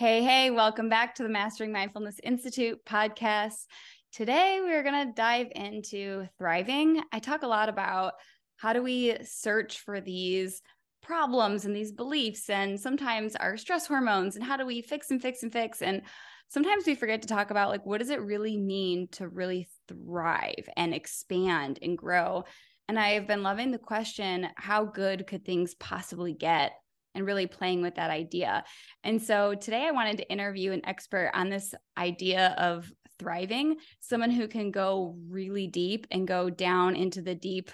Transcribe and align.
Hey, 0.00 0.22
hey, 0.22 0.50
welcome 0.50 0.88
back 0.88 1.16
to 1.16 1.22
the 1.22 1.28
Mastering 1.28 1.72
Mindfulness 1.72 2.18
Institute 2.22 2.82
podcast. 2.86 3.66
Today, 4.14 4.60
we're 4.62 4.82
going 4.82 5.06
to 5.06 5.12
dive 5.12 5.48
into 5.54 6.26
thriving. 6.38 7.02
I 7.12 7.18
talk 7.18 7.42
a 7.42 7.46
lot 7.46 7.68
about 7.68 8.14
how 8.56 8.72
do 8.72 8.82
we 8.82 9.18
search 9.24 9.80
for 9.80 10.00
these 10.00 10.62
problems 11.02 11.66
and 11.66 11.76
these 11.76 11.92
beliefs, 11.92 12.48
and 12.48 12.80
sometimes 12.80 13.36
our 13.36 13.58
stress 13.58 13.86
hormones, 13.86 14.36
and 14.36 14.44
how 14.46 14.56
do 14.56 14.64
we 14.64 14.80
fix 14.80 15.10
and 15.10 15.20
fix 15.20 15.42
and 15.42 15.52
fix. 15.52 15.82
And 15.82 16.00
sometimes 16.48 16.86
we 16.86 16.94
forget 16.94 17.20
to 17.20 17.28
talk 17.28 17.50
about 17.50 17.68
like, 17.68 17.84
what 17.84 17.98
does 17.98 18.08
it 18.08 18.22
really 18.22 18.56
mean 18.56 19.08
to 19.08 19.28
really 19.28 19.68
thrive 19.86 20.66
and 20.78 20.94
expand 20.94 21.78
and 21.82 21.98
grow? 21.98 22.44
And 22.88 22.98
I 22.98 23.10
have 23.10 23.26
been 23.26 23.42
loving 23.42 23.70
the 23.70 23.76
question 23.76 24.48
how 24.56 24.86
good 24.86 25.26
could 25.26 25.44
things 25.44 25.74
possibly 25.74 26.32
get? 26.32 26.72
And 27.14 27.26
really 27.26 27.46
playing 27.46 27.82
with 27.82 27.96
that 27.96 28.10
idea. 28.10 28.64
And 29.04 29.20
so 29.20 29.54
today 29.54 29.86
I 29.86 29.90
wanted 29.90 30.18
to 30.18 30.30
interview 30.30 30.72
an 30.72 30.86
expert 30.86 31.30
on 31.34 31.48
this 31.48 31.74
idea 31.98 32.54
of 32.58 32.90
thriving, 33.18 33.76
someone 34.00 34.30
who 34.30 34.48
can 34.48 34.70
go 34.70 35.16
really 35.28 35.66
deep 35.66 36.06
and 36.10 36.26
go 36.26 36.48
down 36.48 36.96
into 36.96 37.20
the 37.20 37.34
deep, 37.34 37.70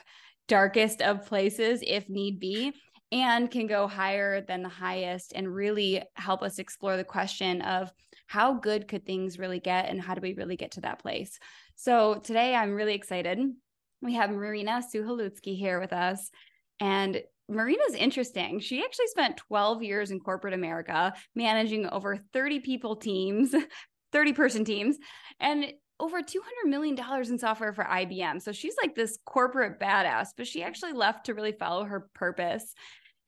darkest 0.48 1.02
of 1.02 1.26
places 1.26 1.82
if 1.86 2.08
need 2.08 2.40
be. 2.40 2.72
And 3.12 3.48
can 3.48 3.68
go 3.68 3.86
higher 3.86 4.40
than 4.40 4.64
the 4.64 4.68
highest 4.68 5.32
and 5.32 5.54
really 5.54 6.02
help 6.14 6.42
us 6.42 6.58
explore 6.58 6.96
the 6.96 7.04
question 7.04 7.62
of 7.62 7.92
how 8.26 8.54
good 8.54 8.88
could 8.88 9.06
things 9.06 9.38
really 9.38 9.60
get 9.60 9.88
and 9.88 10.02
how 10.02 10.14
do 10.14 10.20
we 10.20 10.34
really 10.34 10.56
get 10.56 10.72
to 10.72 10.80
that 10.80 10.98
place. 10.98 11.38
So 11.76 12.16
today 12.16 12.52
I'm 12.52 12.74
really 12.74 12.94
excited. 12.94 13.38
We 14.02 14.14
have 14.14 14.30
Marina 14.30 14.82
Suhalutsky 14.92 15.56
here 15.56 15.78
with 15.78 15.92
us. 15.92 16.30
And 16.80 17.22
Marina's 17.48 17.94
interesting. 17.94 18.60
She 18.60 18.82
actually 18.82 19.06
spent 19.08 19.36
12 19.36 19.82
years 19.82 20.10
in 20.10 20.20
corporate 20.20 20.54
America, 20.54 21.14
managing 21.34 21.88
over 21.88 22.18
30 22.32 22.60
people 22.60 22.96
teams, 22.96 23.54
30 24.12 24.32
person 24.32 24.64
teams, 24.64 24.96
and 25.40 25.72
over 25.98 26.20
$200 26.20 26.32
million 26.66 26.98
in 26.98 27.38
software 27.38 27.72
for 27.72 27.84
IBM. 27.84 28.42
So 28.42 28.52
she's 28.52 28.74
like 28.80 28.94
this 28.94 29.18
corporate 29.24 29.80
badass, 29.80 30.28
but 30.36 30.46
she 30.46 30.62
actually 30.62 30.92
left 30.92 31.26
to 31.26 31.34
really 31.34 31.52
follow 31.52 31.84
her 31.84 32.08
purpose. 32.14 32.74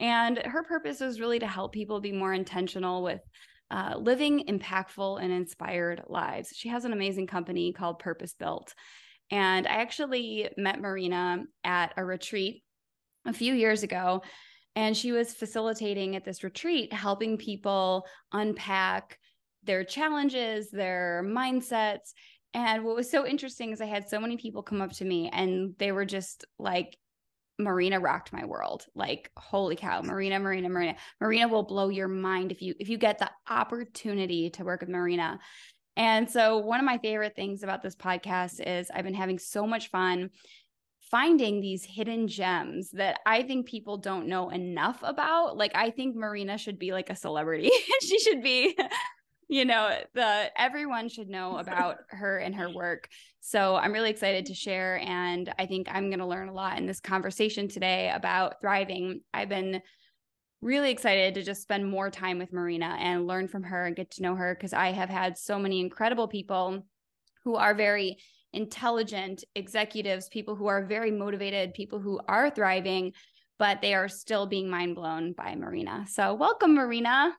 And 0.00 0.38
her 0.38 0.62
purpose 0.62 1.00
was 1.00 1.20
really 1.20 1.38
to 1.38 1.46
help 1.46 1.72
people 1.72 2.00
be 2.00 2.12
more 2.12 2.34
intentional 2.34 3.02
with 3.02 3.20
uh, 3.70 3.94
living 3.98 4.44
impactful 4.48 5.22
and 5.22 5.32
inspired 5.32 6.02
lives. 6.08 6.52
She 6.54 6.68
has 6.68 6.84
an 6.84 6.92
amazing 6.92 7.26
company 7.26 7.72
called 7.72 7.98
Purpose 7.98 8.34
Built. 8.34 8.74
And 9.30 9.66
I 9.66 9.76
actually 9.82 10.48
met 10.56 10.80
Marina 10.80 11.44
at 11.64 11.92
a 11.96 12.04
retreat 12.04 12.62
a 13.28 13.32
few 13.32 13.54
years 13.54 13.82
ago 13.82 14.22
and 14.74 14.96
she 14.96 15.12
was 15.12 15.34
facilitating 15.34 16.16
at 16.16 16.24
this 16.24 16.44
retreat 16.44 16.92
helping 16.92 17.36
people 17.36 18.06
unpack 18.32 19.18
their 19.64 19.84
challenges 19.84 20.70
their 20.70 21.22
mindsets. 21.26 22.12
And 22.54 22.84
what 22.84 22.96
was 22.96 23.10
so 23.10 23.26
interesting 23.26 23.72
is 23.72 23.80
i 23.80 23.86
had 23.86 24.08
so 24.08 24.20
many 24.20 24.36
people 24.36 24.62
come 24.62 24.80
up 24.80 24.92
to 24.92 25.04
me 25.04 25.30
and 25.32 25.74
they 25.78 25.92
were 25.92 26.04
just 26.04 26.44
like 26.58 26.96
marina 27.58 27.98
rocked 27.98 28.32
my 28.32 28.44
world. 28.44 28.86
Like 28.94 29.30
holy 29.36 29.76
cow 29.76 30.00
marina 30.02 30.38
marina 30.38 30.68
marina. 30.68 30.94
Marina 31.20 31.48
will 31.48 31.64
blow 31.64 31.88
your 31.88 32.08
mind 32.08 32.52
if 32.52 32.62
you 32.62 32.74
if 32.78 32.88
you 32.88 32.98
get 32.98 33.18
the 33.18 33.30
opportunity 33.50 34.50
to 34.50 34.64
work 34.64 34.80
with 34.80 34.90
marina. 34.90 35.40
And 35.96 36.30
so 36.30 36.58
one 36.58 36.78
of 36.78 36.86
my 36.86 36.98
favorite 36.98 37.34
things 37.34 37.64
about 37.64 37.82
this 37.82 37.96
podcast 37.96 38.60
is 38.64 38.90
i've 38.94 39.04
been 39.04 39.12
having 39.12 39.40
so 39.40 39.66
much 39.66 39.90
fun 39.90 40.30
finding 41.10 41.60
these 41.60 41.84
hidden 41.84 42.28
gems 42.28 42.90
that 42.90 43.20
I 43.24 43.42
think 43.42 43.66
people 43.66 43.98
don't 43.98 44.26
know 44.26 44.50
enough 44.50 44.98
about. 45.02 45.56
Like 45.56 45.72
I 45.74 45.90
think 45.90 46.16
Marina 46.16 46.58
should 46.58 46.78
be 46.78 46.92
like 46.92 47.10
a 47.10 47.16
celebrity. 47.16 47.70
she 48.00 48.18
should 48.18 48.42
be 48.42 48.76
you 49.48 49.64
know, 49.64 49.98
the 50.14 50.50
everyone 50.60 51.08
should 51.08 51.28
know 51.28 51.56
about 51.58 51.98
her 52.08 52.38
and 52.38 52.54
her 52.54 52.70
work. 52.70 53.08
So 53.40 53.76
I'm 53.76 53.92
really 53.92 54.10
excited 54.10 54.46
to 54.46 54.54
share 54.54 54.98
and 54.98 55.52
I 55.58 55.66
think 55.66 55.88
I'm 55.90 56.10
going 56.10 56.18
to 56.18 56.26
learn 56.26 56.48
a 56.48 56.54
lot 56.54 56.78
in 56.78 56.86
this 56.86 57.00
conversation 57.00 57.68
today 57.68 58.12
about 58.14 58.60
thriving. 58.60 59.22
I've 59.32 59.48
been 59.48 59.80
really 60.60 60.90
excited 60.90 61.34
to 61.34 61.42
just 61.42 61.62
spend 61.62 61.88
more 61.88 62.10
time 62.10 62.38
with 62.38 62.52
Marina 62.52 62.96
and 63.00 63.26
learn 63.26 63.48
from 63.48 63.62
her 63.62 63.86
and 63.86 63.96
get 63.96 64.10
to 64.12 64.22
know 64.22 64.34
her 64.34 64.54
because 64.54 64.72
I 64.72 64.92
have 64.92 65.08
had 65.08 65.38
so 65.38 65.58
many 65.58 65.80
incredible 65.80 66.28
people 66.28 66.84
who 67.44 67.54
are 67.54 67.74
very 67.74 68.18
intelligent 68.52 69.44
executives, 69.54 70.28
people 70.28 70.54
who 70.54 70.66
are 70.66 70.84
very 70.84 71.10
motivated, 71.10 71.74
people 71.74 71.98
who 71.98 72.20
are 72.28 72.50
thriving, 72.50 73.12
but 73.58 73.80
they 73.82 73.94
are 73.94 74.08
still 74.08 74.46
being 74.46 74.70
mind 74.70 74.94
blown 74.94 75.32
by 75.32 75.54
Marina. 75.54 76.06
So, 76.08 76.34
welcome, 76.34 76.74
Marina. 76.74 77.34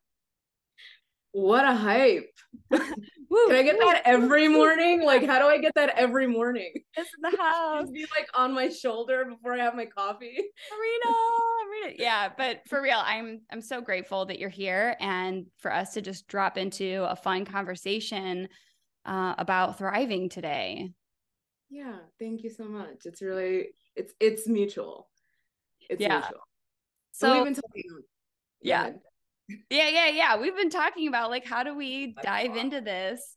What 1.32 1.66
a 1.66 1.74
hype. 1.74 2.32
Can 2.72 3.52
I 3.52 3.62
get 3.62 3.78
that 3.78 4.02
every 4.06 4.48
morning? 4.48 5.04
Like, 5.04 5.26
how 5.26 5.38
do 5.38 5.46
I 5.46 5.60
get 5.60 5.74
that 5.76 5.90
every 5.96 6.26
morning? 6.26 6.74
It's 6.98 7.10
in 7.14 7.32
the 7.32 7.38
house. 7.42 7.90
be 7.92 8.08
like 8.18 8.28
on 8.34 8.54
my 8.54 8.70
shoulder 8.70 9.26
before 9.26 9.54
I 9.54 9.60
have 9.60 9.76
my 9.76 9.86
coffee. 9.86 10.36
Marina, 10.72 11.16
Marina. 11.70 11.96
Yeah, 12.00 12.30
but 12.36 12.62
for 12.68 12.82
real, 12.82 13.00
I'm 13.04 13.42
I'm 13.52 13.62
so 13.62 13.82
grateful 13.82 14.26
that 14.26 14.40
you're 14.40 14.50
here 14.50 14.96
and 15.00 15.46
for 15.60 15.72
us 15.72 15.94
to 15.94 16.02
just 16.02 16.28
drop 16.28 16.58
into 16.58 17.06
a 17.08 17.16
fun 17.16 17.46
conversation 17.46 18.50
uh, 19.06 19.36
about 19.38 19.78
thriving 19.78 20.30
today. 20.30 20.92
Yeah, 21.70 21.98
thank 22.18 22.44
you 22.44 22.50
so 22.50 22.66
much. 22.66 23.06
It's 23.06 23.22
really 23.22 23.70
it's 23.96 24.14
it's 24.20 24.48
mutual. 24.48 25.08
It's 25.90 26.02
yeah. 26.02 26.20
mutual. 26.20 26.42
So 27.12 27.34
we've 27.34 27.44
been 27.46 27.56
talking. 27.56 27.84
Yeah. 28.62 28.92
Yeah, 29.70 29.90
yeah, 29.90 30.08
yeah. 30.10 30.38
We've 30.38 30.56
been 30.56 30.70
talking 30.70 31.08
about 31.08 31.30
like 31.30 31.46
how 31.46 31.64
do 31.64 31.76
we 31.76 32.16
dive 32.24 32.56
into 32.56 32.82
this? 32.82 33.36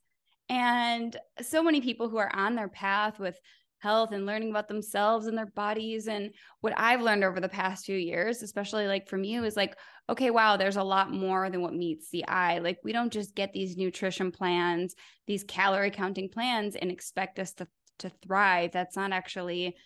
And 0.49 1.17
so 1.41 1.63
many 1.63 1.81
people 1.81 2.09
who 2.09 2.19
are 2.19 2.35
on 2.35 2.55
their 2.55 2.69
path 2.69 3.19
with 3.19 3.39
health 3.79 4.13
and 4.13 4.27
learning 4.27 4.51
about 4.51 4.69
themselves 4.69 5.27
and 5.27 5.37
their 5.37 5.47
bodies 5.47 6.07
and 6.07 6.31
what 6.61 6.73
I've 6.77 7.03
learned 7.03 7.25
over 7.25 7.41
the 7.41 7.49
past 7.49 7.85
few 7.85 7.97
years, 7.97 8.43
especially 8.43 8.87
like 8.87 9.09
from 9.09 9.25
you 9.25 9.45
is 9.45 9.57
like 9.57 9.77
okay, 10.09 10.31
wow, 10.31 10.57
there's 10.57 10.77
a 10.77 10.83
lot 10.83 11.13
more 11.13 11.49
than 11.49 11.63
what 11.63 11.75
meets 11.75 12.11
the 12.11 12.27
eye. 12.27 12.59
Like 12.59 12.79
we 12.85 12.93
don't 12.93 13.13
just 13.13 13.35
get 13.35 13.53
these 13.53 13.77
nutrition 13.77 14.31
plans, 14.31 14.95
these 15.27 15.45
calorie 15.45 15.91
counting 15.91 16.29
plans 16.29 16.77
and 16.77 16.91
expect 16.91 17.39
us 17.39 17.53
to 17.55 17.67
to 17.99 18.11
thrive. 18.25 18.73
That's 18.73 18.97
not 18.97 19.13
actually 19.13 19.77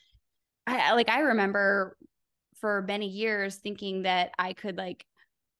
I 0.66 0.94
like 0.94 1.08
I 1.08 1.20
remember 1.20 1.96
for 2.60 2.82
many 2.82 3.08
years 3.08 3.56
thinking 3.56 4.02
that 4.02 4.32
I 4.38 4.52
could 4.52 4.76
like 4.76 5.04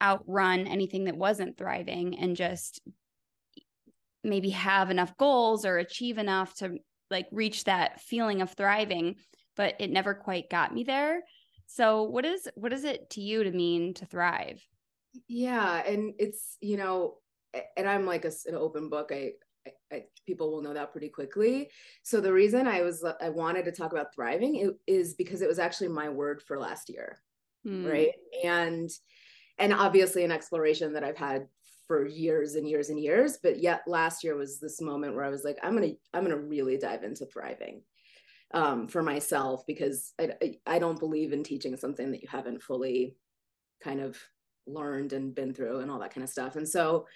outrun 0.03 0.67
anything 0.67 1.05
that 1.05 1.17
wasn't 1.17 1.57
thriving 1.57 2.19
and 2.19 2.37
just 2.37 2.81
maybe 4.25 4.51
have 4.51 4.91
enough 4.91 5.17
goals 5.17 5.65
or 5.65 5.79
achieve 5.79 6.19
enough 6.19 6.55
to 6.55 6.79
like 7.11 7.27
reach 7.31 7.65
that 7.65 8.01
feeling 8.01 8.43
of 8.43 8.53
thriving 8.53 9.15
but 9.57 9.75
it 9.79 9.91
never 9.91 10.13
quite 10.13 10.51
got 10.51 10.75
me 10.75 10.85
there 10.85 11.21
so 11.67 12.03
what 12.03 12.25
is 12.25 12.49
what 12.57 12.73
is 12.73 12.85
it 12.85 13.09
to 13.09 13.21
you 13.21 13.45
to 13.45 13.53
mean 13.53 13.95
to 13.95 14.05
thrive 14.05 14.61
yeah 15.29 15.83
and 15.87 16.15
it's 16.19 16.59
you 16.61 16.77
know 16.77 17.15
and 17.77 17.89
i'm 17.89 18.05
like 18.05 18.25
a, 18.25 18.33
an 18.47 18.55
open 18.55 18.91
book 18.91 19.11
I, 19.13 19.33
I, 19.93 20.05
people 20.27 20.51
will 20.51 20.63
know 20.63 20.75
that 20.75 20.93
pretty 20.93 21.09
quickly. 21.09 21.71
So 22.03 22.21
the 22.21 22.33
reason 22.33 22.67
i 22.67 22.83
was 22.83 23.05
i 23.21 23.29
wanted 23.29 23.65
to 23.67 23.73
talk 23.73 23.93
about 23.93 24.15
thriving 24.15 24.57
it, 24.57 24.71
is 24.87 25.15
because 25.15 25.43
it 25.43 25.49
was 25.49 25.59
actually 25.59 25.89
my 25.89 26.09
word 26.09 26.43
for 26.43 26.59
last 26.59 26.89
year 26.89 27.21
mm. 27.67 27.91
right? 27.91 28.13
And 28.45 28.91
and 29.59 29.73
obviously 29.73 30.23
an 30.23 30.33
exploration 30.33 30.93
that 30.93 31.05
i've 31.05 31.17
had 31.17 31.47
for 31.87 32.07
years 32.07 32.57
and 32.57 32.69
years 32.69 32.91
and 32.91 33.01
years 33.01 33.39
but 33.43 33.59
yet 33.59 33.81
last 33.87 34.23
year 34.23 34.37
was 34.37 34.61
this 34.61 34.83
moment 34.83 35.15
where 35.15 35.25
i 35.25 35.31
was 35.31 35.45
like 35.45 35.57
i'm 35.63 35.75
gonna 35.75 35.93
i'm 36.13 36.23
gonna 36.23 36.37
really 36.37 36.77
dive 36.77 37.05
into 37.05 37.25
thriving 37.25 37.81
um, 38.55 38.87
for 38.87 39.03
myself 39.03 39.67
because 39.67 40.13
I, 40.21 40.59
I 40.67 40.79
don't 40.79 41.01
believe 41.01 41.33
in 41.33 41.43
teaching 41.43 41.77
something 41.77 42.13
that 42.13 42.23
you 42.23 42.29
haven't 42.31 42.63
fully 42.63 43.17
kind 43.83 44.01
of 44.01 44.17
learned 44.67 45.13
and 45.13 45.35
been 45.35 45.53
through 45.53 45.81
and 45.81 45.91
all 45.91 45.99
that 45.99 46.15
kind 46.15 46.23
of 46.23 46.31
stuff. 46.31 46.55
And 46.55 46.69
so 46.69 47.07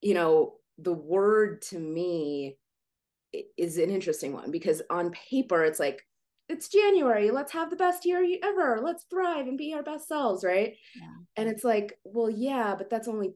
you 0.00 0.14
know 0.14 0.54
the 0.78 0.92
word 0.92 1.62
to 1.62 1.78
me 1.78 2.56
is 3.56 3.78
an 3.78 3.90
interesting 3.90 4.32
one 4.32 4.50
because 4.50 4.82
on 4.90 5.10
paper 5.10 5.64
it's 5.64 5.80
like 5.80 6.02
it's 6.48 6.68
January. 6.68 7.30
Let's 7.30 7.52
have 7.52 7.70
the 7.70 7.76
best 7.76 8.04
year 8.04 8.24
ever. 8.42 8.80
Let's 8.82 9.04
thrive 9.10 9.48
and 9.48 9.58
be 9.58 9.74
our 9.74 9.82
best 9.82 10.06
selves, 10.06 10.44
right? 10.44 10.76
Yeah. 10.94 11.08
And 11.36 11.48
it's 11.48 11.64
like, 11.64 11.98
well, 12.04 12.30
yeah, 12.30 12.74
but 12.76 12.88
that's 12.88 13.08
only 13.08 13.34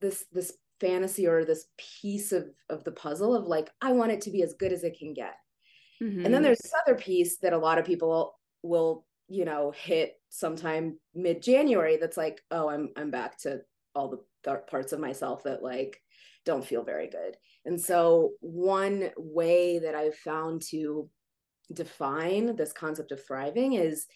this 0.00 0.24
this 0.32 0.54
fantasy 0.80 1.26
or 1.26 1.44
this 1.44 1.66
piece 1.76 2.32
of 2.32 2.48
of 2.70 2.84
the 2.84 2.92
puzzle 2.92 3.34
of 3.34 3.46
like 3.46 3.70
I 3.82 3.92
want 3.92 4.12
it 4.12 4.22
to 4.22 4.30
be 4.30 4.42
as 4.42 4.54
good 4.54 4.72
as 4.72 4.84
it 4.84 4.98
can 4.98 5.12
get. 5.12 5.34
Mm-hmm. 6.02 6.24
And 6.24 6.34
then 6.34 6.42
there's 6.42 6.58
this 6.58 6.72
other 6.86 6.96
piece 6.96 7.38
that 7.38 7.52
a 7.52 7.58
lot 7.58 7.78
of 7.78 7.84
people 7.84 8.38
will, 8.62 9.06
you 9.28 9.44
know, 9.44 9.72
hit 9.76 10.14
sometime 10.28 10.98
mid 11.14 11.42
January. 11.42 11.96
That's 11.98 12.16
like, 12.16 12.42
oh, 12.50 12.68
I'm 12.68 12.90
I'm 12.96 13.10
back 13.10 13.38
to 13.40 13.60
all 13.94 14.08
the 14.08 14.22
dark 14.44 14.70
parts 14.70 14.92
of 14.92 15.00
myself 15.00 15.42
that 15.44 15.62
like 15.62 16.00
don't 16.46 16.64
feel 16.64 16.84
very 16.84 17.08
good. 17.08 17.36
And 17.66 17.78
so 17.78 18.32
one 18.40 19.10
way 19.18 19.78
that 19.80 19.94
I've 19.94 20.16
found 20.16 20.62
to 20.70 21.10
define 21.74 22.56
this 22.56 22.72
concept 22.72 23.12
of 23.12 23.24
thriving 23.26 23.74
is 23.74 24.06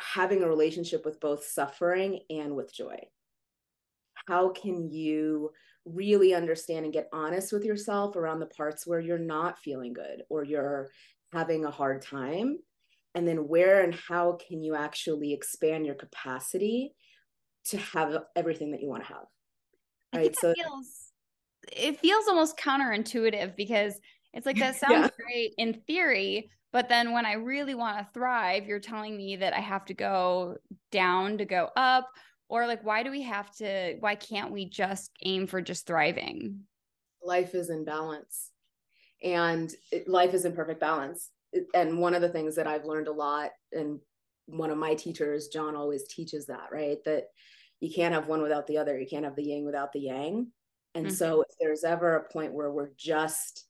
having 0.00 0.42
a 0.42 0.48
relationship 0.48 1.04
with 1.04 1.20
both 1.20 1.44
suffering 1.44 2.20
and 2.30 2.56
with 2.56 2.72
joy. 2.74 2.98
how 4.26 4.50
can 4.50 4.90
you 4.90 5.50
really 5.84 6.34
understand 6.34 6.84
and 6.84 6.92
get 6.92 7.08
honest 7.12 7.52
with 7.52 7.64
yourself 7.64 8.16
around 8.16 8.40
the 8.40 8.46
parts 8.46 8.86
where 8.86 9.00
you're 9.00 9.18
not 9.18 9.58
feeling 9.58 9.92
good 9.92 10.22
or 10.28 10.44
you're 10.44 10.88
having 11.32 11.64
a 11.64 11.70
hard 11.70 12.02
time 12.02 12.58
and 13.14 13.26
then 13.26 13.48
where 13.48 13.82
and 13.82 13.94
how 13.94 14.38
can 14.46 14.62
you 14.62 14.74
actually 14.74 15.32
expand 15.32 15.86
your 15.86 15.94
capacity 15.94 16.94
to 17.64 17.78
have 17.78 18.16
everything 18.36 18.70
that 18.70 18.82
you 18.82 18.88
want 18.88 19.02
to 19.02 19.12
have 19.12 19.26
right 20.14 20.36
so 20.38 20.52
feels, 20.54 21.07
it 21.72 22.00
feels 22.00 22.26
almost 22.28 22.58
counterintuitive 22.58 23.56
because 23.56 23.98
it's 24.32 24.46
like 24.46 24.58
that 24.58 24.76
sounds 24.80 25.10
yeah. 25.18 25.24
great 25.24 25.54
in 25.58 25.74
theory 25.86 26.50
but 26.72 26.88
then 26.88 27.12
when 27.12 27.26
i 27.26 27.32
really 27.32 27.74
want 27.74 27.98
to 27.98 28.06
thrive 28.12 28.66
you're 28.66 28.78
telling 28.78 29.16
me 29.16 29.36
that 29.36 29.54
i 29.54 29.60
have 29.60 29.84
to 29.84 29.94
go 29.94 30.56
down 30.90 31.38
to 31.38 31.44
go 31.44 31.68
up 31.76 32.08
or 32.48 32.66
like 32.66 32.84
why 32.84 33.02
do 33.02 33.10
we 33.10 33.22
have 33.22 33.54
to 33.56 33.96
why 34.00 34.14
can't 34.14 34.52
we 34.52 34.68
just 34.68 35.10
aim 35.24 35.46
for 35.46 35.60
just 35.60 35.86
thriving? 35.86 36.60
Life 37.22 37.54
is 37.54 37.70
in 37.70 37.84
balance 37.84 38.50
and 39.22 39.72
it, 39.92 40.08
life 40.08 40.34
is 40.34 40.44
in 40.44 40.52
perfect 40.52 40.80
balance. 40.80 41.30
And 41.74 41.98
one 41.98 42.14
of 42.14 42.22
the 42.22 42.28
things 42.28 42.56
that 42.56 42.66
i've 42.66 42.84
learned 42.84 43.08
a 43.08 43.12
lot 43.12 43.50
and 43.72 44.00
one 44.46 44.70
of 44.70 44.78
my 44.78 44.94
teachers 44.94 45.48
john 45.48 45.76
always 45.76 46.08
teaches 46.08 46.46
that 46.46 46.68
right? 46.72 46.98
That 47.04 47.24
you 47.80 47.92
can't 47.94 48.14
have 48.14 48.26
one 48.26 48.42
without 48.42 48.66
the 48.66 48.78
other. 48.78 48.98
You 48.98 49.06
can't 49.06 49.24
have 49.24 49.36
the 49.36 49.44
yin 49.44 49.64
without 49.64 49.92
the 49.92 50.00
yang 50.00 50.48
and 50.98 51.06
mm-hmm. 51.06 51.14
so 51.14 51.42
if 51.42 51.54
there's 51.60 51.84
ever 51.84 52.16
a 52.16 52.32
point 52.32 52.52
where 52.52 52.70
we're 52.70 52.90
just 52.96 53.64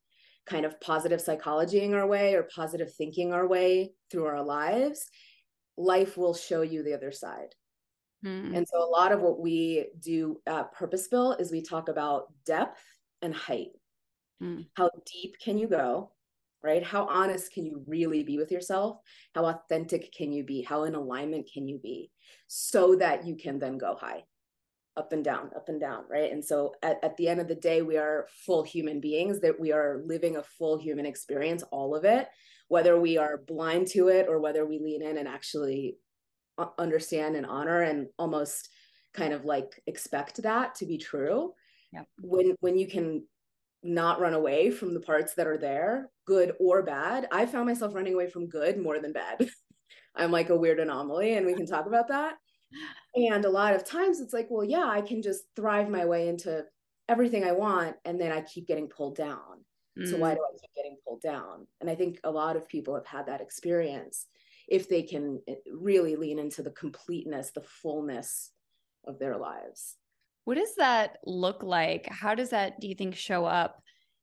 kind 0.46 0.64
of 0.64 0.80
positive 0.80 1.20
psychologying 1.20 1.94
our 1.94 2.06
way 2.06 2.34
or 2.34 2.48
positive 2.54 2.92
thinking 2.94 3.32
our 3.32 3.46
way 3.46 3.92
through 4.10 4.26
our 4.26 4.42
lives 4.42 5.08
life 5.76 6.16
will 6.16 6.34
show 6.34 6.62
you 6.62 6.82
the 6.82 6.94
other 6.94 7.12
side 7.12 7.54
Mm. 8.24 8.56
And 8.56 8.66
so 8.68 8.82
a 8.82 8.90
lot 8.90 9.12
of 9.12 9.20
what 9.20 9.40
we 9.40 9.86
do 10.00 10.40
at 10.46 10.72
Purpose 10.72 11.08
Built 11.08 11.40
is 11.40 11.52
we 11.52 11.62
talk 11.62 11.88
about 11.88 12.32
depth 12.44 12.82
and 13.22 13.34
height. 13.34 13.68
Mm. 14.42 14.66
How 14.74 14.90
deep 15.06 15.36
can 15.42 15.58
you 15.58 15.68
go? 15.68 16.12
Right? 16.62 16.82
How 16.82 17.06
honest 17.06 17.52
can 17.52 17.64
you 17.64 17.84
really 17.86 18.24
be 18.24 18.36
with 18.36 18.50
yourself? 18.50 18.98
How 19.34 19.46
authentic 19.46 20.12
can 20.12 20.32
you 20.32 20.42
be? 20.42 20.62
How 20.62 20.84
in 20.84 20.96
alignment 20.96 21.48
can 21.52 21.68
you 21.68 21.78
be? 21.78 22.10
So 22.48 22.96
that 22.96 23.24
you 23.24 23.36
can 23.36 23.60
then 23.60 23.78
go 23.78 23.94
high, 23.94 24.24
up 24.98 25.12
and 25.12 25.24
down, 25.24 25.50
up 25.56 25.68
and 25.68 25.80
down, 25.80 26.04
right? 26.10 26.32
And 26.32 26.44
so 26.44 26.74
at, 26.82 26.98
at 27.02 27.16
the 27.16 27.28
end 27.28 27.40
of 27.40 27.48
the 27.48 27.54
day, 27.54 27.80
we 27.82 27.96
are 27.96 28.26
full 28.44 28.64
human 28.64 29.00
beings, 29.00 29.40
that 29.40 29.58
we 29.58 29.72
are 29.72 30.02
living 30.04 30.36
a 30.36 30.42
full 30.42 30.76
human 30.76 31.06
experience, 31.06 31.62
all 31.70 31.94
of 31.94 32.04
it, 32.04 32.28
whether 32.66 33.00
we 33.00 33.16
are 33.16 33.38
blind 33.46 33.86
to 33.88 34.08
it 34.08 34.26
or 34.28 34.40
whether 34.40 34.66
we 34.66 34.78
lean 34.78 35.02
in 35.02 35.16
and 35.16 35.28
actually 35.28 35.96
uh, 36.58 36.66
understand 36.78 37.36
and 37.36 37.46
honor 37.46 37.82
and 37.82 38.08
almost 38.18 38.68
kind 39.14 39.32
of 39.32 39.44
like 39.44 39.80
expect 39.86 40.42
that 40.42 40.74
to 40.74 40.86
be 40.86 40.98
true 40.98 41.52
yeah. 41.92 42.02
when 42.20 42.54
when 42.60 42.76
you 42.76 42.86
can 42.86 43.24
not 43.82 44.20
run 44.20 44.34
away 44.34 44.70
from 44.70 44.92
the 44.92 45.00
parts 45.00 45.34
that 45.34 45.46
are 45.46 45.56
there 45.56 46.10
good 46.26 46.52
or 46.60 46.82
bad 46.82 47.26
i 47.32 47.46
found 47.46 47.66
myself 47.66 47.94
running 47.94 48.14
away 48.14 48.28
from 48.28 48.48
good 48.48 48.78
more 48.78 48.98
than 48.98 49.12
bad 49.12 49.48
i'm 50.16 50.30
like 50.30 50.50
a 50.50 50.56
weird 50.56 50.78
anomaly 50.78 51.36
and 51.36 51.46
we 51.46 51.54
can 51.54 51.66
talk 51.66 51.86
about 51.86 52.08
that 52.08 52.34
and 53.14 53.44
a 53.44 53.50
lot 53.50 53.74
of 53.74 53.84
times 53.84 54.20
it's 54.20 54.32
like 54.32 54.46
well 54.50 54.64
yeah 54.64 54.86
i 54.86 55.00
can 55.00 55.22
just 55.22 55.44
thrive 55.56 55.88
my 55.88 56.04
way 56.04 56.28
into 56.28 56.64
everything 57.08 57.44
i 57.44 57.52
want 57.52 57.96
and 58.04 58.20
then 58.20 58.30
i 58.32 58.40
keep 58.42 58.66
getting 58.66 58.88
pulled 58.88 59.16
down 59.16 59.64
mm. 59.98 60.08
so 60.08 60.16
why 60.16 60.32
mm. 60.32 60.34
do 60.34 60.40
i 60.42 60.58
keep 60.60 60.70
getting 60.76 60.96
pulled 61.06 61.22
down 61.22 61.66
and 61.80 61.88
i 61.88 61.94
think 61.94 62.20
a 62.24 62.30
lot 62.30 62.56
of 62.56 62.68
people 62.68 62.94
have 62.94 63.06
had 63.06 63.26
that 63.26 63.40
experience 63.40 64.26
if 64.68 64.88
they 64.88 65.02
can 65.02 65.40
eh, 65.48 65.54
really 65.72 66.16
lean 66.16 66.38
into 66.38 66.62
the 66.62 66.70
completeness, 66.70 67.50
the 67.50 67.62
fullness 67.62 68.52
of 69.06 69.18
their 69.18 69.36
lives. 69.36 69.96
What 70.44 70.56
does 70.56 70.74
that 70.76 71.18
look 71.24 71.62
like? 71.62 72.06
How 72.06 72.34
does 72.34 72.50
that, 72.50 72.80
do 72.80 72.88
you 72.88 72.94
think, 72.94 73.16
show 73.16 73.44
up 73.44 73.82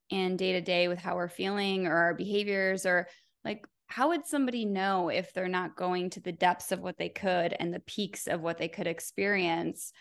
in 0.09 0.38
day 0.38 0.53
to 0.53 0.62
day 0.62 0.88
with 0.88 1.00
how 1.00 1.15
we're 1.15 1.27
feeling 1.27 1.88
or 1.88 1.95
our 1.95 2.13
behaviors? 2.13 2.86
Or 2.86 3.07
like, 3.44 3.68
how 3.87 4.09
would 4.09 4.25
somebody 4.25 4.65
know 4.65 5.09
if 5.09 5.33
they're 5.33 5.47
not 5.47 5.75
going 5.75 6.09
to 6.11 6.19
the 6.19 6.31
depths 6.31 6.71
of 6.71 6.81
what 6.81 6.97
they 6.97 7.09
could 7.09 7.55
and 7.59 7.73
the 7.73 7.79
peaks 7.81 8.27
of 8.27 8.41
what 8.41 8.57
they 8.57 8.67
could 8.67 8.87
experience? 8.87 9.91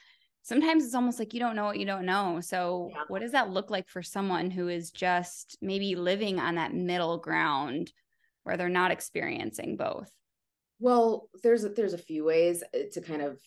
Sometimes 0.43 0.85
it's 0.85 0.95
almost 0.95 1.19
like 1.19 1.33
you 1.33 1.41
don't 1.41 1.57
know 1.57 1.65
what 1.65 1.79
you 1.79 1.87
don't 1.87 2.07
know. 2.07 2.41
So, 2.41 2.91
yeah. 2.93 3.03
what 3.09 3.23
does 3.23 3.33
that 3.33 3.51
look 3.51 3.71
like 3.71 3.89
for 3.89 4.03
someone 4.03 4.51
who 4.51 4.69
is 4.69 4.91
just 4.91 5.57
maybe 5.63 5.97
living 5.97 6.39
on 6.39 6.57
that 6.57 6.75
middle 6.75 7.19
ground 7.19 7.93
where 8.43 8.57
they're 8.57 8.69
not 8.69 8.91
experiencing 8.91 9.77
both? 9.77 10.11
Well, 10.81 11.29
there's 11.43 11.65
a, 11.65 11.71
there's 11.71 11.95
a 11.95 11.99
few 11.99 12.25
ways 12.25 12.63
uh, 12.75 12.79
to 12.93 13.01
kind 13.01 13.23
of 13.23 13.39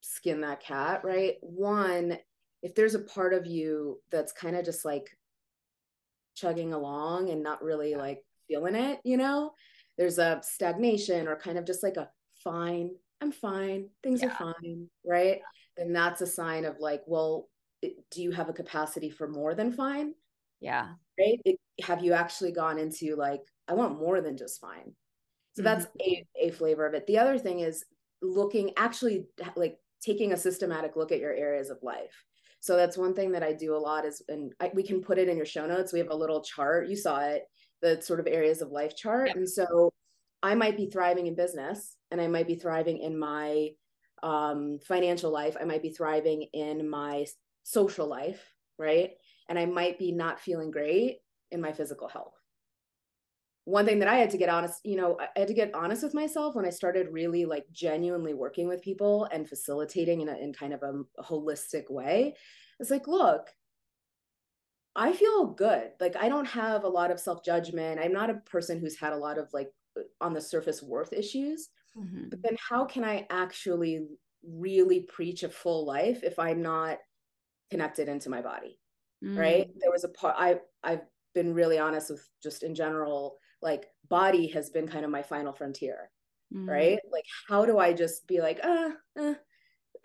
skin 0.00 0.42
that 0.42 0.60
cat, 0.60 1.02
right? 1.04 1.36
One, 1.40 2.18
if 2.62 2.74
there's 2.74 2.94
a 2.94 3.00
part 3.00 3.34
of 3.34 3.46
you 3.46 4.00
that's 4.10 4.32
kind 4.32 4.54
of 4.54 4.64
just 4.64 4.84
like 4.84 5.10
chugging 6.34 6.72
along 6.72 7.30
and 7.30 7.42
not 7.42 7.62
really 7.62 7.94
like 7.94 8.22
feeling 8.48 8.74
it, 8.74 9.00
you 9.04 9.16
know, 9.16 9.52
there's 9.98 10.18
a 10.18 10.40
stagnation 10.42 11.28
or 11.28 11.36
kind 11.36 11.58
of 11.58 11.66
just 11.66 11.82
like 11.82 11.96
a 11.96 12.08
fine, 12.42 12.90
I'm 13.20 13.32
fine, 13.32 13.88
things 14.02 14.22
yeah. 14.22 14.28
are 14.28 14.52
fine, 14.54 14.88
right? 15.06 15.40
Then 15.76 15.92
that's 15.92 16.20
a 16.20 16.26
sign 16.26 16.64
of 16.64 16.76
like, 16.78 17.02
well, 17.06 17.48
do 17.82 18.22
you 18.22 18.30
have 18.30 18.48
a 18.48 18.54
capacity 18.54 19.10
for 19.10 19.28
more 19.28 19.54
than 19.54 19.72
fine? 19.72 20.14
Yeah. 20.60 20.88
Right. 21.18 21.40
It, 21.44 21.58
have 21.82 22.02
you 22.02 22.12
actually 22.12 22.52
gone 22.52 22.78
into 22.78 23.16
like, 23.16 23.42
I 23.68 23.74
want 23.74 23.98
more 23.98 24.20
than 24.20 24.36
just 24.36 24.60
fine? 24.60 24.94
So 25.56 25.62
mm-hmm. 25.62 25.64
that's 25.64 25.86
a, 26.00 26.24
a 26.40 26.50
flavor 26.50 26.86
of 26.86 26.94
it. 26.94 27.06
The 27.06 27.18
other 27.18 27.38
thing 27.38 27.60
is 27.60 27.84
looking 28.22 28.72
actually 28.76 29.26
like 29.56 29.76
taking 30.02 30.32
a 30.32 30.36
systematic 30.36 30.96
look 30.96 31.12
at 31.12 31.20
your 31.20 31.32
areas 31.32 31.70
of 31.70 31.78
life. 31.82 32.24
So 32.60 32.76
that's 32.76 32.96
one 32.96 33.14
thing 33.14 33.32
that 33.32 33.42
I 33.42 33.52
do 33.52 33.76
a 33.76 33.78
lot 33.78 34.06
is, 34.06 34.22
and 34.28 34.52
I, 34.58 34.70
we 34.72 34.82
can 34.82 35.02
put 35.02 35.18
it 35.18 35.28
in 35.28 35.36
your 35.36 35.44
show 35.44 35.66
notes. 35.66 35.92
We 35.92 35.98
have 35.98 36.10
a 36.10 36.16
little 36.16 36.42
chart. 36.42 36.88
You 36.88 36.96
saw 36.96 37.20
it, 37.20 37.42
the 37.84 38.00
sort 38.00 38.18
of 38.18 38.26
areas 38.26 38.62
of 38.62 38.72
life 38.72 38.96
chart. 38.96 39.28
Yep. 39.28 39.36
And 39.36 39.48
so 39.48 39.90
I 40.42 40.54
might 40.54 40.76
be 40.76 40.86
thriving 40.90 41.26
in 41.26 41.34
business 41.34 41.96
and 42.10 42.20
I 42.20 42.26
might 42.26 42.46
be 42.46 42.56
thriving 42.56 42.98
in 42.98 43.18
my 43.18 43.68
um, 44.22 44.78
financial 44.82 45.30
life. 45.30 45.56
I 45.60 45.64
might 45.64 45.82
be 45.82 45.90
thriving 45.90 46.48
in 46.52 46.88
my 46.88 47.26
social 47.62 48.06
life, 48.06 48.42
right? 48.78 49.10
And 49.48 49.58
I 49.58 49.66
might 49.66 49.98
be 49.98 50.12
not 50.12 50.40
feeling 50.40 50.70
great 50.70 51.18
in 51.50 51.60
my 51.60 51.72
physical 51.72 52.08
health 52.08 52.34
one 53.64 53.86
thing 53.86 53.98
that 54.00 54.08
I 54.08 54.16
had 54.16 54.30
to 54.30 54.36
get 54.36 54.50
honest, 54.50 54.80
you 54.84 54.96
know, 54.96 55.18
I 55.18 55.38
had 55.38 55.48
to 55.48 55.54
get 55.54 55.74
honest 55.74 56.02
with 56.02 56.14
myself 56.14 56.54
when 56.54 56.66
I 56.66 56.70
started 56.70 57.08
really 57.10 57.46
like 57.46 57.64
genuinely 57.72 58.34
working 58.34 58.68
with 58.68 58.82
people 58.82 59.26
and 59.32 59.48
facilitating 59.48 60.20
in 60.20 60.28
a 60.28 60.36
in 60.36 60.52
kind 60.52 60.74
of 60.74 60.82
a, 60.82 61.00
a 61.18 61.24
holistic 61.24 61.90
way. 61.90 62.34
It's 62.78 62.90
like, 62.90 63.08
look, 63.08 63.48
I 64.96 65.12
feel 65.12 65.46
good. 65.46 65.90
Like 66.00 66.16
I 66.16 66.28
don't 66.28 66.46
have 66.46 66.84
a 66.84 66.88
lot 66.88 67.10
of 67.10 67.20
self-judgment. 67.20 68.00
I'm 68.00 68.12
not 68.12 68.30
a 68.30 68.34
person 68.34 68.78
who's 68.78 68.96
had 68.96 69.12
a 69.12 69.18
lot 69.18 69.38
of 69.38 69.48
like 69.52 69.70
on 70.20 70.32
the 70.32 70.40
surface 70.40 70.82
worth 70.82 71.12
issues. 71.12 71.68
Mm-hmm. 71.96 72.28
But 72.30 72.42
then 72.42 72.56
how 72.68 72.84
can 72.84 73.04
I 73.04 73.26
actually 73.30 74.06
really 74.46 75.00
preach 75.00 75.42
a 75.42 75.48
full 75.48 75.86
life 75.86 76.22
if 76.22 76.38
I'm 76.38 76.62
not 76.62 76.98
connected 77.70 78.08
into 78.08 78.30
my 78.30 78.40
body? 78.40 78.78
Mm-hmm. 79.24 79.38
Right? 79.38 79.68
There 79.80 79.90
was 79.90 80.04
a 80.04 80.08
part 80.08 80.36
I 80.38 80.60
I've 80.82 81.02
been 81.34 81.52
really 81.52 81.78
honest 81.78 82.10
with 82.10 82.28
just 82.42 82.62
in 82.62 82.74
general 82.74 83.36
like 83.60 83.86
body 84.08 84.46
has 84.46 84.70
been 84.70 84.86
kind 84.86 85.04
of 85.04 85.10
my 85.10 85.22
final 85.22 85.52
frontier 85.52 86.10
mm. 86.54 86.68
right 86.68 86.98
like 87.10 87.24
how 87.48 87.66
do 87.66 87.78
i 87.78 87.92
just 87.92 88.26
be 88.26 88.40
like 88.40 88.60
uh, 88.62 88.90
uh 89.20 89.34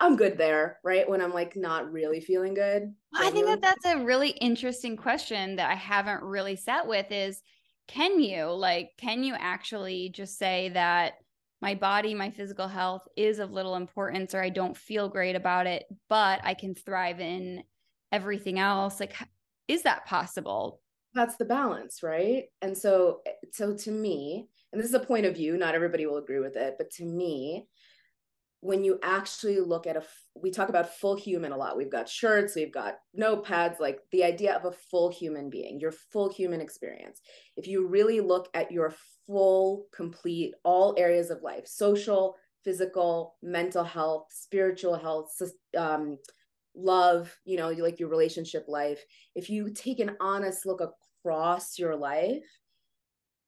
i'm 0.00 0.16
good 0.16 0.36
there 0.36 0.78
right 0.82 1.08
when 1.08 1.20
i'm 1.20 1.32
like 1.32 1.56
not 1.56 1.90
really 1.92 2.20
feeling 2.20 2.54
good 2.54 2.92
i 3.14 3.30
think 3.30 3.46
that 3.46 3.60
that's 3.60 3.84
a 3.84 4.04
really 4.04 4.30
interesting 4.30 4.96
question 4.96 5.56
that 5.56 5.70
i 5.70 5.74
haven't 5.74 6.22
really 6.22 6.56
sat 6.56 6.86
with 6.86 7.06
is 7.10 7.42
can 7.88 8.20
you 8.20 8.46
like 8.46 8.90
can 8.98 9.22
you 9.22 9.34
actually 9.38 10.08
just 10.10 10.38
say 10.38 10.70
that 10.70 11.14
my 11.60 11.74
body 11.74 12.14
my 12.14 12.30
physical 12.30 12.68
health 12.68 13.06
is 13.16 13.38
of 13.38 13.52
little 13.52 13.76
importance 13.76 14.34
or 14.34 14.42
i 14.42 14.48
don't 14.48 14.76
feel 14.76 15.08
great 15.08 15.36
about 15.36 15.66
it 15.66 15.84
but 16.08 16.40
i 16.44 16.54
can 16.54 16.74
thrive 16.74 17.20
in 17.20 17.62
everything 18.12 18.58
else? 18.58 19.00
Like 19.00 19.14
is 19.68 19.82
that 19.82 20.06
possible? 20.06 20.80
That's 21.14 21.36
the 21.36 21.44
balance 21.44 22.02
right? 22.02 22.44
And 22.62 22.76
so 22.76 23.20
eh, 23.26 23.32
so 23.52 23.76
to 23.76 23.90
me 23.90 24.48
and 24.72 24.80
this 24.80 24.88
is 24.88 24.94
a 24.94 25.00
point 25.00 25.26
of 25.26 25.34
view 25.34 25.56
not 25.56 25.74
everybody 25.74 26.06
will 26.06 26.18
agree 26.18 26.38
with 26.38 26.56
it 26.56 26.76
but 26.78 26.90
to 26.90 27.04
me 27.04 27.66
when 28.60 28.84
you 28.84 28.98
actually 29.02 29.58
look 29.58 29.86
at 29.86 29.96
a 29.96 30.02
we 30.34 30.50
talk 30.50 30.68
about 30.68 30.94
full 30.94 31.16
human 31.16 31.52
a 31.52 31.56
lot 31.56 31.76
we've 31.76 31.90
got 31.90 32.08
shirts 32.08 32.54
we've 32.54 32.72
got 32.72 32.98
notepads 33.18 33.80
like 33.80 33.98
the 34.12 34.22
idea 34.22 34.54
of 34.54 34.64
a 34.64 34.76
full 34.90 35.10
human 35.10 35.48
being 35.48 35.80
your 35.80 35.92
full 35.92 36.30
human 36.30 36.60
experience 36.60 37.20
if 37.56 37.66
you 37.66 37.86
really 37.86 38.20
look 38.20 38.48
at 38.54 38.70
your 38.70 38.94
full 39.26 39.86
complete 39.94 40.52
all 40.64 40.94
areas 40.98 41.30
of 41.30 41.42
life 41.42 41.66
social 41.66 42.36
physical 42.64 43.36
mental 43.42 43.84
health 43.84 44.26
spiritual 44.30 44.94
health 44.94 45.30
um, 45.76 46.18
love, 46.74 47.36
you 47.44 47.56
know, 47.56 47.70
like 47.70 48.00
your 48.00 48.08
relationship 48.08 48.64
life, 48.68 49.04
if 49.34 49.50
you 49.50 49.70
take 49.70 50.00
an 50.00 50.16
honest 50.20 50.66
look 50.66 50.80
across 50.80 51.78
your 51.78 51.96
life, 51.96 52.44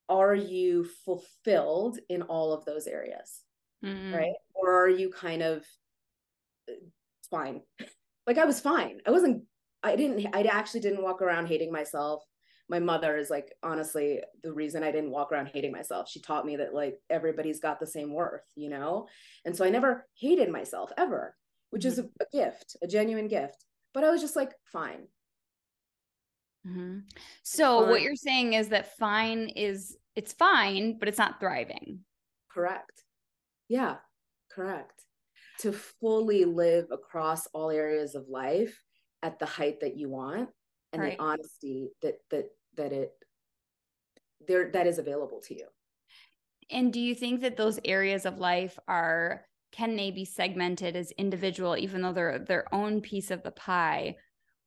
are 0.09 0.35
you 0.35 0.87
fulfilled 1.04 1.99
in 2.09 2.23
all 2.23 2.52
of 2.52 2.64
those 2.64 2.87
areas? 2.87 3.42
Mm-hmm. 3.84 4.14
Right. 4.14 4.34
Or 4.54 4.84
are 4.84 4.88
you 4.88 5.10
kind 5.10 5.42
of 5.42 5.64
uh, 6.68 6.74
fine? 7.30 7.62
like 8.26 8.38
I 8.38 8.44
was 8.44 8.60
fine. 8.60 9.00
I 9.06 9.10
wasn't 9.10 9.44
I 9.82 9.96
didn't 9.96 10.34
I 10.34 10.42
actually 10.42 10.80
didn't 10.80 11.02
walk 11.02 11.22
around 11.22 11.46
hating 11.46 11.72
myself. 11.72 12.22
My 12.68 12.78
mother 12.78 13.16
is 13.16 13.28
like 13.28 13.52
honestly 13.62 14.20
the 14.42 14.52
reason 14.52 14.82
I 14.82 14.92
didn't 14.92 15.10
walk 15.10 15.32
around 15.32 15.50
hating 15.52 15.72
myself. 15.72 16.08
She 16.08 16.20
taught 16.20 16.46
me 16.46 16.56
that 16.56 16.74
like 16.74 16.98
everybody's 17.10 17.60
got 17.60 17.80
the 17.80 17.86
same 17.86 18.12
worth, 18.14 18.44
you 18.54 18.70
know? 18.70 19.08
And 19.44 19.56
so 19.56 19.64
I 19.64 19.70
never 19.70 20.06
hated 20.14 20.50
myself 20.50 20.90
ever, 20.96 21.36
which 21.70 21.82
mm-hmm. 21.82 21.88
is 21.88 21.98
a, 21.98 22.04
a, 22.20 22.26
gift, 22.32 22.76
a 22.82 22.86
genuine 22.86 23.28
gift. 23.28 23.64
But 23.92 24.04
I 24.04 24.10
was 24.10 24.20
just 24.20 24.36
like 24.36 24.52
fine. 24.72 25.08
Mm-hmm. 26.66 27.00
So 27.42 27.80
fine. 27.80 27.90
what 27.90 28.02
you're 28.02 28.14
saying 28.14 28.52
is 28.54 28.68
that 28.68 28.96
fine 28.96 29.48
is 29.48 29.96
it's 30.14 30.32
fine, 30.32 30.98
but 30.98 31.08
it's 31.08 31.18
not 31.18 31.40
thriving. 31.40 32.00
Correct. 32.50 33.02
Yeah, 33.73 33.97
correct. 34.50 35.05
To 35.61 35.73
fully 35.73 36.45
live 36.45 36.88
across 36.91 37.47
all 37.55 37.71
areas 37.71 38.14
of 38.14 38.29
life 38.29 38.79
at 39.23 39.38
the 39.38 39.47
height 39.47 39.81
that 39.81 39.97
you 39.97 40.11
want 40.11 40.50
and 40.93 41.00
right. 41.00 41.17
the 41.17 41.25
honesty 41.25 41.88
that 42.02 42.19
that 42.31 42.50
that 42.76 42.93
it 42.93 43.12
there 44.47 44.71
that 44.73 44.87
is 44.87 44.99
available 44.99 45.41
to 45.41 45.55
you 45.55 45.67
and 46.71 46.93
do 46.93 47.00
you 47.00 47.14
think 47.14 47.41
that 47.41 47.57
those 47.57 47.79
areas 47.85 48.26
of 48.26 48.38
life 48.38 48.79
are 48.88 49.47
can 49.71 49.97
they 49.97 50.11
be 50.11 50.25
segmented 50.25 50.95
as 50.95 51.12
individual 51.12 51.76
even 51.76 52.02
though 52.02 52.12
they're 52.12 52.41
their 52.41 52.75
own 52.75 53.00
piece 53.00 53.31
of 53.31 53.43
the 53.43 53.52
pie 53.52 54.17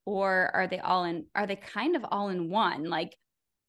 or 0.06 0.50
are 0.54 0.66
they 0.66 0.80
all 0.80 1.04
in 1.04 1.26
are 1.36 1.46
they 1.46 1.58
kind 1.58 1.96
of 1.96 2.06
all 2.10 2.30
in 2.30 2.50
one 2.50 2.86
like 2.86 3.16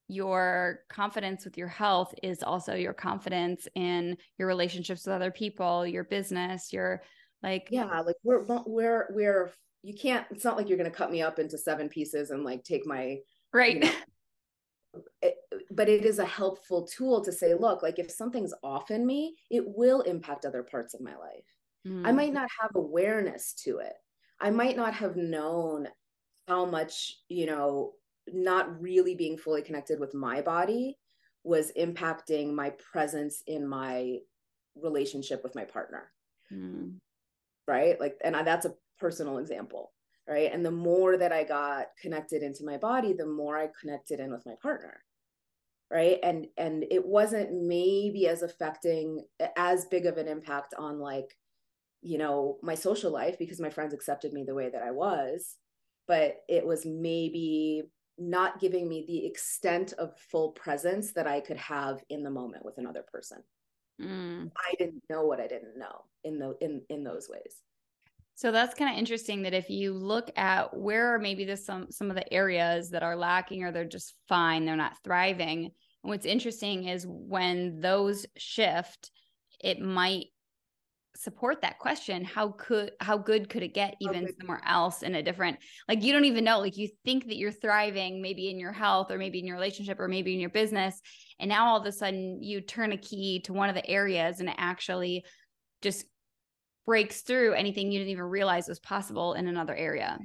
your 0.08 0.80
confidence 0.88 1.44
with 1.44 1.58
your 1.58 1.68
health 1.68 2.14
is 2.22 2.42
also 2.42 2.75
your 2.75 2.92
confidence 2.92 3.66
in 3.75 4.16
your 4.38 4.46
relationships 4.46 5.04
with 5.04 5.14
other 5.14 5.30
people 5.32 5.86
your 5.86 6.04
business 6.04 6.72
your 6.72 7.02
like 7.42 7.66
yeah 7.70 8.00
like 8.00 8.14
we're 8.22 8.44
we're 8.66 9.06
we're 9.10 9.52
you 9.82 9.94
can't 9.94 10.26
it's 10.30 10.44
not 10.44 10.56
like 10.56 10.68
you're 10.68 10.78
going 10.78 10.90
to 10.90 10.96
cut 10.96 11.10
me 11.10 11.22
up 11.22 11.38
into 11.38 11.58
seven 11.58 11.88
pieces 11.88 12.30
and 12.30 12.44
like 12.44 12.62
take 12.62 12.86
my 12.86 13.18
right. 13.52 13.75
you 13.75 13.80
know, 13.80 13.92
it, 15.22 15.34
but 15.70 15.88
it 15.88 16.04
is 16.04 16.18
a 16.18 16.25
helpful 16.25 16.86
tool 16.86 17.22
to 17.22 17.32
say 17.32 17.54
look 17.54 17.82
like 17.82 17.98
if 17.98 18.10
something's 18.10 18.54
off 18.62 18.90
in 18.90 19.04
me 19.04 19.34
it 19.50 19.64
will 19.66 20.02
impact 20.02 20.44
other 20.44 20.62
parts 20.62 20.94
of 20.94 21.00
my 21.00 21.16
life. 21.16 21.44
Mm. 21.86 22.06
i 22.06 22.12
might 22.12 22.32
not 22.32 22.48
have 22.60 22.70
awareness 22.75 23.54
to 23.64 23.78
it. 23.78 23.94
I 24.40 24.50
might 24.50 24.76
not 24.76 24.94
have 24.94 25.16
known 25.16 25.88
how 26.46 26.64
much 26.64 27.16
you 27.28 27.46
know 27.46 27.92
not 28.33 28.80
really 28.80 29.14
being 29.14 29.37
fully 29.37 29.62
connected 29.62 30.00
with 30.00 30.14
my 30.14 30.40
body 30.40 30.97
was 31.45 31.73
impacting 31.78 32.52
my 32.52 32.73
presence 32.92 33.42
in 33.47 33.66
my 33.66 34.18
relationship 34.75 35.42
with 35.42 35.54
my 35.54 35.64
partner. 35.64 36.11
Mm. 36.52 36.99
right? 37.66 37.99
Like 37.99 38.16
and 38.23 38.37
I, 38.37 38.42
that's 38.42 38.66
a 38.66 38.75
personal 38.99 39.38
example 39.38 39.92
right? 40.28 40.52
And 40.52 40.64
the 40.64 40.73
more 40.73 41.16
that 41.16 41.33
i 41.33 41.45
got 41.45 41.87
connected 42.00 42.42
into 42.42 42.64
my 42.64 42.76
body 42.76 43.12
the 43.12 43.26
more 43.26 43.56
i 43.56 43.68
connected 43.80 44.21
in 44.21 44.30
with 44.33 44.47
my 44.47 44.54
partner 44.62 45.00
right? 45.90 46.18
And 46.23 46.47
and 46.56 46.85
it 46.90 47.04
wasn't 47.06 47.52
maybe 47.52 48.26
as 48.28 48.42
affecting 48.42 49.25
as 49.56 49.85
big 49.87 50.06
of 50.06 50.18
an 50.18 50.28
impact 50.28 50.75
on 50.78 50.99
like 50.99 51.37
you 52.02 52.18
know 52.18 52.59
my 52.62 52.75
social 52.75 53.11
life 53.11 53.38
because 53.38 53.61
my 53.61 53.71
friends 53.71 53.95
accepted 53.95 54.33
me 54.33 54.45
the 54.45 54.54
way 54.54 54.68
that 54.71 54.83
i 54.83 54.90
was 54.90 55.56
but 56.06 56.37
it 56.49 56.64
was 56.64 56.87
maybe 56.87 57.83
not 58.18 58.61
giving 58.61 58.88
me 58.88 59.04
the 59.06 59.26
extent 59.26 59.92
of 59.94 60.16
full 60.30 60.50
presence 60.52 61.12
that 61.12 61.26
i 61.26 61.40
could 61.40 61.56
have 61.56 62.02
in 62.08 62.23
the 62.23 62.30
moment 62.30 62.64
with 62.64 62.78
another 62.78 63.04
person 63.12 63.42
mm. 64.00 64.50
i 64.56 64.75
didn't 64.78 65.02
know 65.11 65.25
what 65.25 65.40
i 65.40 65.46
didn't 65.46 65.76
know 65.78 66.04
in 66.25 66.38
the 66.38 66.56
in 66.61 66.82
in 66.88 67.04
those 67.04 67.28
ways 67.28 67.62
so 68.37 68.52
that's 68.52 68.75
kind 68.75 68.92
of 68.92 68.99
interesting 68.99 69.42
that 69.42 69.54
if 69.54 69.70
you 69.70 69.94
look 69.94 70.30
at 70.37 70.76
where 70.76 71.14
are 71.14 71.18
maybe 71.18 71.46
the 71.46 71.56
some 71.56 71.90
some 71.90 72.11
of 72.11 72.16
the 72.16 72.32
areas 72.32 72.90
that 72.90 73.02
are 73.02 73.16
lacking 73.16 73.64
or 73.64 73.73
they're 73.73 73.87
just 73.87 74.12
fine, 74.28 74.66
they're 74.66 74.76
not 74.76 75.02
thriving. 75.02 75.64
And 75.64 76.11
what's 76.11 76.26
interesting 76.26 76.85
is 76.85 77.06
when 77.08 77.80
those 77.80 78.26
shift, 78.37 79.11
it 79.64 79.80
might 79.80 80.26
support 81.16 81.62
that 81.62 81.78
question 81.78 82.25
how 82.25 82.49
could 82.58 82.92
how 83.00 83.16
good 83.16 83.49
could 83.49 83.62
it 83.62 83.75
get 83.75 83.96
even 84.00 84.25
okay. 84.25 84.32
somewhere 84.38 84.61
else 84.66 85.02
in 85.02 85.14
a 85.14 85.23
different 85.23 85.56
like 85.88 86.02
you 86.02 86.12
don't 86.12 86.25
even 86.25 86.44
know 86.44 86.58
like 86.58 86.76
you 86.76 86.88
think 87.04 87.26
that 87.26 87.37
you're 87.37 87.50
thriving 87.50 88.20
maybe 88.20 88.50
in 88.50 88.58
your 88.58 88.73
health 88.73 89.11
or 89.11 89.18
maybe 89.18 89.38
in 89.38 89.46
your 89.46 89.56
relationship 89.56 89.99
or 89.99 90.08
maybe 90.08 90.35
in 90.35 90.40
your 90.40 90.50
business 90.50 91.00
and 91.40 91.49
now 91.49 91.66
all 91.66 91.80
of 91.80 91.87
a 91.87 91.92
sudden 91.92 92.42
you 92.42 92.61
turn 92.61 92.92
a 92.92 92.96
key 92.96 93.40
to 93.40 93.52
one 93.52 93.68
of 93.68 93.75
the 93.75 93.88
areas 93.88 94.40
and 94.40 94.49
it 94.49 94.54
actually 94.58 95.25
just 95.82 96.04
breaks 96.87 97.23
through 97.23 97.52
anything 97.52 97.90
you 97.90 97.99
didn't 97.99 98.12
even 98.12 98.25
realize 98.25 98.68
was 98.68 98.78
possible 98.78 99.35
in 99.35 99.49
another 99.49 99.75
area. 99.75 100.18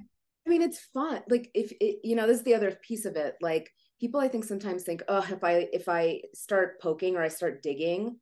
I 0.45 0.49
mean, 0.49 0.61
it's 0.61 0.79
fun. 0.93 1.21
Like 1.27 1.49
if 1.53 1.71
it, 1.81 1.99
you 2.03 2.15
know, 2.15 2.27
this 2.27 2.37
is 2.37 2.43
the 2.43 2.53
other 2.53 2.77
piece 2.87 3.05
of 3.05 3.15
it. 3.15 3.35
Like 3.41 3.69
people, 3.99 4.19
I 4.19 4.27
think 4.27 4.45
sometimes 4.45 4.83
think, 4.83 5.03
oh, 5.07 5.25
if 5.29 5.43
I 5.43 5.67
if 5.73 5.89
I 5.89 6.21
start 6.33 6.79
poking 6.81 7.15
or 7.15 7.23
I 7.23 7.27
start 7.27 7.63
digging, 7.63 8.17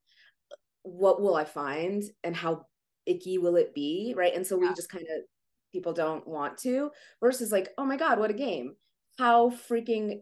what 0.83 1.21
will 1.21 1.35
I 1.35 1.45
find, 1.45 2.03
and 2.23 2.35
how 2.35 2.65
icky 3.05 3.37
will 3.37 3.55
it 3.55 3.73
be, 3.73 4.13
right? 4.15 4.35
And 4.35 4.45
so 4.45 4.55
yeah. 4.55 4.69
we 4.69 4.75
just 4.75 4.89
kind 4.89 5.05
of 5.05 5.23
people 5.71 5.93
don't 5.93 6.27
want 6.27 6.57
to. 6.59 6.91
Versus 7.21 7.51
like, 7.51 7.69
oh 7.77 7.85
my 7.85 7.97
god, 7.97 8.19
what 8.19 8.31
a 8.31 8.33
game! 8.33 8.75
How 9.17 9.49
freaking 9.49 10.21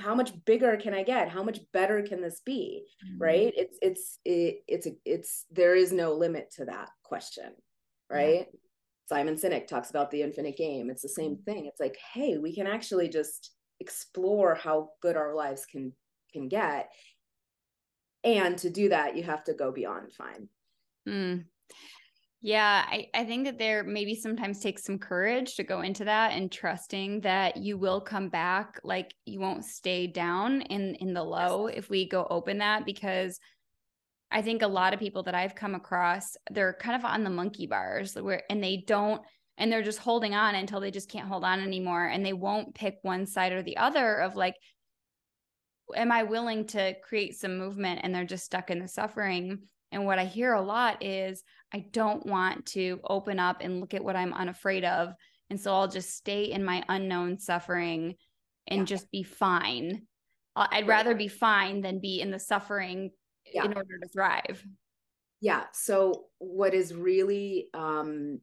how 0.00 0.14
much 0.14 0.32
bigger 0.44 0.76
can 0.76 0.94
i 0.94 1.02
get 1.02 1.28
how 1.28 1.42
much 1.42 1.60
better 1.72 2.02
can 2.02 2.20
this 2.20 2.40
be 2.44 2.84
mm-hmm. 3.04 3.22
right 3.22 3.52
it's 3.56 3.78
it's 3.82 4.18
it, 4.24 4.62
it's 4.66 4.86
a, 4.86 4.92
it's 5.04 5.46
there 5.50 5.74
is 5.74 5.92
no 5.92 6.14
limit 6.14 6.50
to 6.50 6.64
that 6.64 6.88
question 7.02 7.52
right 8.10 8.46
yeah. 8.50 8.58
simon 9.08 9.34
sinek 9.34 9.66
talks 9.66 9.90
about 9.90 10.10
the 10.10 10.22
infinite 10.22 10.56
game 10.56 10.88
it's 10.88 11.02
the 11.02 11.08
same 11.08 11.32
mm-hmm. 11.32 11.44
thing 11.44 11.66
it's 11.66 11.80
like 11.80 11.96
hey 12.14 12.38
we 12.38 12.54
can 12.54 12.66
actually 12.66 13.08
just 13.08 13.52
explore 13.80 14.54
how 14.54 14.88
good 15.02 15.16
our 15.16 15.34
lives 15.34 15.66
can 15.66 15.92
can 16.32 16.48
get 16.48 16.90
and 18.24 18.58
to 18.58 18.70
do 18.70 18.88
that 18.88 19.16
you 19.16 19.22
have 19.22 19.44
to 19.44 19.54
go 19.54 19.72
beyond 19.72 20.12
fine 20.12 20.48
mm. 21.08 21.44
Yeah, 22.44 22.84
I, 22.88 23.06
I 23.14 23.24
think 23.24 23.44
that 23.44 23.56
there 23.56 23.84
maybe 23.84 24.16
sometimes 24.16 24.58
takes 24.58 24.82
some 24.82 24.98
courage 24.98 25.54
to 25.54 25.62
go 25.62 25.82
into 25.82 26.04
that 26.06 26.32
and 26.32 26.50
trusting 26.50 27.20
that 27.20 27.56
you 27.56 27.78
will 27.78 28.00
come 28.00 28.30
back. 28.30 28.80
Like 28.82 29.14
you 29.24 29.38
won't 29.38 29.64
stay 29.64 30.08
down 30.08 30.62
in 30.62 30.96
in 30.96 31.14
the 31.14 31.22
low 31.22 31.68
if 31.68 31.88
we 31.88 32.08
go 32.08 32.26
open 32.28 32.58
that 32.58 32.84
because 32.84 33.38
I 34.32 34.42
think 34.42 34.62
a 34.62 34.66
lot 34.66 34.92
of 34.92 34.98
people 34.98 35.22
that 35.24 35.36
I've 35.36 35.54
come 35.54 35.76
across, 35.76 36.36
they're 36.50 36.72
kind 36.72 36.96
of 36.96 37.04
on 37.04 37.22
the 37.22 37.30
monkey 37.30 37.68
bars 37.68 38.16
where 38.16 38.42
and 38.50 38.62
they 38.62 38.82
don't 38.88 39.22
and 39.56 39.70
they're 39.70 39.82
just 39.82 40.00
holding 40.00 40.34
on 40.34 40.56
until 40.56 40.80
they 40.80 40.90
just 40.90 41.10
can't 41.10 41.28
hold 41.28 41.44
on 41.44 41.60
anymore 41.60 42.06
and 42.06 42.26
they 42.26 42.32
won't 42.32 42.74
pick 42.74 42.96
one 43.02 43.24
side 43.24 43.52
or 43.52 43.62
the 43.62 43.76
other 43.76 44.16
of 44.16 44.34
like 44.34 44.56
am 45.94 46.12
I 46.12 46.22
willing 46.22 46.66
to 46.68 46.94
create 47.02 47.36
some 47.36 47.58
movement 47.58 48.00
and 48.02 48.14
they're 48.14 48.24
just 48.24 48.44
stuck 48.44 48.70
in 48.70 48.78
the 48.78 48.88
suffering 48.88 49.58
and 49.92 50.06
what 50.06 50.18
I 50.18 50.24
hear 50.24 50.54
a 50.54 50.62
lot 50.62 51.04
is, 51.04 51.44
I 51.72 51.84
don't 51.92 52.24
want 52.26 52.66
to 52.66 52.98
open 53.04 53.38
up 53.38 53.58
and 53.60 53.78
look 53.78 53.94
at 53.94 54.02
what 54.02 54.16
I'm 54.16 54.32
unafraid 54.32 54.84
of. 54.84 55.14
And 55.50 55.60
so 55.60 55.72
I'll 55.72 55.88
just 55.88 56.16
stay 56.16 56.44
in 56.44 56.64
my 56.64 56.82
unknown 56.88 57.38
suffering 57.38 58.14
and 58.66 58.80
yeah. 58.80 58.84
just 58.86 59.10
be 59.10 59.22
fine. 59.22 60.02
I'd 60.56 60.88
rather 60.88 61.14
be 61.14 61.28
fine 61.28 61.82
than 61.82 62.00
be 62.00 62.20
in 62.20 62.30
the 62.30 62.38
suffering 62.38 63.10
yeah. 63.52 63.64
in 63.64 63.74
order 63.74 63.98
to 64.02 64.08
thrive. 64.08 64.64
Yeah. 65.40 65.64
So, 65.72 66.26
what 66.38 66.74
is 66.74 66.94
really 66.94 67.68
um, 67.74 68.40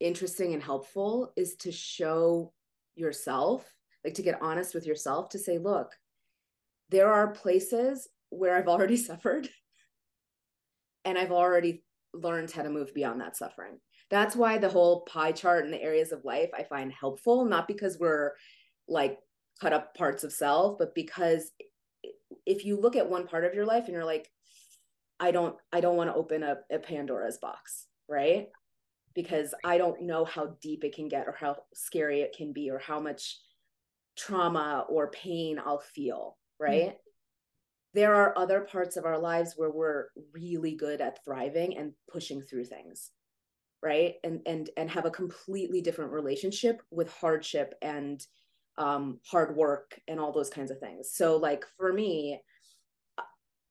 interesting 0.00 0.54
and 0.54 0.62
helpful 0.62 1.32
is 1.36 1.56
to 1.56 1.72
show 1.72 2.52
yourself, 2.96 3.70
like 4.02 4.14
to 4.14 4.22
get 4.22 4.40
honest 4.40 4.74
with 4.74 4.86
yourself, 4.86 5.28
to 5.30 5.38
say, 5.38 5.58
look, 5.58 5.92
there 6.90 7.12
are 7.12 7.32
places 7.32 8.08
where 8.30 8.56
I've 8.56 8.68
already 8.68 8.96
suffered 8.98 9.48
and 11.04 11.18
I've 11.18 11.32
already 11.32 11.84
learned 12.12 12.50
how 12.50 12.62
to 12.62 12.70
move 12.70 12.94
beyond 12.94 13.20
that 13.20 13.36
suffering. 13.36 13.78
That's 14.10 14.36
why 14.36 14.58
the 14.58 14.68
whole 14.68 15.02
pie 15.02 15.32
chart 15.32 15.64
and 15.64 15.72
the 15.72 15.82
areas 15.82 16.12
of 16.12 16.24
life 16.24 16.50
I 16.56 16.64
find 16.64 16.92
helpful, 16.92 17.44
not 17.44 17.66
because 17.66 17.98
we're 17.98 18.32
like 18.88 19.18
cut 19.60 19.72
up 19.72 19.94
parts 19.94 20.24
of 20.24 20.32
self, 20.32 20.78
but 20.78 20.94
because 20.94 21.50
if 22.46 22.64
you 22.64 22.80
look 22.80 22.96
at 22.96 23.08
one 23.08 23.26
part 23.26 23.44
of 23.44 23.54
your 23.54 23.66
life 23.66 23.84
and 23.84 23.94
you're 23.94 24.04
like, 24.04 24.30
I 25.18 25.30
don't, 25.30 25.56
I 25.72 25.80
don't 25.80 25.96
want 25.96 26.10
to 26.10 26.16
open 26.16 26.42
up 26.42 26.62
a 26.70 26.78
Pandora's 26.78 27.38
box, 27.38 27.86
right? 28.08 28.48
Because 29.14 29.54
I 29.64 29.78
don't 29.78 30.02
know 30.02 30.24
how 30.24 30.56
deep 30.60 30.84
it 30.84 30.94
can 30.94 31.08
get 31.08 31.26
or 31.26 31.36
how 31.38 31.56
scary 31.72 32.20
it 32.20 32.34
can 32.36 32.52
be 32.52 32.70
or 32.70 32.78
how 32.78 33.00
much 33.00 33.38
trauma 34.16 34.84
or 34.88 35.10
pain 35.10 35.58
I'll 35.64 35.82
feel, 35.94 36.36
right? 36.58 36.82
Mm-hmm 36.82 36.96
there 37.96 38.16
are 38.16 38.36
other 38.36 38.62
parts 38.62 38.96
of 38.96 39.04
our 39.04 39.20
lives 39.20 39.54
where 39.56 39.70
we're 39.70 40.06
really 40.32 40.74
good 40.74 41.00
at 41.00 41.24
thriving 41.24 41.78
and 41.78 41.92
pushing 42.10 42.42
through 42.42 42.64
things 42.64 43.12
right? 43.84 44.14
And 44.24 44.40
and 44.46 44.70
and 44.76 44.90
have 44.90 45.04
a 45.04 45.10
completely 45.10 45.82
different 45.82 46.10
relationship 46.10 46.82
with 46.90 47.12
hardship 47.12 47.74
and 47.82 48.20
um, 48.78 49.20
hard 49.30 49.54
work 49.54 50.00
and 50.08 50.18
all 50.18 50.32
those 50.32 50.50
kinds 50.50 50.70
of 50.70 50.80
things. 50.80 51.10
So 51.12 51.36
like 51.36 51.64
for 51.76 51.92
me 51.92 52.40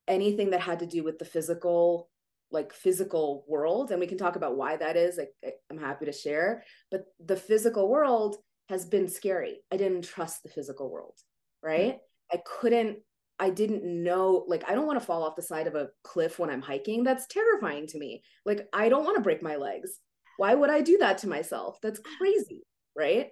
anything 0.07 0.51
that 0.51 0.61
had 0.61 0.79
to 0.79 0.85
do 0.85 1.03
with 1.03 1.17
the 1.17 1.25
physical 1.25 2.09
like 2.51 2.71
physical 2.73 3.43
world 3.47 3.89
and 3.89 3.99
we 3.99 4.05
can 4.05 4.17
talk 4.17 4.35
about 4.35 4.55
why 4.55 4.75
that 4.75 4.95
is 4.95 5.17
like 5.17 5.55
i'm 5.71 5.77
happy 5.79 6.05
to 6.05 6.11
share 6.11 6.61
but 6.91 7.05
the 7.25 7.37
physical 7.37 7.89
world 7.89 8.35
has 8.69 8.85
been 8.85 9.07
scary. 9.07 9.59
I 9.71 9.77
didn't 9.77 10.03
trust 10.03 10.43
the 10.43 10.49
physical 10.49 10.91
world 10.91 11.17
right? 11.63 11.93
Mm-hmm. 11.93 12.12
I 12.31 12.39
couldn't 12.45 12.97
i 13.39 13.49
didn't 13.49 13.83
know 13.83 14.45
like 14.47 14.63
i 14.69 14.73
don't 14.73 14.87
want 14.87 14.99
to 14.99 15.05
fall 15.05 15.23
off 15.23 15.35
the 15.35 15.41
side 15.41 15.67
of 15.67 15.75
a 15.75 15.89
cliff 16.03 16.39
when 16.39 16.49
i'm 16.49 16.61
hiking 16.61 17.03
that's 17.03 17.27
terrifying 17.27 17.87
to 17.87 17.97
me 17.97 18.23
like 18.45 18.67
i 18.73 18.89
don't 18.89 19.05
want 19.05 19.15
to 19.15 19.23
break 19.23 19.41
my 19.41 19.55
legs 19.55 19.99
why 20.37 20.53
would 20.53 20.69
i 20.69 20.81
do 20.81 20.97
that 20.97 21.17
to 21.17 21.27
myself 21.27 21.77
that's 21.81 21.99
crazy 22.17 22.63
right 22.95 23.31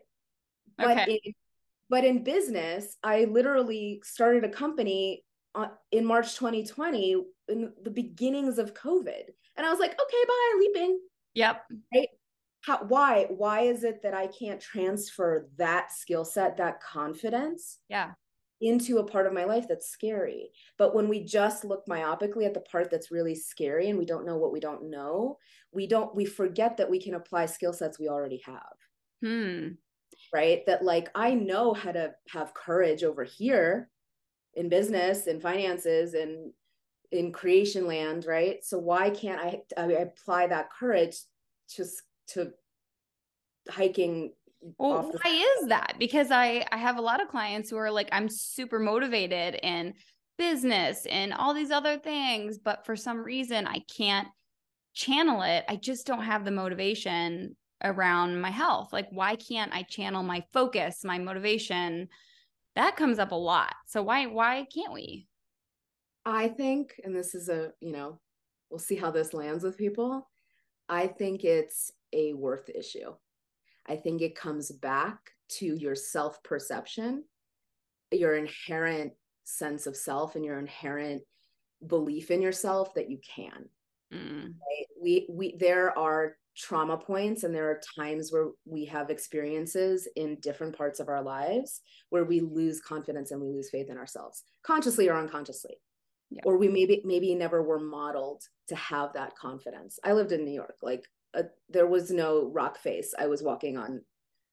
okay. 0.79 0.95
but 0.95 1.09
in, 1.09 1.33
but 1.89 2.05
in 2.05 2.23
business 2.23 2.97
i 3.03 3.25
literally 3.25 4.01
started 4.03 4.43
a 4.43 4.49
company 4.49 5.23
uh, 5.55 5.67
in 5.91 6.05
March 6.05 6.35
2020 6.35 7.23
in 7.49 7.73
the 7.83 7.89
beginnings 7.89 8.57
of 8.57 8.73
COVID. 8.73 9.23
And 9.57 9.65
I 9.65 9.69
was 9.69 9.79
like, 9.79 9.91
okay, 9.91 10.23
bye, 10.27 10.55
leaping. 10.59 10.99
Yep. 11.33 11.63
Right. 11.93 12.07
How, 12.61 12.83
why? 12.87 13.25
Why 13.29 13.61
is 13.61 13.83
it 13.83 14.03
that 14.03 14.13
I 14.13 14.27
can't 14.27 14.61
transfer 14.61 15.49
that 15.57 15.91
skill 15.91 16.25
set, 16.25 16.57
that 16.57 16.81
confidence? 16.81 17.79
Yeah. 17.89 18.11
Into 18.61 18.99
a 18.99 19.03
part 19.03 19.25
of 19.25 19.33
my 19.33 19.43
life 19.43 19.65
that's 19.67 19.89
scary. 19.89 20.51
But 20.77 20.93
when 20.93 21.09
we 21.09 21.23
just 21.23 21.65
look 21.65 21.85
myopically 21.87 22.45
at 22.45 22.53
the 22.53 22.61
part 22.61 22.91
that's 22.91 23.11
really 23.11 23.35
scary 23.35 23.89
and 23.89 23.97
we 23.97 24.05
don't 24.05 24.25
know 24.25 24.37
what 24.37 24.51
we 24.53 24.59
don't 24.59 24.89
know, 24.89 25.37
we 25.71 25.87
don't, 25.87 26.15
we 26.15 26.25
forget 26.25 26.77
that 26.77 26.89
we 26.89 27.01
can 27.01 27.15
apply 27.15 27.47
skill 27.47 27.73
sets 27.73 27.99
we 27.99 28.07
already 28.07 28.41
have. 28.45 28.73
Hmm. 29.23 29.67
Right. 30.33 30.63
That 30.67 30.83
like, 30.83 31.09
I 31.15 31.33
know 31.33 31.73
how 31.73 31.91
to 31.91 32.13
have 32.29 32.53
courage 32.53 33.03
over 33.03 33.23
here 33.23 33.89
in 34.53 34.69
business 34.69 35.27
and 35.27 35.41
finances 35.41 36.13
and 36.13 36.53
in 37.11 37.31
creation 37.31 37.85
land 37.87 38.25
right 38.25 38.63
so 38.63 38.77
why 38.77 39.09
can't 39.09 39.39
i, 39.39 39.61
I 39.77 39.85
apply 39.93 40.47
that 40.47 40.69
courage 40.71 41.17
to 41.75 41.85
to 42.27 42.51
hiking 43.69 44.33
well 44.77 45.11
why 45.23 45.31
is 45.59 45.67
that 45.67 45.95
because 45.97 46.29
i 46.31 46.65
i 46.71 46.77
have 46.77 46.97
a 46.97 47.01
lot 47.01 47.21
of 47.21 47.27
clients 47.27 47.69
who 47.69 47.77
are 47.77 47.91
like 47.91 48.09
i'm 48.11 48.29
super 48.29 48.79
motivated 48.79 49.59
in 49.63 49.93
business 50.37 51.05
and 51.07 51.33
all 51.33 51.53
these 51.53 51.71
other 51.71 51.97
things 51.97 52.57
but 52.57 52.85
for 52.85 52.95
some 52.95 53.17
reason 53.17 53.67
i 53.67 53.81
can't 53.95 54.27
channel 54.93 55.41
it 55.41 55.63
i 55.67 55.75
just 55.75 56.05
don't 56.05 56.23
have 56.23 56.45
the 56.45 56.51
motivation 56.51 57.55
around 57.83 58.39
my 58.39 58.51
health 58.51 58.93
like 58.93 59.07
why 59.11 59.35
can't 59.35 59.73
i 59.73 59.81
channel 59.83 60.21
my 60.21 60.43
focus 60.53 61.03
my 61.03 61.17
motivation 61.17 62.07
that 62.75 62.95
comes 62.95 63.19
up 63.19 63.31
a 63.31 63.35
lot. 63.35 63.73
So 63.87 64.01
why 64.01 64.27
why 64.27 64.65
can't 64.73 64.93
we? 64.93 65.27
I 66.25 66.49
think, 66.49 66.99
and 67.03 67.15
this 67.15 67.33
is 67.33 67.49
a, 67.49 67.71
you 67.79 67.91
know, 67.91 68.19
we'll 68.69 68.79
see 68.79 68.95
how 68.95 69.11
this 69.11 69.33
lands 69.33 69.63
with 69.63 69.77
people. 69.77 70.29
I 70.87 71.07
think 71.07 71.43
it's 71.43 71.91
a 72.13 72.33
worth 72.33 72.69
issue. 72.69 73.13
I 73.87 73.95
think 73.95 74.21
it 74.21 74.35
comes 74.35 74.71
back 74.71 75.17
to 75.59 75.65
your 75.65 75.95
self 75.95 76.41
perception, 76.43 77.23
your 78.11 78.35
inherent 78.35 79.13
sense 79.43 79.87
of 79.87 79.95
self, 79.95 80.35
and 80.35 80.45
your 80.45 80.59
inherent 80.59 81.23
belief 81.85 82.31
in 82.31 82.41
yourself 82.41 82.93
that 82.93 83.09
you 83.09 83.19
can. 83.35 83.69
Mm. 84.13 84.43
Right? 84.43 84.87
We 85.01 85.27
we 85.29 85.55
there 85.57 85.97
are 85.97 86.35
trauma 86.55 86.97
points 86.97 87.43
and 87.43 87.55
there 87.55 87.69
are 87.69 87.81
times 87.97 88.31
where 88.31 88.49
we 88.65 88.85
have 88.85 89.09
experiences 89.09 90.07
in 90.15 90.35
different 90.41 90.77
parts 90.77 90.99
of 90.99 91.07
our 91.07 91.21
lives 91.21 91.81
where 92.09 92.25
we 92.25 92.41
lose 92.41 92.81
confidence 92.81 93.31
and 93.31 93.41
we 93.41 93.47
lose 93.47 93.69
faith 93.69 93.89
in 93.89 93.97
ourselves 93.97 94.43
consciously 94.63 95.07
or 95.07 95.15
unconsciously 95.15 95.75
yeah. 96.29 96.41
or 96.43 96.57
we 96.57 96.67
maybe 96.67 97.01
maybe 97.05 97.33
never 97.33 97.63
were 97.63 97.79
modeled 97.79 98.43
to 98.67 98.75
have 98.75 99.13
that 99.13 99.33
confidence 99.37 99.97
i 100.03 100.11
lived 100.11 100.33
in 100.33 100.43
new 100.43 100.51
york 100.51 100.75
like 100.81 101.05
a, 101.33 101.45
there 101.69 101.87
was 101.87 102.11
no 102.11 102.49
rock 102.53 102.77
face 102.77 103.13
i 103.17 103.27
was 103.27 103.43
walking 103.43 103.77
on 103.77 104.01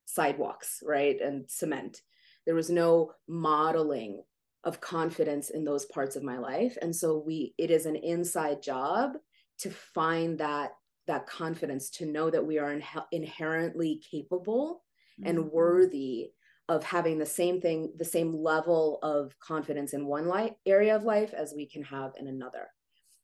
sidewalks 0.06 0.82
right 0.85 1.20
and 1.20 1.50
cement 1.50 2.02
there 2.47 2.54
was 2.54 2.70
no 2.70 3.12
modeling 3.29 4.22
of 4.64 4.81
confidence 4.81 5.50
in 5.50 5.64
those 5.64 5.87
parts 5.87 6.16
of 6.16 6.22
my 6.22 6.38
life 6.38 6.76
and 6.83 6.94
so 6.94 7.22
we 7.24 7.55
it 7.59 7.70
is 7.70 7.87
an 7.87 7.96
inside 7.96 8.62
job 8.62 9.12
to 9.59 9.70
find 9.70 10.38
that 10.38 10.72
that 11.07 11.26
confidence 11.26 11.90
to 11.90 12.07
know 12.07 12.31
that 12.31 12.44
we 12.44 12.59
are 12.59 12.72
in, 12.72 12.83
inherently 13.12 14.00
capable 14.11 14.83
mm-hmm. 15.20 15.31
and 15.31 15.50
worthy 15.50 16.31
of 16.68 16.85
having 16.85 17.18
the 17.18 17.26
same 17.26 17.61
thing 17.61 17.92
the 17.96 18.05
same 18.05 18.35
level 18.42 18.98
of 19.02 19.38
confidence 19.40 19.94
in 19.94 20.07
one 20.07 20.26
life 20.26 20.52
area 20.66 20.94
of 20.94 21.05
life 21.05 21.33
as 21.35 21.55
we 21.57 21.66
can 21.66 21.83
have 21.83 22.12
in 22.18 22.29
another 22.29 22.68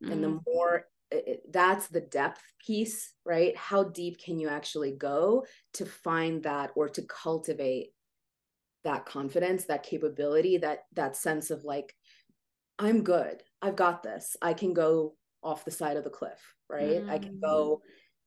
mm-hmm. 0.02 0.12
and 0.12 0.22
the 0.22 0.28
mm-hmm. 0.28 0.38
more 0.46 0.86
it, 1.14 1.40
that's 1.52 1.88
the 1.88 2.00
depth 2.00 2.42
piece 2.64 3.12
right 3.24 3.56
how 3.56 3.84
deep 3.84 4.18
can 4.18 4.38
you 4.38 4.48
actually 4.48 4.92
go 4.92 5.44
to 5.72 5.84
find 5.84 6.42
that 6.42 6.70
or 6.76 6.88
to 6.88 7.02
cultivate 7.02 7.90
that 8.84 9.06
confidence 9.06 9.64
that 9.64 9.82
capability 9.82 10.58
that 10.58 10.80
that 10.92 11.16
sense 11.16 11.50
of 11.50 11.64
like 11.64 11.94
i'm 12.78 13.02
good 13.02 13.42
i've 13.62 13.76
got 13.76 14.02
this 14.02 14.36
i 14.42 14.52
can 14.52 14.74
go 14.74 15.14
off 15.42 15.64
the 15.64 15.70
side 15.70 15.96
of 15.96 16.04
the 16.04 16.10
cliff 16.10 16.54
right 16.68 17.02
mm. 17.02 17.10
i 17.10 17.18
can 17.18 17.40
go 17.40 17.80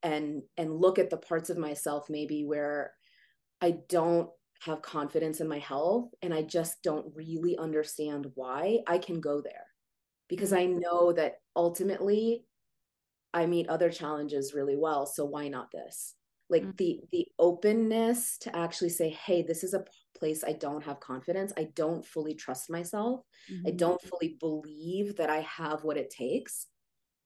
mm. 0.05 0.11
and 0.11 0.41
and 0.57 0.75
look 0.75 0.99
at 0.99 1.09
the 1.09 1.17
parts 1.17 1.49
of 1.49 1.57
myself 1.57 2.09
maybe 2.09 2.43
where 2.43 2.91
i 3.61 3.75
don't 3.89 4.29
have 4.61 4.81
confidence 4.81 5.39
in 5.39 5.47
my 5.47 5.59
health 5.59 6.09
and 6.21 6.33
i 6.33 6.41
just 6.41 6.81
don't 6.83 7.05
really 7.15 7.57
understand 7.57 8.25
why 8.33 8.79
i 8.87 8.97
can 8.97 9.19
go 9.19 9.41
there 9.41 9.65
because 10.27 10.53
i 10.53 10.65
mm. 10.65 10.79
know 10.79 11.13
that 11.13 11.35
ultimately 11.55 12.43
i 13.37 13.45
meet 13.45 13.69
other 13.69 13.89
challenges 13.89 14.53
really 14.53 14.75
well 14.75 15.05
so 15.05 15.25
why 15.25 15.47
not 15.47 15.71
this 15.71 16.15
like 16.49 16.63
mm-hmm. 16.63 16.71
the 16.77 16.99
the 17.11 17.27
openness 17.39 18.37
to 18.37 18.55
actually 18.55 18.89
say 18.89 19.09
hey 19.09 19.41
this 19.41 19.63
is 19.63 19.73
a 19.73 19.83
place 20.17 20.43
i 20.43 20.53
don't 20.53 20.83
have 20.83 20.99
confidence 20.99 21.53
i 21.57 21.67
don't 21.75 22.05
fully 22.05 22.33
trust 22.33 22.69
myself 22.69 23.21
mm-hmm. 23.51 23.67
i 23.67 23.71
don't 23.71 24.01
fully 24.01 24.37
believe 24.39 25.15
that 25.17 25.29
i 25.29 25.41
have 25.41 25.83
what 25.83 25.97
it 25.97 26.09
takes 26.09 26.67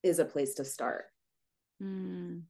is 0.04 0.19
a 0.19 0.26
place 0.26 0.56
to 0.56 0.65
start. 0.65 1.06
Mm. 1.82 2.43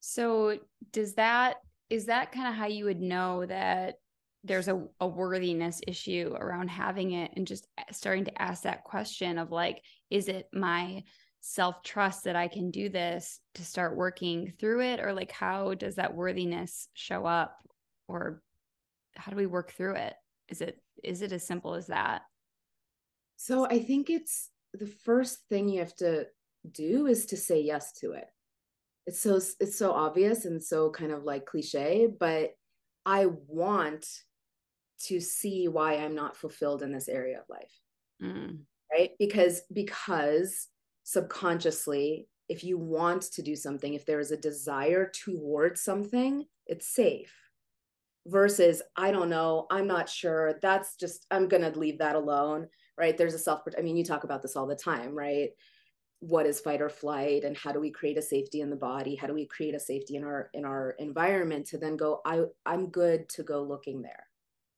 So 0.00 0.58
does 0.92 1.14
that 1.14 1.56
is 1.88 2.06
that 2.06 2.30
kind 2.30 2.46
of 2.46 2.54
how 2.54 2.66
you 2.66 2.84
would 2.84 3.00
know 3.00 3.44
that 3.46 3.96
there's 4.44 4.68
a, 4.68 4.80
a 5.00 5.06
worthiness 5.06 5.80
issue 5.86 6.34
around 6.38 6.68
having 6.68 7.12
it 7.12 7.32
and 7.36 7.46
just 7.46 7.66
starting 7.90 8.24
to 8.24 8.42
ask 8.42 8.62
that 8.62 8.84
question 8.84 9.38
of 9.38 9.50
like, 9.50 9.82
is 10.08 10.28
it 10.28 10.46
my 10.52 11.02
self 11.40 11.82
trust 11.82 12.24
that 12.24 12.36
I 12.36 12.48
can 12.48 12.70
do 12.70 12.88
this 12.88 13.40
to 13.54 13.64
start 13.64 13.96
working 13.96 14.52
through 14.58 14.82
it? 14.82 15.00
Or 15.00 15.12
like, 15.12 15.32
how 15.32 15.74
does 15.74 15.96
that 15.96 16.14
worthiness 16.14 16.88
show 16.94 17.26
up? 17.26 17.56
Or 18.08 18.42
how 19.16 19.30
do 19.30 19.36
we 19.36 19.46
work 19.46 19.72
through 19.72 19.96
it? 19.96 20.14
Is 20.48 20.60
it 20.60 20.78
is 21.02 21.22
it 21.22 21.32
as 21.32 21.46
simple 21.46 21.74
as 21.74 21.86
that? 21.86 22.22
So 23.36 23.66
I 23.66 23.78
think 23.78 24.10
it's 24.10 24.50
the 24.74 24.86
first 24.86 25.38
thing 25.48 25.68
you 25.68 25.80
have 25.80 25.94
to 25.96 26.26
do 26.70 27.06
is 27.06 27.26
to 27.26 27.36
say 27.36 27.60
yes 27.60 27.92
to 27.92 28.12
it 28.12 28.26
it's 29.06 29.20
so 29.20 29.40
it's 29.60 29.76
so 29.76 29.92
obvious 29.92 30.44
and 30.44 30.62
so 30.62 30.90
kind 30.90 31.10
of 31.10 31.24
like 31.24 31.46
cliche 31.46 32.06
but 32.18 32.50
i 33.06 33.26
want 33.48 34.06
to 35.00 35.20
see 35.20 35.68
why 35.68 35.94
i'm 35.94 36.14
not 36.14 36.36
fulfilled 36.36 36.82
in 36.82 36.92
this 36.92 37.08
area 37.08 37.38
of 37.38 37.44
life 37.48 37.80
mm. 38.22 38.58
right 38.92 39.10
because 39.18 39.62
because 39.72 40.68
subconsciously 41.04 42.28
if 42.48 42.64
you 42.64 42.76
want 42.76 43.22
to 43.22 43.42
do 43.42 43.54
something 43.54 43.94
if 43.94 44.04
there 44.04 44.20
is 44.20 44.32
a 44.32 44.36
desire 44.36 45.10
towards 45.10 45.80
something 45.80 46.44
it's 46.66 46.88
safe. 46.88 47.34
Versus 48.26 48.82
i 48.96 49.10
don't 49.10 49.30
know 49.30 49.66
i'm 49.70 49.86
not 49.86 50.08
sure 50.08 50.58
that's 50.60 50.94
just 50.96 51.26
i'm 51.30 51.48
going 51.48 51.62
to 51.62 51.78
leave 51.78 51.98
that 51.98 52.16
alone 52.16 52.68
right? 52.98 53.16
There's 53.16 53.32
a 53.32 53.38
self 53.38 53.62
i 53.78 53.80
mean 53.80 53.96
you 53.96 54.04
talk 54.04 54.24
about 54.24 54.42
this 54.42 54.56
all 54.56 54.66
the 54.66 54.76
time 54.76 55.14
right? 55.14 55.50
What 56.18 56.44
is 56.44 56.60
fight 56.60 56.82
or 56.82 56.90
flight 56.90 57.44
and 57.44 57.56
how 57.56 57.72
do 57.72 57.80
we 57.80 57.90
create 57.90 58.18
a 58.18 58.22
safety 58.22 58.60
in 58.60 58.68
the 58.68 58.76
body? 58.76 59.14
How 59.16 59.26
do 59.26 59.32
we 59.32 59.46
create 59.46 59.74
a 59.74 59.80
safety 59.80 60.16
in 60.16 60.24
our 60.24 60.50
in 60.52 60.66
our 60.66 60.90
environment 60.98 61.66
to 61.68 61.78
then 61.78 61.96
go 61.96 62.20
i 62.26 62.42
i'm 62.66 62.90
good 62.90 63.28
to 63.30 63.42
go 63.42 63.62
looking 63.62 64.02
there. 64.02 64.26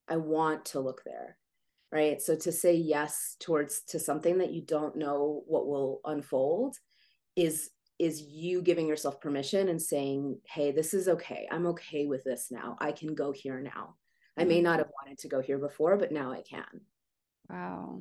I 0.08 0.18
want 0.18 0.64
to 0.66 0.80
look 0.80 1.02
there 1.04 1.36
right? 1.92 2.20
So 2.22 2.34
to 2.34 2.50
say 2.50 2.74
yes 2.74 3.36
towards 3.38 3.82
to 3.88 4.00
something 4.00 4.38
that 4.38 4.52
you 4.52 4.62
don't 4.62 4.96
know 4.96 5.42
what 5.46 5.66
will 5.66 6.00
unfold 6.04 6.76
is 7.36 7.70
is 7.98 8.22
you 8.22 8.62
giving 8.62 8.88
yourself 8.88 9.20
permission 9.20 9.68
and 9.68 9.80
saying 9.80 10.38
hey 10.46 10.72
this 10.72 10.94
is 10.94 11.08
okay. 11.08 11.46
I'm 11.50 11.66
okay 11.66 12.06
with 12.06 12.24
this 12.24 12.48
now. 12.50 12.76
I 12.80 12.92
can 12.92 13.14
go 13.14 13.30
here 13.30 13.60
now. 13.60 13.96
I 14.36 14.44
may 14.44 14.56
mm-hmm. 14.56 14.64
not 14.64 14.78
have 14.78 14.90
wanted 15.02 15.18
to 15.18 15.28
go 15.28 15.40
here 15.40 15.58
before 15.58 15.96
but 15.98 16.10
now 16.10 16.32
i 16.32 16.40
can. 16.40 16.80
Wow. 17.50 18.00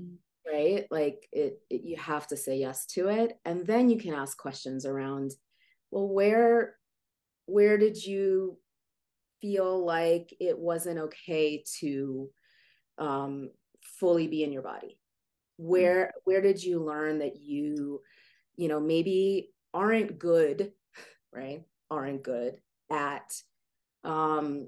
Right? 0.49 0.85
Like 0.89 1.27
it, 1.33 1.59
it, 1.69 1.81
you 1.83 1.97
have 1.97 2.27
to 2.27 2.37
say 2.37 2.57
yes 2.57 2.85
to 2.87 3.09
it 3.09 3.37
and 3.45 3.67
then 3.67 3.89
you 3.89 3.99
can 3.99 4.13
ask 4.13 4.37
questions 4.37 4.85
around 4.85 5.31
well 5.91 6.07
where 6.07 6.75
where 7.45 7.77
did 7.77 8.03
you 8.03 8.57
feel 9.41 9.85
like 9.85 10.33
it 10.39 10.57
wasn't 10.57 10.99
okay 10.99 11.63
to 11.79 12.29
um 12.97 13.49
fully 14.01 14.27
be 14.27 14.43
in 14.43 14.51
your 14.51 14.61
body 14.61 14.99
where 15.55 16.11
where 16.25 16.41
did 16.41 16.61
you 16.61 16.83
learn 16.83 17.19
that 17.19 17.37
you 17.39 18.01
you 18.55 18.67
know, 18.67 18.79
maybe 18.79 19.49
aren't 19.73 20.19
good, 20.19 20.71
right? 21.33 21.63
Aren't 21.89 22.23
good 22.23 22.57
at 22.91 23.33
um, 24.03 24.67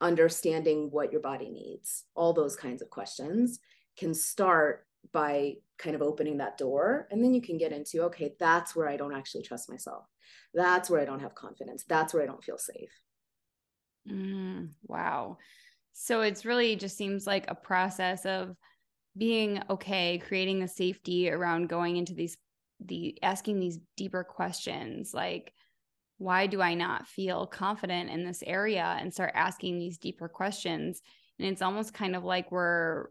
understanding 0.00 0.88
what 0.90 1.12
your 1.12 1.20
body 1.20 1.50
needs. 1.50 2.04
All 2.14 2.32
those 2.32 2.56
kinds 2.56 2.82
of 2.82 2.90
questions 2.90 3.58
can 3.98 4.14
start 4.14 4.86
by 5.12 5.56
kind 5.78 5.94
of 5.94 6.02
opening 6.02 6.38
that 6.38 6.58
door. 6.58 7.08
And 7.10 7.22
then 7.22 7.34
you 7.34 7.42
can 7.42 7.58
get 7.58 7.72
into, 7.72 8.04
okay, 8.04 8.34
that's 8.38 8.74
where 8.74 8.88
I 8.88 8.96
don't 8.96 9.14
actually 9.14 9.42
trust 9.42 9.68
myself. 9.68 10.06
That's 10.54 10.88
where 10.88 11.00
I 11.00 11.04
don't 11.04 11.20
have 11.20 11.34
confidence. 11.34 11.84
That's 11.88 12.14
where 12.14 12.22
I 12.22 12.26
don't 12.26 12.42
feel 12.42 12.58
safe. 12.58 12.92
Mm, 14.08 14.70
wow. 14.86 15.38
So 15.92 16.22
it's 16.22 16.44
really 16.44 16.76
just 16.76 16.96
seems 16.96 17.26
like 17.26 17.44
a 17.48 17.54
process 17.54 18.24
of 18.26 18.56
being 19.16 19.62
okay, 19.68 20.18
creating 20.18 20.60
the 20.60 20.68
safety 20.68 21.30
around 21.30 21.68
going 21.68 21.96
into 21.96 22.14
these 22.14 22.36
the 22.84 23.16
asking 23.22 23.60
these 23.60 23.78
deeper 23.96 24.24
questions 24.24 25.14
like 25.14 25.52
why 26.18 26.46
do 26.46 26.62
I 26.62 26.74
not 26.74 27.06
feel 27.06 27.46
confident 27.46 28.10
in 28.10 28.24
this 28.24 28.42
area? 28.46 28.96
and 29.00 29.12
start 29.12 29.32
asking 29.34 29.78
these 29.78 29.98
deeper 29.98 30.28
questions. 30.28 31.02
And 31.38 31.48
it's 31.48 31.62
almost 31.62 31.94
kind 31.94 32.14
of 32.14 32.22
like 32.22 32.52
we're 32.52 33.06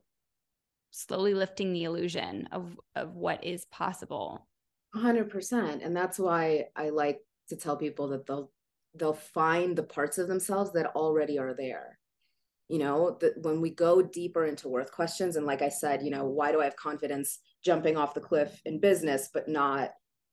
slowly 0.91 1.33
lifting 1.33 1.73
the 1.73 1.83
illusion 1.83 2.47
of 2.51 2.79
of 2.95 3.15
what 3.15 3.43
is 3.43 3.65
possible. 3.65 4.47
100% 4.95 5.85
and 5.85 5.95
that's 5.95 6.19
why 6.19 6.65
I 6.75 6.89
like 6.89 7.21
to 7.49 7.55
tell 7.55 7.77
people 7.77 8.09
that 8.09 8.25
they'll 8.25 8.51
they'll 8.95 9.13
find 9.13 9.75
the 9.75 9.83
parts 9.83 10.17
of 10.17 10.27
themselves 10.27 10.73
that 10.73 10.87
already 10.95 11.39
are 11.39 11.53
there 11.53 11.97
you 12.71 12.79
know 12.79 13.17
that 13.19 13.33
when 13.43 13.59
we 13.59 13.69
go 13.69 14.01
deeper 14.01 14.45
into 14.45 14.69
worth 14.69 14.93
questions 14.93 15.35
and 15.35 15.45
like 15.45 15.61
i 15.61 15.67
said 15.67 16.01
you 16.01 16.09
know 16.09 16.25
why 16.25 16.53
do 16.53 16.61
i 16.61 16.63
have 16.63 16.75
confidence 16.77 17.39
jumping 17.65 17.97
off 17.97 18.13
the 18.13 18.21
cliff 18.21 18.61
in 18.65 18.79
business 18.79 19.29
but 19.33 19.49
not 19.49 19.89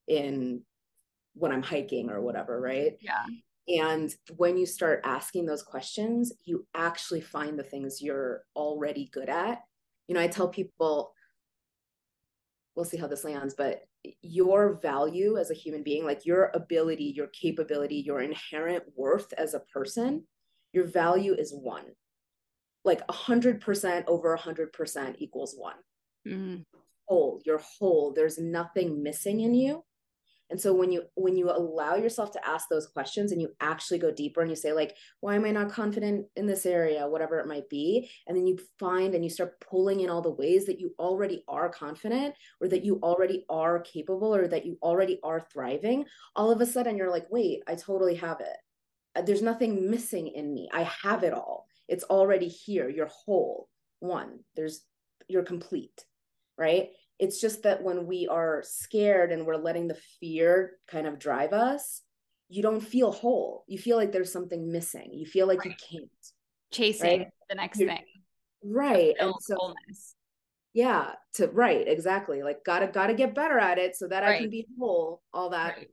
in 0.07 0.62
when 1.35 1.51
i'm 1.51 1.62
hiking 1.62 2.09
or 2.09 2.20
whatever 2.20 2.61
right? 2.61 2.92
Yeah. 3.01 3.24
And 3.68 4.14
when 4.37 4.57
you 4.57 4.64
start 4.64 5.03
asking 5.05 5.46
those 5.46 5.64
questions 5.64 6.33
you 6.44 6.64
actually 6.74 7.20
find 7.20 7.59
the 7.59 7.64
things 7.64 8.01
you're 8.01 8.44
already 8.57 9.11
good 9.12 9.29
at. 9.29 9.61
You 10.07 10.14
know 10.14 10.20
i 10.20 10.29
tell 10.29 10.48
people 10.48 11.12
we'll 12.77 12.85
see 12.85 12.96
how 12.96 13.09
this 13.09 13.24
lands 13.24 13.55
but 13.59 13.81
your 14.22 14.79
value 14.81 15.37
as 15.37 15.51
a 15.51 15.55
human 15.55 15.83
being 15.83 16.05
like 16.05 16.24
your 16.24 16.53
ability 16.55 17.12
your 17.16 17.27
capability 17.27 17.96
your 17.96 18.20
inherent 18.20 18.85
worth 18.96 19.33
as 19.37 19.55
a 19.55 19.61
person 19.74 20.24
your 20.72 20.87
value 20.87 21.35
is 21.35 21.53
one 21.53 21.85
like 22.88 23.03
a 23.09 23.12
hundred 23.12 23.61
percent 23.61 24.07
over 24.09 24.33
a 24.33 24.40
hundred 24.40 24.72
percent 24.72 25.16
equals 25.20 25.55
one. 25.57 25.77
Mm. 26.27 26.64
Whole, 27.07 27.40
you're 27.46 27.62
whole. 27.79 28.12
There's 28.12 28.38
nothing 28.38 29.03
missing 29.03 29.40
in 29.40 29.55
you. 29.55 29.85
And 30.51 30.59
so 30.59 30.72
when 30.72 30.90
you 30.90 31.03
when 31.14 31.37
you 31.37 31.51
allow 31.51 31.96
yourself 31.96 32.33
to 32.33 32.48
ask 32.48 32.68
those 32.68 32.87
questions 32.87 33.33
and 33.33 33.40
you 33.40 33.51
actually 33.61 33.98
go 33.98 34.11
deeper 34.11 34.40
and 34.40 34.48
you 34.48 34.57
say 34.57 34.72
like 34.72 34.96
why 35.20 35.35
am 35.35 35.44
I 35.44 35.51
not 35.51 35.70
confident 35.70 36.27
in 36.37 36.46
this 36.46 36.64
area 36.64 37.07
whatever 37.07 37.38
it 37.38 37.46
might 37.46 37.68
be 37.68 38.11
and 38.27 38.35
then 38.35 38.46
you 38.46 38.59
find 38.79 39.14
and 39.14 39.22
you 39.22 39.29
start 39.29 39.61
pulling 39.61 40.01
in 40.01 40.09
all 40.09 40.22
the 40.22 40.31
ways 40.31 40.64
that 40.64 40.81
you 40.81 40.94
already 40.98 41.44
are 41.48 41.68
confident 41.68 42.35
or 42.62 42.68
that 42.68 42.83
you 42.83 42.98
already 43.03 43.44
are 43.51 43.81
capable 43.81 44.35
or 44.35 44.48
that 44.48 44.64
you 44.64 44.79
already 44.83 45.20
are 45.22 45.46
thriving 45.53 46.07
all 46.35 46.51
of 46.51 46.62
a 46.62 46.66
sudden 46.66 46.96
you're 46.96 47.11
like 47.11 47.27
wait 47.31 47.62
I 47.68 47.74
totally 47.74 48.14
have 48.14 48.40
it 48.40 49.27
there's 49.27 49.42
nothing 49.42 49.90
missing 49.90 50.29
in 50.29 50.55
me 50.55 50.70
I 50.72 50.88
have 51.03 51.24
it 51.24 51.35
all 51.35 51.66
it's 51.88 52.05
already 52.05 52.48
here 52.48 52.88
you're 52.88 53.11
whole 53.24 53.68
one 54.01 54.40
there's 54.57 54.83
you're 55.29 55.42
complete 55.42 56.05
right 56.57 56.90
it's 57.18 57.40
just 57.40 57.64
that 57.64 57.83
when 57.83 58.07
we 58.07 58.29
are 58.29 58.62
scared 58.64 59.33
and 59.33 59.44
we're 59.44 59.57
letting 59.57 59.88
the 59.88 59.98
fear 60.20 60.72
kind 60.87 61.07
of 61.07 61.18
drive 61.18 61.53
us 61.53 62.03
you 62.48 62.62
don't 62.62 62.81
feel 62.81 63.12
whole 63.12 63.64
you 63.66 63.79
feel 63.79 63.96
like 63.96 64.12
there's 64.12 64.33
something 64.33 64.70
missing 64.70 65.11
you 65.12 65.27
feel 65.27 65.46
like 65.46 65.61
right. 65.61 65.68
you 65.68 65.98
can't 65.98 66.11
chasing 66.70 67.20
right? 67.20 67.29
the 67.48 67.55
next 67.55 67.79
you're, 67.79 67.88
thing 67.88 68.05
right 68.62 69.14
and 69.18 69.33
so 69.40 69.57
wholeness. 69.57 70.14
yeah 70.74 71.12
to 71.35 71.46
right 71.48 71.88
exactly 71.88 72.42
like 72.42 72.64
gotta 72.64 72.87
gotta 72.87 73.14
get 73.14 73.35
better 73.35 73.59
at 73.59 73.79
it 73.79 73.96
so 73.96 74.07
that 74.09 74.22
right. 74.22 74.37
i 74.37 74.38
can 74.38 74.51
be 74.51 74.66
whole 74.79 75.22
all 75.33 75.51
that 75.51 75.77
right. 75.77 75.88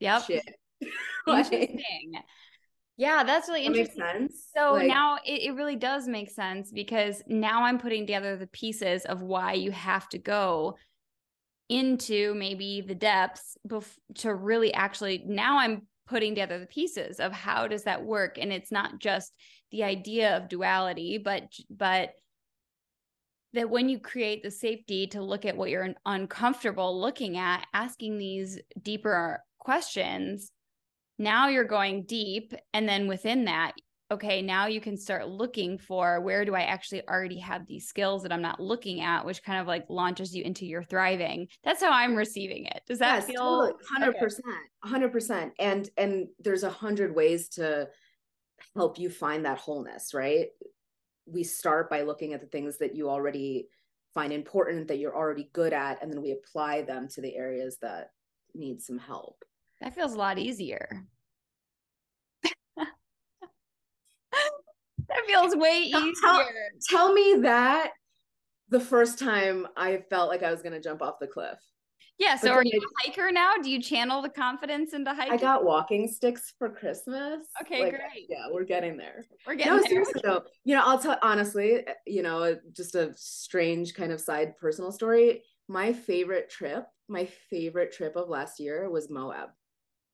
yep 0.00 0.22
shit. 0.24 0.44
Interesting. 1.26 1.80
Yeah, 2.96 3.24
that's 3.24 3.48
really 3.48 3.66
that 3.66 3.76
interesting. 3.76 4.28
So 4.56 4.74
like, 4.74 4.86
now 4.86 5.18
it, 5.24 5.42
it 5.42 5.54
really 5.54 5.76
does 5.76 6.06
make 6.06 6.30
sense 6.30 6.70
because 6.70 7.22
now 7.26 7.64
I'm 7.64 7.78
putting 7.78 8.02
together 8.02 8.36
the 8.36 8.46
pieces 8.46 9.04
of 9.04 9.20
why 9.22 9.54
you 9.54 9.72
have 9.72 10.08
to 10.10 10.18
go 10.18 10.76
into 11.68 12.34
maybe 12.34 12.82
the 12.82 12.94
depths 12.94 13.56
bef- 13.66 13.98
to 14.16 14.34
really 14.34 14.72
actually 14.74 15.24
now 15.26 15.58
I'm 15.58 15.86
putting 16.06 16.32
together 16.32 16.58
the 16.58 16.66
pieces 16.66 17.20
of 17.20 17.32
how 17.32 17.66
does 17.66 17.84
that 17.84 18.04
work 18.04 18.36
and 18.38 18.52
it's 18.52 18.70
not 18.70 18.98
just 18.98 19.32
the 19.72 19.82
idea 19.82 20.36
of 20.36 20.50
duality 20.50 21.16
but 21.16 21.44
but 21.70 22.10
that 23.54 23.70
when 23.70 23.88
you 23.88 23.98
create 23.98 24.42
the 24.42 24.50
safety 24.50 25.06
to 25.06 25.22
look 25.22 25.46
at 25.46 25.56
what 25.56 25.70
you're 25.70 25.94
uncomfortable 26.04 27.00
looking 27.00 27.38
at 27.38 27.66
asking 27.72 28.18
these 28.18 28.58
deeper 28.82 29.42
questions 29.58 30.50
now 31.18 31.48
you're 31.48 31.64
going 31.64 32.04
deep 32.04 32.52
and 32.72 32.88
then 32.88 33.06
within 33.06 33.44
that 33.44 33.72
okay 34.10 34.42
now 34.42 34.66
you 34.66 34.80
can 34.80 34.96
start 34.96 35.28
looking 35.28 35.78
for 35.78 36.20
where 36.20 36.44
do 36.44 36.54
i 36.54 36.62
actually 36.62 37.06
already 37.08 37.38
have 37.38 37.66
these 37.66 37.88
skills 37.88 38.22
that 38.22 38.32
i'm 38.32 38.42
not 38.42 38.60
looking 38.60 39.00
at 39.00 39.24
which 39.24 39.42
kind 39.42 39.60
of 39.60 39.66
like 39.66 39.84
launches 39.88 40.34
you 40.34 40.44
into 40.44 40.66
your 40.66 40.82
thriving. 40.82 41.48
That's 41.62 41.82
how 41.82 41.90
i'm 41.90 42.14
receiving 42.14 42.66
it. 42.66 42.82
Does 42.86 42.98
that 42.98 43.16
yes, 43.16 43.26
feel 43.26 43.72
totally. 43.72 44.12
100% 44.14 44.38
okay. 44.84 45.08
100% 45.08 45.50
and 45.58 45.90
and 45.96 46.26
there's 46.38 46.64
a 46.64 46.70
hundred 46.70 47.14
ways 47.14 47.48
to 47.50 47.88
help 48.76 48.98
you 48.98 49.08
find 49.08 49.44
that 49.44 49.58
wholeness 49.58 50.12
right? 50.12 50.48
We 51.26 51.42
start 51.42 51.88
by 51.88 52.02
looking 52.02 52.34
at 52.34 52.40
the 52.42 52.46
things 52.46 52.76
that 52.78 52.94
you 52.94 53.08
already 53.08 53.68
find 54.12 54.32
important 54.32 54.88
that 54.88 54.98
you're 54.98 55.16
already 55.16 55.48
good 55.54 55.72
at 55.72 56.02
and 56.02 56.12
then 56.12 56.22
we 56.22 56.32
apply 56.32 56.82
them 56.82 57.08
to 57.08 57.22
the 57.22 57.34
areas 57.34 57.78
that 57.80 58.10
need 58.54 58.82
some 58.82 58.98
help 58.98 59.42
that 59.84 59.94
feels 59.94 60.14
a 60.14 60.18
lot 60.18 60.38
easier. 60.38 61.04
that 62.76 62.86
feels 65.26 65.54
way 65.54 65.82
easier. 65.84 66.12
Tell, 66.22 66.48
tell, 66.88 67.12
me 67.12 67.36
that 67.42 67.90
the 68.70 68.80
first 68.80 69.18
time 69.18 69.66
I 69.76 69.98
felt 70.08 70.30
like 70.30 70.42
I 70.42 70.50
was 70.50 70.62
going 70.62 70.72
to 70.72 70.80
jump 70.80 71.02
off 71.02 71.16
the 71.20 71.26
cliff. 71.26 71.58
Yeah. 72.18 72.36
So, 72.36 72.52
are 72.52 72.64
you 72.64 72.80
a 72.80 73.06
hiker 73.06 73.30
now? 73.30 73.54
Do 73.62 73.68
you 73.70 73.82
channel 73.82 74.22
the 74.22 74.30
confidence 74.30 74.94
into 74.94 75.12
hiking? 75.12 75.34
I 75.34 75.36
got 75.36 75.64
walking 75.64 76.08
sticks 76.08 76.54
for 76.58 76.70
Christmas. 76.70 77.40
Okay, 77.60 77.82
like, 77.82 77.90
great. 77.92 78.26
Yeah, 78.28 78.46
we're 78.50 78.64
getting 78.64 78.96
there. 78.96 79.26
We're 79.46 79.56
getting 79.56 79.72
there. 79.72 79.76
no, 79.76 79.82
there. 79.82 79.90
seriously 79.90 80.20
though. 80.24 80.44
You 80.64 80.76
know, 80.76 80.82
I'll 80.86 80.98
tell 80.98 81.18
honestly. 81.20 81.84
You 82.06 82.22
know, 82.22 82.42
uh, 82.42 82.54
just 82.72 82.94
a 82.94 83.12
strange 83.16 83.92
kind 83.92 84.12
of 84.12 84.20
side 84.20 84.56
personal 84.56 84.92
story. 84.92 85.42
My 85.68 85.92
favorite 85.92 86.48
trip, 86.48 86.86
my 87.08 87.26
favorite 87.50 87.92
trip 87.92 88.16
of 88.16 88.30
last 88.30 88.60
year 88.60 88.88
was 88.88 89.10
Moab. 89.10 89.50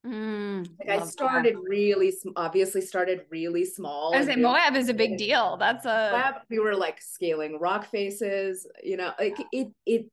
Mm, 0.06 0.66
like 0.78 0.88
I 0.88 1.04
started 1.04 1.56
really 1.62 2.14
obviously 2.34 2.80
started 2.80 3.22
really 3.28 3.66
small. 3.66 4.14
I 4.14 4.18
was 4.18 4.26
saying 4.26 4.40
Moab 4.40 4.74
is 4.74 4.88
a 4.88 4.94
big 4.94 5.18
deal. 5.18 5.58
That's 5.58 5.84
a 5.84 6.10
Moab, 6.12 6.34
we 6.48 6.58
were 6.58 6.74
like 6.74 7.02
scaling 7.02 7.58
rock 7.60 7.90
faces, 7.90 8.66
you 8.82 8.96
know, 8.96 9.12
like 9.18 9.36
it 9.52 9.68
it 9.84 10.06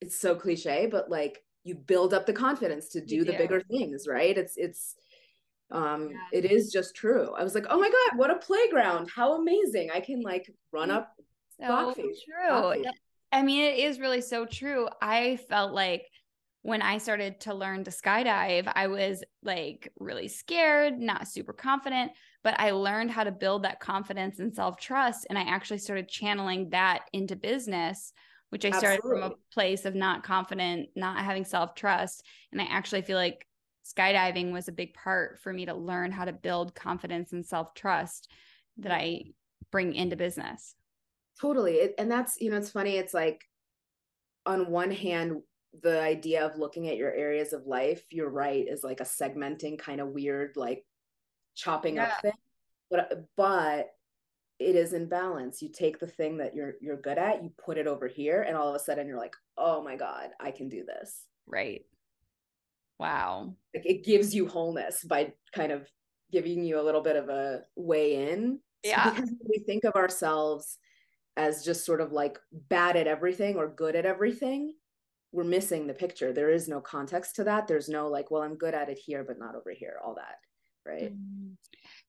it's 0.00 0.18
so 0.18 0.34
cliche, 0.34 0.88
but 0.90 1.08
like 1.08 1.44
you 1.62 1.76
build 1.76 2.12
up 2.12 2.26
the 2.26 2.32
confidence 2.32 2.88
to 2.90 3.00
do, 3.00 3.24
the 3.24 3.34
bigger 3.34 3.60
things, 3.60 4.08
right? 4.08 4.36
It's 4.36 4.56
it's 4.56 4.96
um 5.70 6.10
yeah. 6.10 6.40
it 6.40 6.44
is 6.44 6.72
just 6.72 6.96
true. 6.96 7.32
I 7.38 7.44
was 7.44 7.54
like, 7.54 7.66
oh 7.70 7.78
my 7.78 7.88
God, 7.88 8.18
what 8.18 8.30
a 8.30 8.36
playground. 8.36 9.08
How 9.14 9.40
amazing. 9.40 9.90
I 9.94 10.00
can 10.00 10.20
like 10.22 10.52
run 10.72 10.90
up 10.90 11.14
so 11.60 11.68
rock 11.68 11.94
face, 11.94 12.24
true. 12.24 12.48
Rock 12.48 12.74
face. 12.74 12.86
I 13.30 13.42
mean, 13.42 13.62
it 13.62 13.78
is 13.78 14.00
really 14.00 14.20
so 14.20 14.46
true. 14.46 14.88
I 15.00 15.36
felt 15.48 15.72
like 15.72 16.06
when 16.62 16.80
I 16.80 16.98
started 16.98 17.40
to 17.40 17.54
learn 17.54 17.84
to 17.84 17.90
skydive, 17.90 18.70
I 18.72 18.86
was 18.86 19.24
like 19.42 19.92
really 19.98 20.28
scared, 20.28 20.98
not 20.98 21.26
super 21.26 21.52
confident, 21.52 22.12
but 22.44 22.58
I 22.58 22.70
learned 22.70 23.10
how 23.10 23.24
to 23.24 23.32
build 23.32 23.64
that 23.64 23.80
confidence 23.80 24.38
and 24.38 24.54
self 24.54 24.78
trust. 24.78 25.26
And 25.28 25.36
I 25.36 25.42
actually 25.42 25.78
started 25.78 26.08
channeling 26.08 26.70
that 26.70 27.00
into 27.12 27.34
business, 27.34 28.12
which 28.50 28.64
I 28.64 28.70
started 28.70 29.02
from 29.02 29.22
a 29.24 29.32
place 29.52 29.84
of 29.84 29.96
not 29.96 30.22
confident, 30.22 30.90
not 30.94 31.18
having 31.18 31.44
self 31.44 31.74
trust. 31.74 32.24
And 32.52 32.60
I 32.60 32.66
actually 32.70 33.02
feel 33.02 33.18
like 33.18 33.44
skydiving 33.84 34.52
was 34.52 34.68
a 34.68 34.72
big 34.72 34.94
part 34.94 35.40
for 35.40 35.52
me 35.52 35.66
to 35.66 35.74
learn 35.74 36.12
how 36.12 36.24
to 36.24 36.32
build 36.32 36.76
confidence 36.76 37.32
and 37.32 37.44
self 37.44 37.74
trust 37.74 38.30
that 38.78 38.92
I 38.92 39.24
bring 39.72 39.96
into 39.96 40.14
business. 40.14 40.76
Totally. 41.40 41.90
And 41.98 42.08
that's, 42.08 42.40
you 42.40 42.50
know, 42.50 42.56
it's 42.56 42.70
funny. 42.70 42.98
It's 42.98 43.12
like, 43.12 43.42
on 44.46 44.70
one 44.70 44.92
hand, 44.92 45.42
the 45.80 46.00
idea 46.00 46.44
of 46.44 46.58
looking 46.58 46.88
at 46.88 46.96
your 46.96 47.12
areas 47.12 47.52
of 47.52 47.66
life, 47.66 48.04
you're 48.10 48.30
right, 48.30 48.66
is 48.68 48.84
like 48.84 49.00
a 49.00 49.04
segmenting 49.04 49.78
kind 49.78 50.00
of 50.00 50.08
weird, 50.08 50.56
like 50.56 50.84
chopping 51.54 51.96
yeah. 51.96 52.04
up 52.04 52.20
thing. 52.22 52.32
But 52.90 53.12
uh, 53.12 53.16
but 53.36 53.90
it 54.58 54.76
is 54.76 54.92
in 54.92 55.08
balance. 55.08 55.62
You 55.62 55.70
take 55.72 55.98
the 55.98 56.06
thing 56.06 56.36
that 56.38 56.54
you're 56.54 56.74
you're 56.80 57.00
good 57.00 57.18
at, 57.18 57.42
you 57.42 57.52
put 57.64 57.78
it 57.78 57.86
over 57.86 58.06
here, 58.06 58.42
and 58.42 58.56
all 58.56 58.68
of 58.68 58.74
a 58.74 58.78
sudden 58.78 59.06
you're 59.06 59.18
like, 59.18 59.34
oh 59.56 59.82
my 59.82 59.96
God, 59.96 60.30
I 60.38 60.50
can 60.50 60.68
do 60.68 60.84
this. 60.84 61.24
Right. 61.46 61.82
Wow. 62.98 63.54
Like 63.74 63.86
it 63.86 64.04
gives 64.04 64.34
you 64.34 64.46
wholeness 64.46 65.02
by 65.02 65.32
kind 65.54 65.72
of 65.72 65.88
giving 66.30 66.64
you 66.64 66.80
a 66.80 66.82
little 66.82 67.00
bit 67.00 67.16
of 67.16 67.28
a 67.28 67.62
way 67.76 68.30
in. 68.30 68.60
Yeah. 68.84 69.10
because 69.10 69.30
we 69.48 69.58
think 69.58 69.84
of 69.84 69.94
ourselves 69.94 70.78
as 71.36 71.64
just 71.64 71.86
sort 71.86 72.00
of 72.00 72.12
like 72.12 72.38
bad 72.52 72.96
at 72.96 73.06
everything 73.06 73.56
or 73.56 73.68
good 73.68 73.96
at 73.96 74.06
everything, 74.06 74.74
we're 75.32 75.44
missing 75.44 75.86
the 75.86 75.94
picture. 75.94 76.32
There 76.32 76.50
is 76.50 76.68
no 76.68 76.80
context 76.80 77.36
to 77.36 77.44
that. 77.44 77.66
There's 77.66 77.88
no 77.88 78.08
like, 78.08 78.30
well, 78.30 78.42
I'm 78.42 78.56
good 78.56 78.74
at 78.74 78.88
it 78.88 78.98
here, 78.98 79.24
but 79.26 79.38
not 79.38 79.54
over 79.54 79.70
here, 79.70 79.96
all 80.04 80.14
that. 80.14 80.36
Right. 80.84 81.12
Mm. 81.14 81.56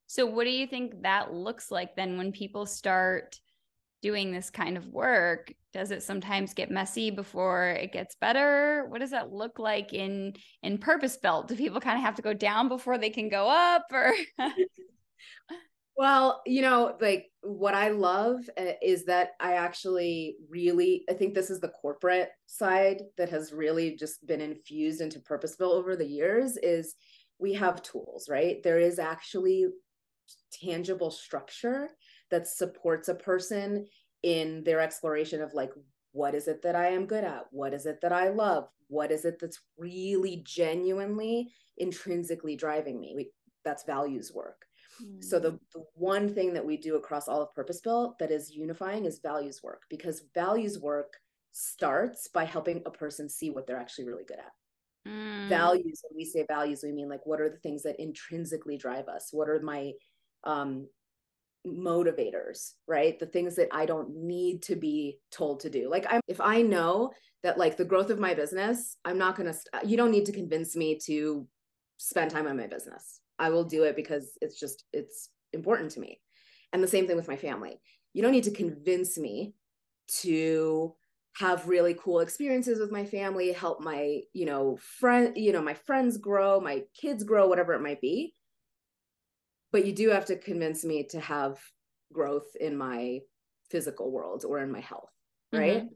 So, 0.07 0.25
what 0.25 0.43
do 0.43 0.49
you 0.49 0.67
think 0.67 1.03
that 1.03 1.33
looks 1.33 1.71
like 1.71 1.95
then 1.95 2.17
when 2.17 2.31
people 2.31 2.65
start 2.65 3.39
doing 4.01 4.31
this 4.31 4.49
kind 4.49 4.77
of 4.77 4.87
work? 4.87 5.53
Does 5.71 5.91
it 5.91 6.03
sometimes 6.03 6.53
get 6.53 6.69
messy 6.69 7.09
before 7.09 7.69
it 7.69 7.93
gets 7.93 8.15
better? 8.15 8.85
What 8.89 8.99
does 8.99 9.11
that 9.11 9.31
look 9.31 9.57
like 9.57 9.93
in 9.93 10.33
in 10.61 10.77
purpose 10.77 11.17
built? 11.17 11.47
Do 11.47 11.55
people 11.55 11.79
kind 11.79 11.97
of 11.97 12.03
have 12.03 12.15
to 12.15 12.21
go 12.21 12.33
down 12.33 12.67
before 12.67 12.97
they 12.97 13.09
can 13.09 13.29
go 13.29 13.47
up 13.47 13.85
or 13.91 14.13
Well, 15.95 16.41
you 16.45 16.61
know, 16.61 16.95
like 16.99 17.27
what 17.41 17.75
I 17.75 17.89
love 17.89 18.49
uh, 18.57 18.71
is 18.81 19.05
that 19.05 19.31
I 19.39 19.53
actually 19.53 20.37
really, 20.49 21.03
I 21.09 21.13
think 21.13 21.33
this 21.35 21.51
is 21.51 21.59
the 21.59 21.69
corporate 21.69 22.29
side 22.47 23.03
that 23.17 23.29
has 23.29 23.53
really 23.53 23.95
just 23.95 24.25
been 24.25 24.41
infused 24.41 25.01
into 25.01 25.19
purpose 25.19 25.55
built 25.55 25.73
over 25.73 25.95
the 25.95 26.05
years 26.07 26.57
is 26.57 26.95
we 27.37 27.53
have 27.53 27.83
tools, 27.83 28.27
right? 28.27 28.61
There 28.63 28.79
is 28.79 28.97
actually 28.97 29.67
tangible 30.51 31.11
structure 31.11 31.89
that 32.31 32.47
supports 32.47 33.07
a 33.09 33.15
person 33.15 33.85
in 34.23 34.63
their 34.63 34.79
exploration 34.79 35.41
of 35.41 35.53
like, 35.53 35.71
what 36.11 36.35
is 36.35 36.47
it 36.47 36.61
that 36.63 36.75
I 36.75 36.89
am 36.89 37.05
good 37.05 37.23
at? 37.23 37.45
What 37.51 37.73
is 37.73 37.85
it 37.85 37.99
that 38.01 38.13
I 38.13 38.29
love? 38.29 38.67
What 38.87 39.11
is 39.11 39.25
it 39.25 39.37
that's 39.39 39.59
really 39.77 40.43
genuinely 40.45 41.51
intrinsically 41.77 42.55
driving 42.55 42.99
me? 42.99 43.13
We, 43.15 43.31
that's 43.63 43.83
values 43.83 44.31
work 44.33 44.65
so 45.19 45.39
the, 45.39 45.59
the 45.73 45.83
one 45.95 46.33
thing 46.33 46.53
that 46.53 46.65
we 46.65 46.77
do 46.77 46.95
across 46.95 47.27
all 47.27 47.41
of 47.41 47.53
Purpose 47.55 47.81
Built 47.81 48.19
that 48.19 48.31
is 48.31 48.51
unifying 48.51 49.05
is 49.05 49.19
values 49.19 49.61
work 49.63 49.83
because 49.89 50.23
values 50.35 50.79
work 50.79 51.17
starts 51.51 52.27
by 52.27 52.45
helping 52.45 52.81
a 52.85 52.91
person 52.91 53.29
see 53.29 53.49
what 53.49 53.65
they're 53.65 53.79
actually 53.79 54.05
really 54.05 54.23
good 54.23 54.37
at. 54.39 55.11
Mm. 55.11 55.49
Values, 55.49 56.01
when 56.07 56.15
we 56.15 56.25
say 56.25 56.45
values, 56.47 56.81
we 56.83 56.91
mean 56.91 57.09
like 57.09 57.25
what 57.25 57.41
are 57.41 57.49
the 57.49 57.57
things 57.57 57.83
that 57.83 57.99
intrinsically 57.99 58.77
drive 58.77 59.07
us? 59.07 59.29
What 59.31 59.49
are 59.49 59.61
my 59.61 59.93
um 60.43 60.87
motivators, 61.65 62.73
right? 62.87 63.17
The 63.19 63.25
things 63.25 63.55
that 63.55 63.69
I 63.71 63.85
don't 63.85 64.15
need 64.15 64.63
to 64.63 64.75
be 64.75 65.19
told 65.31 65.61
to 65.61 65.69
do. 65.69 65.89
Like 65.89 66.05
I'm 66.09 66.21
if 66.27 66.41
I 66.41 66.61
know 66.61 67.11
that 67.41 67.57
like 67.57 67.77
the 67.77 67.85
growth 67.85 68.09
of 68.09 68.19
my 68.19 68.33
business, 68.33 68.97
I'm 69.05 69.17
not 69.17 69.35
going 69.35 69.47
to 69.47 69.53
st- 69.53 69.89
you 69.89 69.97
don't 69.97 70.11
need 70.11 70.25
to 70.25 70.31
convince 70.31 70.75
me 70.75 70.99
to 71.05 71.47
spend 71.97 72.31
time 72.31 72.47
on 72.47 72.57
my 72.57 72.67
business 72.67 73.21
I 73.39 73.49
will 73.49 73.63
do 73.63 73.83
it 73.83 73.95
because 73.95 74.37
it's 74.41 74.59
just 74.59 74.85
it's 74.93 75.29
important 75.53 75.91
to 75.91 75.99
me. 75.99 76.19
And 76.71 76.83
the 76.83 76.87
same 76.87 77.07
thing 77.07 77.15
with 77.15 77.27
my 77.27 77.37
family. 77.37 77.79
You 78.13 78.21
don't 78.21 78.31
need 78.31 78.43
to 78.45 78.51
convince 78.51 79.17
me 79.17 79.53
to 80.21 80.95
have 81.37 81.67
really 81.67 81.95
cool 81.95 82.19
experiences 82.19 82.79
with 82.79 82.91
my 82.91 83.05
family, 83.05 83.51
help 83.51 83.81
my, 83.81 84.21
you 84.33 84.45
know, 84.45 84.77
friend, 84.99 85.35
you 85.35 85.51
know, 85.51 85.61
my 85.61 85.73
friends 85.73 86.17
grow, 86.17 86.59
my 86.59 86.83
kids 86.99 87.23
grow, 87.23 87.47
whatever 87.47 87.73
it 87.73 87.81
might 87.81 88.01
be. 88.01 88.35
But 89.71 89.85
you 89.85 89.93
do 89.93 90.09
have 90.09 90.25
to 90.25 90.37
convince 90.37 90.85
me 90.85 91.07
to 91.09 91.19
have 91.19 91.57
growth 92.11 92.55
in 92.59 92.77
my 92.77 93.19
physical 93.71 94.11
world 94.11 94.45
or 94.47 94.59
in 94.59 94.71
my 94.71 94.81
health, 94.81 95.09
right? 95.51 95.77
Mm-hmm. 95.77 95.93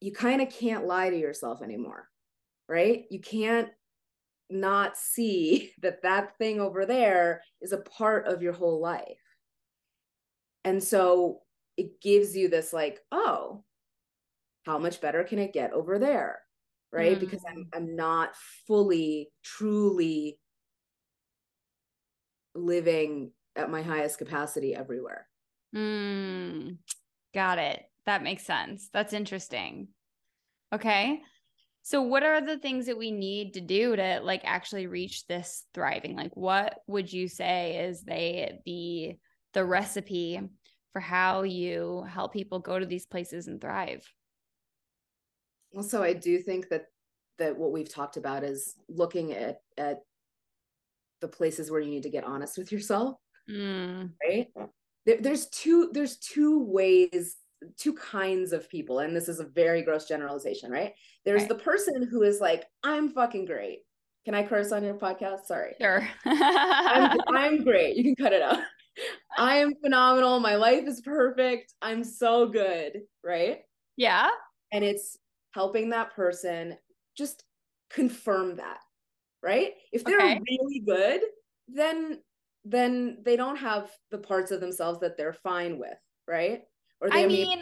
You 0.00 0.12
kind 0.12 0.42
of 0.42 0.50
can't 0.50 0.86
lie 0.86 1.08
to 1.08 1.18
yourself 1.18 1.62
anymore, 1.62 2.06
right? 2.68 3.04
You 3.10 3.20
can't 3.20 3.70
not 4.54 4.96
see 4.96 5.72
that 5.82 6.02
that 6.02 6.38
thing 6.38 6.60
over 6.60 6.86
there 6.86 7.42
is 7.60 7.72
a 7.72 7.78
part 7.78 8.26
of 8.26 8.42
your 8.42 8.52
whole 8.52 8.80
life. 8.80 9.18
And 10.64 10.82
so 10.82 11.40
it 11.76 12.00
gives 12.00 12.36
you 12.36 12.48
this 12.48 12.72
like, 12.72 13.00
oh, 13.12 13.64
how 14.64 14.78
much 14.78 15.00
better 15.00 15.24
can 15.24 15.38
it 15.38 15.52
get 15.52 15.72
over 15.72 15.98
there? 15.98 16.40
Right? 16.90 17.16
Mm. 17.16 17.20
Because 17.20 17.42
I'm 17.48 17.66
I'm 17.74 17.96
not 17.96 18.34
fully 18.66 19.30
truly 19.42 20.38
living 22.54 23.32
at 23.56 23.70
my 23.70 23.82
highest 23.82 24.18
capacity 24.18 24.74
everywhere. 24.74 25.26
Mm, 25.74 26.78
got 27.34 27.58
it. 27.58 27.82
That 28.06 28.22
makes 28.22 28.44
sense. 28.44 28.88
That's 28.92 29.12
interesting. 29.12 29.88
Okay. 30.72 31.20
So 31.84 32.00
what 32.00 32.22
are 32.22 32.40
the 32.40 32.56
things 32.56 32.86
that 32.86 32.96
we 32.96 33.10
need 33.10 33.54
to 33.54 33.60
do 33.60 33.94
to 33.94 34.20
like 34.22 34.40
actually 34.44 34.86
reach 34.86 35.26
this 35.26 35.66
thriving? 35.74 36.16
Like 36.16 36.34
what 36.34 36.78
would 36.86 37.12
you 37.12 37.28
say 37.28 37.84
is 37.84 38.02
they 38.02 38.58
the 38.64 39.18
the 39.52 39.66
recipe 39.66 40.40
for 40.94 41.00
how 41.00 41.42
you 41.42 42.06
help 42.08 42.32
people 42.32 42.58
go 42.58 42.78
to 42.78 42.86
these 42.86 43.04
places 43.04 43.48
and 43.48 43.60
thrive? 43.60 44.02
Well, 45.74 45.84
so 45.84 46.02
I 46.02 46.14
do 46.14 46.38
think 46.38 46.70
that 46.70 46.86
that 47.38 47.58
what 47.58 47.70
we've 47.70 47.92
talked 47.92 48.16
about 48.16 48.44
is 48.44 48.76
looking 48.88 49.34
at 49.34 49.58
at 49.76 49.98
the 51.20 51.28
places 51.28 51.70
where 51.70 51.80
you 51.80 51.90
need 51.90 52.04
to 52.04 52.10
get 52.10 52.24
honest 52.24 52.56
with 52.56 52.72
yourself. 52.72 53.16
Mm. 53.50 54.12
Right? 54.26 54.48
There, 55.04 55.18
there's 55.20 55.48
two 55.48 55.90
there's 55.92 56.16
two 56.16 56.64
ways 56.64 57.36
two 57.76 57.94
kinds 57.94 58.52
of 58.52 58.68
people 58.68 59.00
and 59.00 59.16
this 59.16 59.28
is 59.28 59.40
a 59.40 59.44
very 59.44 59.82
gross 59.82 60.06
generalization 60.06 60.70
right? 60.70 60.92
There's 61.24 61.42
right. 61.42 61.48
the 61.48 61.56
person 61.56 62.06
who 62.10 62.22
is 62.22 62.40
like 62.40 62.64
i'm 62.82 63.10
fucking 63.10 63.46
great. 63.46 63.80
Can 64.24 64.34
i 64.34 64.42
curse 64.42 64.72
on 64.72 64.84
your 64.84 64.94
podcast? 64.94 65.44
Sorry. 65.46 65.74
Sure. 65.80 66.08
I'm, 66.24 67.18
I'm 67.34 67.64
great. 67.64 67.96
You 67.96 68.04
can 68.04 68.16
cut 68.16 68.32
it 68.32 68.42
out. 68.42 68.58
I 69.38 69.56
am 69.56 69.74
phenomenal. 69.82 70.38
My 70.38 70.54
life 70.54 70.86
is 70.86 71.00
perfect. 71.00 71.74
I'm 71.82 72.04
so 72.04 72.46
good 72.48 73.02
right? 73.22 73.60
Yeah. 73.96 74.28
And 74.72 74.84
it's 74.84 75.18
helping 75.52 75.90
that 75.90 76.14
person 76.14 76.76
just 77.16 77.44
confirm 77.90 78.56
that 78.56 78.78
right? 79.42 79.72
If 79.92 80.04
they're 80.04 80.18
okay. 80.18 80.40
really 80.48 80.80
good 80.80 81.20
then 81.68 82.20
then 82.64 83.18
they 83.24 83.36
don't 83.36 83.56
have 83.56 83.90
the 84.10 84.18
parts 84.18 84.50
of 84.50 84.60
themselves 84.60 85.00
that 85.00 85.16
they're 85.16 85.34
fine 85.34 85.78
with 85.78 85.98
right 86.26 86.62
or 87.00 87.08
I 87.12 87.26
mean, 87.26 87.60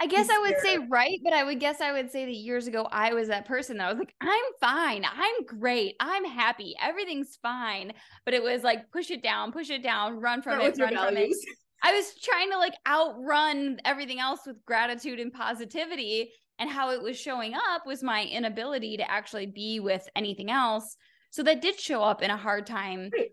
I 0.00 0.06
guess 0.06 0.30
I 0.30 0.38
would 0.38 0.56
say 0.62 0.78
right, 0.88 1.20
but 1.22 1.32
I 1.32 1.44
would 1.44 1.60
guess 1.60 1.80
I 1.80 1.92
would 1.92 2.10
say 2.10 2.24
that 2.24 2.34
years 2.34 2.66
ago 2.66 2.88
I 2.90 3.12
was 3.12 3.28
that 3.28 3.44
person 3.44 3.76
that 3.76 3.90
was 3.90 3.98
like, 3.98 4.14
I'm 4.20 4.44
fine, 4.60 5.04
I'm 5.04 5.44
great, 5.44 5.96
I'm 6.00 6.24
happy, 6.24 6.74
everything's 6.80 7.36
fine. 7.42 7.92
But 8.24 8.34
it 8.34 8.42
was 8.42 8.62
like 8.62 8.90
push 8.92 9.10
it 9.10 9.22
down, 9.22 9.52
push 9.52 9.68
it 9.68 9.82
down, 9.82 10.18
run 10.20 10.40
from 10.40 10.58
Start 10.58 10.78
it, 10.78 10.82
run 10.82 11.08
from 11.08 11.16
it. 11.18 11.36
I 11.82 11.94
was 11.94 12.14
trying 12.22 12.50
to 12.50 12.58
like 12.58 12.74
outrun 12.86 13.78
everything 13.84 14.20
else 14.20 14.40
with 14.46 14.64
gratitude 14.64 15.20
and 15.20 15.32
positivity. 15.32 16.32
And 16.58 16.68
how 16.68 16.90
it 16.90 17.00
was 17.00 17.18
showing 17.18 17.54
up 17.54 17.86
was 17.86 18.02
my 18.02 18.24
inability 18.24 18.98
to 18.98 19.10
actually 19.10 19.46
be 19.46 19.80
with 19.80 20.06
anything 20.14 20.50
else. 20.50 20.94
So 21.30 21.42
that 21.44 21.62
did 21.62 21.80
show 21.80 22.02
up 22.02 22.20
in 22.20 22.30
a 22.30 22.36
hard 22.36 22.66
time 22.66 23.08
right 23.16 23.30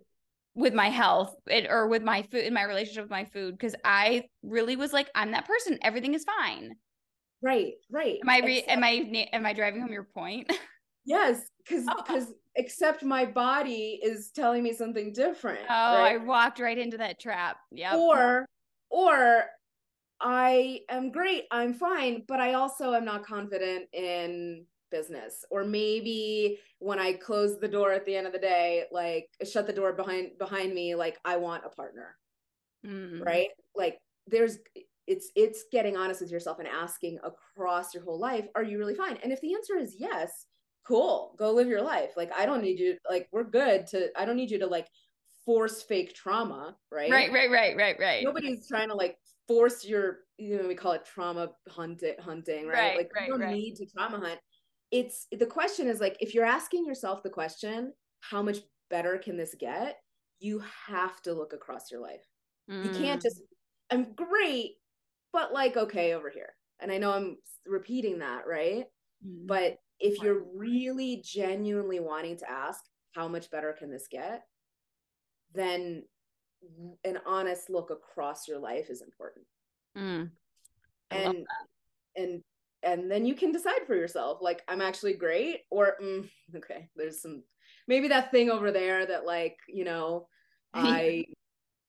with 0.58 0.74
my 0.74 0.90
health 0.90 1.36
it, 1.46 1.68
or 1.70 1.88
with 1.88 2.02
my 2.02 2.24
food 2.24 2.44
in 2.44 2.54
my 2.54 2.64
relationship 2.64 3.04
with 3.04 3.12
my 3.12 3.26
food 3.26 3.56
because 3.56 3.76
I 3.86 4.24
really 4.42 4.76
was 4.76 4.92
like 4.92 5.08
I'm 5.14 5.32
that 5.32 5.48
person 5.48 5.78
everything 5.84 6.16
is 6.16 6.26
fine. 6.26 6.72
Right, 7.44 7.74
right. 7.92 8.18
Am 8.24 8.30
I 8.30 8.40
re- 8.40 8.64
am 8.64 8.84
I 8.84 9.28
am 9.32 9.46
I 9.46 9.54
driving 9.54 9.82
home 9.82 9.94
your 9.94 10.04
point? 10.14 10.52
Yes, 11.10 11.40
cuz 11.66 11.86
oh. 11.88 12.04
cuz 12.04 12.34
except 12.58 13.02
my 13.02 13.24
body 13.24 13.98
is 14.04 14.30
telling 14.32 14.62
me 14.62 14.74
something 14.74 15.14
different. 15.14 15.62
Oh, 15.62 16.00
right? 16.00 16.16
I 16.16 16.18
walked 16.18 16.60
right 16.60 16.78
into 16.78 16.98
that 16.98 17.18
trap. 17.18 17.56
Yeah. 17.72 17.96
Or 17.96 18.46
or 18.90 19.46
I 20.20 20.82
am 20.90 21.12
great, 21.12 21.46
I'm 21.50 21.74
fine, 21.74 22.24
but 22.28 22.42
I 22.42 22.56
also 22.56 22.94
am 22.94 23.06
not 23.06 23.26
confident 23.26 23.88
in 23.94 24.66
business. 24.92 25.46
Or 25.50 25.64
maybe 25.64 26.60
when 26.80 27.00
i 27.00 27.14
close 27.14 27.60
the 27.60 27.68
door 27.68 27.92
at 27.92 28.06
the 28.06 28.16
end 28.16 28.28
of 28.28 28.34
the 28.34 28.40
day 28.40 28.84
like 28.92 29.28
shut 29.44 29.66
the 29.66 29.74
door 29.74 29.94
behind 29.94 30.38
behind 30.38 30.74
me 30.74 30.94
like 30.96 31.18
i 31.26 31.36
want 31.36 31.66
a 31.66 31.70
partner. 31.70 32.16
Mm. 32.86 33.26
right? 33.26 33.50
Like 33.76 34.00
there's 34.28 34.60
it's 35.08 35.32
it's 35.36 35.66
getting 35.72 35.96
honest 35.98 36.22
with 36.22 36.32
yourself 36.32 36.60
and 36.60 36.68
asking 36.68 37.18
across 37.24 37.94
your 37.94 38.04
whole 38.04 38.20
life 38.20 38.46
are 38.56 38.64
you 38.64 38.78
really 38.78 38.96
fine? 38.96 39.18
And 39.24 39.32
if 39.32 39.42
the 39.42 39.54
answer 39.54 39.78
is 39.78 39.96
yes 39.98 40.48
cool 40.86 41.36
go 41.38 41.52
live 41.52 41.68
your 41.68 41.82
life. 41.82 42.12
Like 42.16 42.32
i 42.38 42.46
don't 42.46 42.62
need 42.62 42.80
you 42.80 42.98
like 43.10 43.28
we're 43.32 43.44
good 43.44 43.88
to 43.88 44.10
i 44.20 44.26
don't 44.26 44.38
need 44.38 44.52
you 44.52 44.60
to 44.60 44.68
like 44.68 44.88
force 45.46 45.82
fake 45.82 46.14
trauma 46.14 46.76
right? 46.92 47.12
Right 47.12 47.32
right 47.32 47.50
right 47.50 47.76
right 47.76 47.98
right. 48.00 48.24
Nobody's 48.24 48.68
trying 48.68 48.90
to 48.90 48.96
like 48.96 49.18
force 49.48 49.86
your 49.86 50.20
you 50.38 50.62
know 50.62 50.68
we 50.68 50.76
call 50.76 50.92
it 50.92 51.06
trauma 51.06 51.50
hunting 51.70 52.14
hunting 52.20 52.68
right, 52.68 52.74
right 52.76 52.98
like 52.98 53.12
right, 53.16 53.28
you 53.28 53.34
don't 53.34 53.42
right. 53.42 53.56
need 53.56 53.76
to 53.76 53.86
trauma 53.86 54.20
hunt 54.20 54.40
it's 54.92 55.28
the 55.32 55.46
question 55.46 55.88
is 55.88 56.00
like 56.00 56.18
if 56.20 56.34
you're 56.34 56.46
asking 56.46 56.86
yourself 56.86 57.24
the 57.24 57.30
question 57.30 57.94
how 58.22 58.42
much 58.42 58.60
better 58.90 59.18
can 59.18 59.38
this 59.38 59.56
get? 59.60 59.98
You 60.40 60.62
have 60.88 61.22
to 61.24 61.34
look 61.34 61.54
across 61.54 61.92
your 61.92 62.02
life. 62.02 62.26
Mm. 62.70 62.84
you 62.84 63.00
can't 63.00 63.22
just 63.22 63.42
i'm 63.92 64.14
great 64.14 64.72
but 65.32 65.54
like 65.54 65.78
okay 65.78 66.14
over 66.14 66.30
here. 66.30 66.50
And 66.80 66.92
i 66.92 66.98
know 66.98 67.14
i'm 67.14 67.38
repeating 67.66 68.20
that 68.20 68.46
right? 68.48 68.86
Mm. 69.26 69.48
but 69.48 69.78
if 70.00 70.22
you're 70.22 70.44
really 70.54 71.24
genuinely 71.26 72.00
wanting 72.00 72.38
to 72.38 72.50
ask 72.50 72.82
how 73.16 73.28
much 73.28 73.50
better 73.50 73.74
can 73.74 73.90
this 73.90 74.08
get? 74.12 74.44
then 75.54 76.04
an 77.04 77.20
honest 77.26 77.70
look 77.70 77.90
across 77.90 78.48
your 78.48 78.60
life 78.60 78.90
is 78.90 79.02
important. 79.02 79.46
Mm, 79.98 80.32
and 81.12 81.46
and 82.16 82.44
and 82.84 83.10
then 83.10 83.26
you 83.26 83.34
can 83.34 83.52
decide 83.52 83.86
for 83.86 83.96
yourself 83.96 84.40
like 84.42 84.62
i'm 84.68 84.82
actually 84.82 85.14
great 85.14 85.62
or 85.72 85.96
mm, 86.02 86.28
okay 86.56 86.90
there's 86.96 87.22
some 87.22 87.44
maybe 87.88 88.08
that 88.08 88.32
thing 88.32 88.50
over 88.50 88.72
there 88.72 89.06
that 89.06 89.26
like 89.26 89.58
you 89.68 89.84
know 89.84 90.28
i 90.74 91.26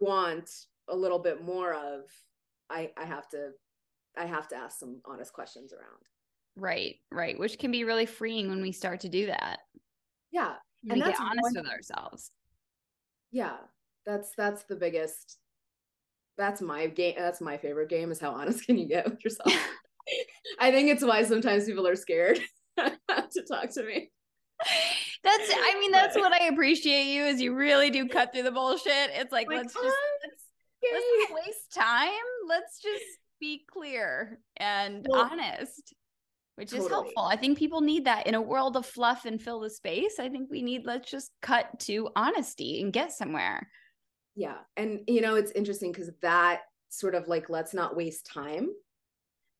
want 0.00 0.50
a 0.88 0.96
little 0.96 1.18
bit 1.18 1.44
more 1.44 1.74
of 1.74 2.02
i 2.70 2.90
i 2.96 3.04
have 3.04 3.28
to 3.28 3.50
i 4.16 4.24
have 4.24 4.48
to 4.48 4.56
ask 4.56 4.78
some 4.78 5.00
honest 5.04 5.32
questions 5.32 5.72
around. 5.72 6.02
Right 6.56 6.96
right 7.12 7.38
which 7.38 7.58
can 7.58 7.70
be 7.70 7.84
really 7.84 8.06
freeing 8.06 8.48
when 8.48 8.62
we 8.62 8.72
start 8.72 9.00
to 9.00 9.08
do 9.08 9.26
that. 9.26 9.60
Yeah 10.32 10.54
and 10.88 10.94
we 10.94 11.00
get 11.00 11.20
honest 11.20 11.42
one, 11.42 11.54
with 11.54 11.66
ourselves. 11.66 12.30
Yeah 13.30 13.56
that's 14.06 14.32
that's 14.36 14.64
the 14.64 14.76
biggest 14.76 15.38
that's 16.36 16.60
my 16.60 16.86
game 16.86 17.14
that's 17.18 17.40
my 17.40 17.56
favorite 17.56 17.90
game 17.90 18.10
is 18.10 18.18
how 18.18 18.30
honest 18.30 18.64
can 18.66 18.78
you 18.78 18.88
get 18.88 19.08
with 19.08 19.22
yourself 19.22 19.52
i 20.58 20.70
think 20.70 20.88
it's 20.88 21.04
why 21.04 21.22
sometimes 21.22 21.64
people 21.64 21.86
are 21.86 21.96
scared 21.96 22.40
to 22.78 23.42
talk 23.50 23.70
to 23.70 23.82
me. 23.84 24.10
That's 25.24 25.52
i 25.54 25.76
mean 25.80 25.90
that's 25.90 26.16
what 26.16 26.32
i 26.32 26.46
appreciate 26.46 27.12
you 27.12 27.24
is 27.24 27.40
you 27.40 27.54
really 27.54 27.90
do 27.90 28.08
cut 28.08 28.32
through 28.32 28.44
the 28.44 28.52
bullshit. 28.52 29.10
It's 29.14 29.32
like, 29.32 29.48
like 29.48 29.58
let's 29.58 29.74
just 29.74 29.84
let's, 29.84 31.04
let's 31.30 31.32
waste 31.46 31.74
time. 31.74 32.08
Let's 32.48 32.80
just 32.80 33.04
be 33.40 33.64
clear 33.70 34.40
and 34.56 35.06
well, 35.08 35.28
honest 35.30 35.94
which 36.56 36.70
totally. 36.70 36.86
is 36.86 36.90
helpful. 36.90 37.22
I 37.22 37.36
think 37.36 37.56
people 37.56 37.82
need 37.82 38.06
that 38.06 38.26
in 38.26 38.34
a 38.34 38.42
world 38.42 38.76
of 38.76 38.84
fluff 38.84 39.26
and 39.26 39.40
fill 39.40 39.60
the 39.60 39.70
space. 39.70 40.18
I 40.18 40.28
think 40.28 40.50
we 40.50 40.60
need 40.60 40.86
let's 40.86 41.08
just 41.08 41.30
cut 41.40 41.66
to 41.80 42.08
honesty 42.16 42.82
and 42.82 42.92
get 42.92 43.12
somewhere. 43.12 43.68
Yeah 44.34 44.58
and 44.76 45.00
you 45.08 45.20
know 45.20 45.34
it's 45.34 45.50
interesting 45.52 45.90
because 45.90 46.10
that 46.22 46.60
sort 46.90 47.14
of 47.14 47.26
like 47.28 47.50
let's 47.50 47.74
not 47.74 47.96
waste 47.96 48.26
time 48.26 48.68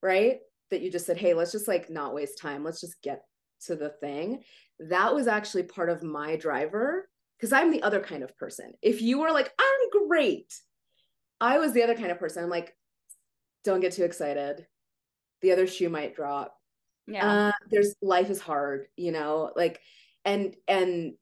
right 0.02 0.38
that 0.70 0.82
you 0.82 0.90
just 0.90 1.06
said 1.06 1.16
hey 1.16 1.34
let's 1.34 1.52
just 1.52 1.68
like 1.68 1.90
not 1.90 2.14
waste 2.14 2.38
time. 2.38 2.64
Let's 2.64 2.80
just 2.80 3.00
get 3.02 3.22
to 3.66 3.76
the 3.76 3.90
thing. 4.00 4.42
That 4.78 5.14
was 5.14 5.26
actually 5.26 5.64
part 5.64 5.90
of 5.90 6.02
my 6.02 6.36
driver 6.36 7.08
because 7.36 7.52
i'm 7.52 7.70
the 7.70 7.82
other 7.82 8.00
kind 8.00 8.22
of 8.22 8.36
person. 8.36 8.72
If 8.82 9.02
you 9.02 9.18
were 9.20 9.32
like 9.32 9.52
i'm 9.58 10.06
great 10.08 10.54
i 11.40 11.58
was 11.58 11.72
the 11.72 11.82
other 11.82 11.94
kind 11.94 12.10
of 12.10 12.18
person. 12.18 12.42
I'm 12.42 12.50
like 12.50 12.74
don't 13.64 13.80
get 13.80 13.92
too 13.92 14.04
excited. 14.04 14.66
The 15.42 15.52
other 15.52 15.66
shoe 15.66 15.88
might 15.88 16.16
drop. 16.16 16.54
Yeah. 17.06 17.48
Uh, 17.48 17.52
there's 17.70 17.94
life 18.02 18.30
is 18.30 18.40
hard 18.40 18.86
you 18.96 19.12
know? 19.12 19.52
Like 19.56 19.80
and 20.24 20.54
and 20.66 21.14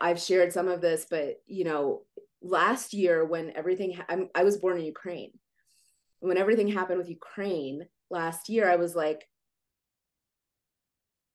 i've 0.00 0.20
shared 0.20 0.52
some 0.52 0.68
of 0.68 0.82
this 0.82 1.06
but 1.10 1.36
you 1.46 1.64
know 1.64 2.02
last 2.42 2.92
year 2.92 3.24
when 3.24 3.50
everything 3.56 3.94
ha- 3.94 4.16
i 4.34 4.44
was 4.44 4.58
born 4.58 4.78
in 4.78 4.84
ukraine. 4.84 5.32
When 6.20 6.36
everything 6.36 6.68
happened 6.68 6.98
with 6.98 7.08
ukraine 7.08 7.86
last 8.10 8.48
year 8.48 8.68
i 8.68 8.76
was 8.76 8.94
like 8.94 9.26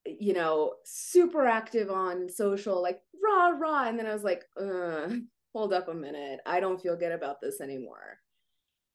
you 0.06 0.34
know 0.34 0.74
super 0.84 1.46
active 1.46 1.90
on 1.90 2.30
social 2.30 2.82
like 2.82 3.00
rah 3.24 3.50
rah 3.50 3.88
and 3.88 3.98
then 3.98 4.06
i 4.06 4.14
was 4.14 4.24
like 4.24 4.44
uh, 4.60 5.08
hold 5.56 5.72
up 5.72 5.88
a 5.88 5.94
minute. 5.94 6.42
I 6.46 6.60
don't 6.60 6.82
feel 6.82 6.98
good 6.98 7.14
about 7.14 7.40
this 7.40 7.62
anymore. 7.62 8.20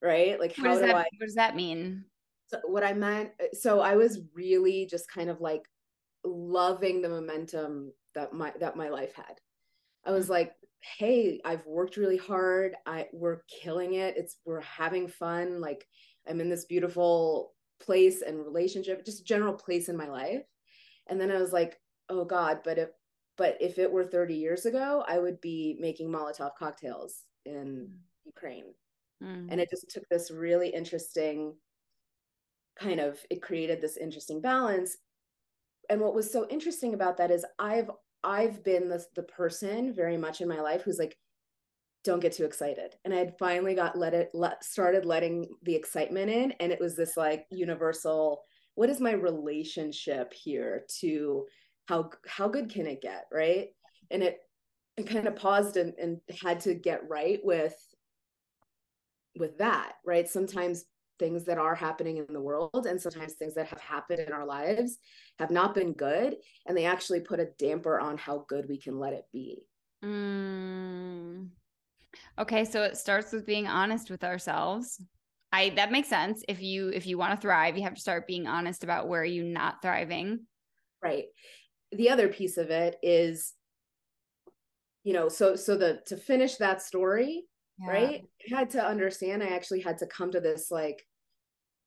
Right? 0.03 0.39
Like 0.39 0.55
what 0.59 0.67
how 0.67 0.75
do 0.75 0.81
that, 0.81 0.91
i 0.91 0.99
what 0.99 1.07
does 1.19 1.35
that 1.35 1.57
mean? 1.57 2.05
So 2.49 2.59
what 2.65 2.85
i 2.85 2.93
meant 2.93 3.31
so 3.53 3.81
i 3.81 3.95
was 3.95 4.21
really 4.35 4.87
just 4.91 5.09
kind 5.09 5.31
of 5.31 5.41
like 5.41 5.63
loving 6.25 7.01
the 7.01 7.09
momentum 7.09 7.93
that 8.15 8.33
my 8.33 8.53
that 8.61 8.77
my 8.77 8.89
life 8.89 9.15
had. 9.15 9.41
I 10.05 10.11
was 10.13 10.29
like 10.29 10.53
hey 10.99 11.41
i've 11.45 11.65
worked 11.67 11.97
really 11.97 12.17
hard. 12.17 12.75
I 12.87 13.07
we're 13.13 13.43
killing 13.63 13.95
it. 13.95 14.17
It's 14.17 14.37
we're 14.45 14.61
having 14.61 15.09
fun. 15.09 15.61
Like 15.61 15.87
i'm 16.29 16.41
in 16.41 16.51
this 16.51 16.67
beautiful 16.67 17.53
place 17.81 18.23
and 18.23 18.45
relationship 18.45 19.05
just 19.05 19.27
general 19.27 19.55
place 19.55 19.89
in 19.89 19.97
my 19.97 20.09
life. 20.09 20.43
And 21.09 21.21
then 21.21 21.31
i 21.31 21.41
was 21.41 21.53
like 21.53 21.81
oh 22.09 22.25
god 22.25 22.61
but 22.65 22.79
if 22.79 22.91
but 23.37 23.57
if 23.61 23.79
it 23.79 23.91
were 23.91 24.05
30 24.05 24.35
years 24.35 24.65
ago 24.65 25.03
i 25.09 25.19
would 25.19 25.41
be 25.41 25.77
making 25.81 26.09
molotov 26.09 26.51
cocktails 26.59 27.25
in 27.45 27.89
ukraine. 28.25 28.75
Mm. 29.23 29.49
and 29.51 29.61
it 29.61 29.69
just 29.69 29.91
took 29.91 30.09
this 30.09 30.31
really 30.31 30.69
interesting 30.69 31.55
kind 32.79 33.01
of 33.01 33.19
it 33.29 33.43
created 33.43 33.81
this 33.81 33.97
interesting 33.97 34.41
balance. 34.41 34.97
And 35.91 36.01
what 36.01 36.15
was 36.15 36.33
so 36.33 36.47
interesting 36.49 36.95
about 36.95 37.17
that 37.19 37.31
is 37.31 37.45
i've 37.59 37.91
I've 38.23 38.63
been 38.65 38.89
the, 38.89 39.05
the 39.15 39.23
person 39.23 39.93
very 39.95 40.17
much 40.17 40.41
in 40.41 40.49
my 40.49 40.61
life 40.61 40.83
who's 40.83 40.99
like, 40.99 41.17
don't 42.05 42.21
get 42.21 42.33
too 42.33 42.45
excited. 42.45 42.95
And 43.05 43.13
I 43.13 43.19
had 43.19 43.39
finally 43.39 43.75
got 43.75 43.99
let 43.99 44.15
it 44.15 44.31
let 44.33 44.65
started 44.65 45.05
letting 45.05 45.49
the 45.63 45.75
excitement 45.75 46.31
in. 46.31 46.53
And 46.61 46.73
it 46.73 46.81
was 46.81 46.97
this 46.97 47.17
like 47.17 47.47
universal, 47.51 48.43
what 48.75 48.91
is 48.91 49.01
my 49.01 49.13
relationship 49.13 50.33
here 50.33 50.85
to 51.01 51.47
how 51.87 52.11
how 52.27 52.49
good 52.49 52.71
can 52.71 52.87
it 52.87 53.03
get? 53.03 53.27
Right. 53.33 53.69
And 54.11 54.23
it 54.23 54.39
it 54.97 55.07
kind 55.07 55.27
of 55.27 55.37
paused 55.37 55.77
and, 55.77 55.95
and 55.99 56.21
had 56.43 56.61
to 56.61 56.75
get 56.75 57.09
right 57.09 57.41
with 57.43 57.75
with 59.39 59.59
that, 59.59 59.93
right? 60.05 60.29
Sometimes 60.29 60.85
things 61.21 61.45
that 61.45 61.59
are 61.59 61.75
happening 61.75 62.17
in 62.17 62.27
the 62.33 62.41
world 62.41 62.87
and 62.89 63.01
sometimes 63.01 63.35
things 63.35 63.55
that 63.55 63.67
have 63.67 63.81
happened 63.81 64.21
in 64.21 64.33
our 64.33 64.47
lives 64.47 64.99
have 65.39 65.51
not 65.51 65.75
been 65.75 65.93
good 65.93 66.35
and 66.67 66.77
they 66.77 66.87
actually 66.87 67.21
put 67.21 67.39
a 67.39 67.51
damper 67.59 68.01
on 68.01 68.17
how 68.17 68.45
good 68.49 68.65
we 68.69 68.79
can 68.79 68.99
let 68.99 69.13
it 69.13 69.27
be 69.31 69.63
mm. 70.03 71.47
Okay 72.39 72.65
so 72.65 72.83
it 72.83 72.97
starts 72.97 73.33
with 73.33 73.47
being 73.47 73.67
honest 73.67 74.11
with 74.11 74.25
ourselves 74.25 75.01
i 75.53 75.71
that 75.71 75.93
makes 75.93 76.09
sense 76.09 76.43
if 76.49 76.61
you 76.63 76.89
if 76.89 77.07
you 77.07 77.19
want 77.19 77.33
to 77.33 77.41
thrive 77.41 77.77
you 77.77 77.83
have 77.83 77.95
to 77.95 78.01
start 78.01 78.27
being 78.27 78.47
honest 78.47 78.85
about 78.85 79.09
where 79.09 79.25
you're 79.25 79.45
not 79.45 79.83
thriving 79.83 80.41
right 81.03 81.25
the 81.93 82.11
other 82.11 82.29
piece 82.29 82.57
of 82.57 82.71
it 82.71 82.97
is 83.03 83.55
you 85.05 85.13
know 85.13 85.29
so 85.29 85.57
so 85.57 85.77
the 85.77 86.01
to 86.07 86.17
finish 86.17 86.57
that 86.57 86.83
story 86.83 87.45
yeah. 87.79 87.89
right 87.89 88.23
i 88.53 88.59
had 88.59 88.71
to 88.71 88.85
understand 88.85 89.43
i 89.43 89.49
actually 89.49 89.81
had 89.81 89.99
to 89.99 90.07
come 90.07 90.31
to 90.31 90.41
this 90.41 90.71
like 90.71 91.03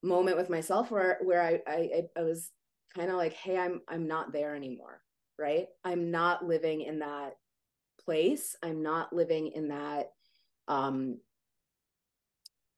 moment 0.04 0.38
with 0.38 0.50
myself 0.50 0.92
where 0.92 1.18
where 1.24 1.42
I 1.42 1.60
I, 1.66 2.02
I 2.18 2.22
was 2.22 2.52
kind 2.96 3.10
of 3.10 3.16
like, 3.16 3.34
hey, 3.34 3.58
I'm 3.58 3.82
I'm 3.88 4.08
not 4.08 4.34
there 4.34 4.56
anymore, 4.56 5.02
right? 5.40 5.68
I'm 5.84 6.12
not 6.12 6.46
living 6.46 6.82
in 6.82 7.00
that 7.00 7.34
place. 8.06 8.56
I'm 8.64 8.84
not 8.84 9.14
living 9.14 9.52
in 9.54 9.70
that 9.70 10.12
um 10.68 11.20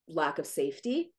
lack 0.07 0.39
of 0.39 0.47
safety. 0.47 1.11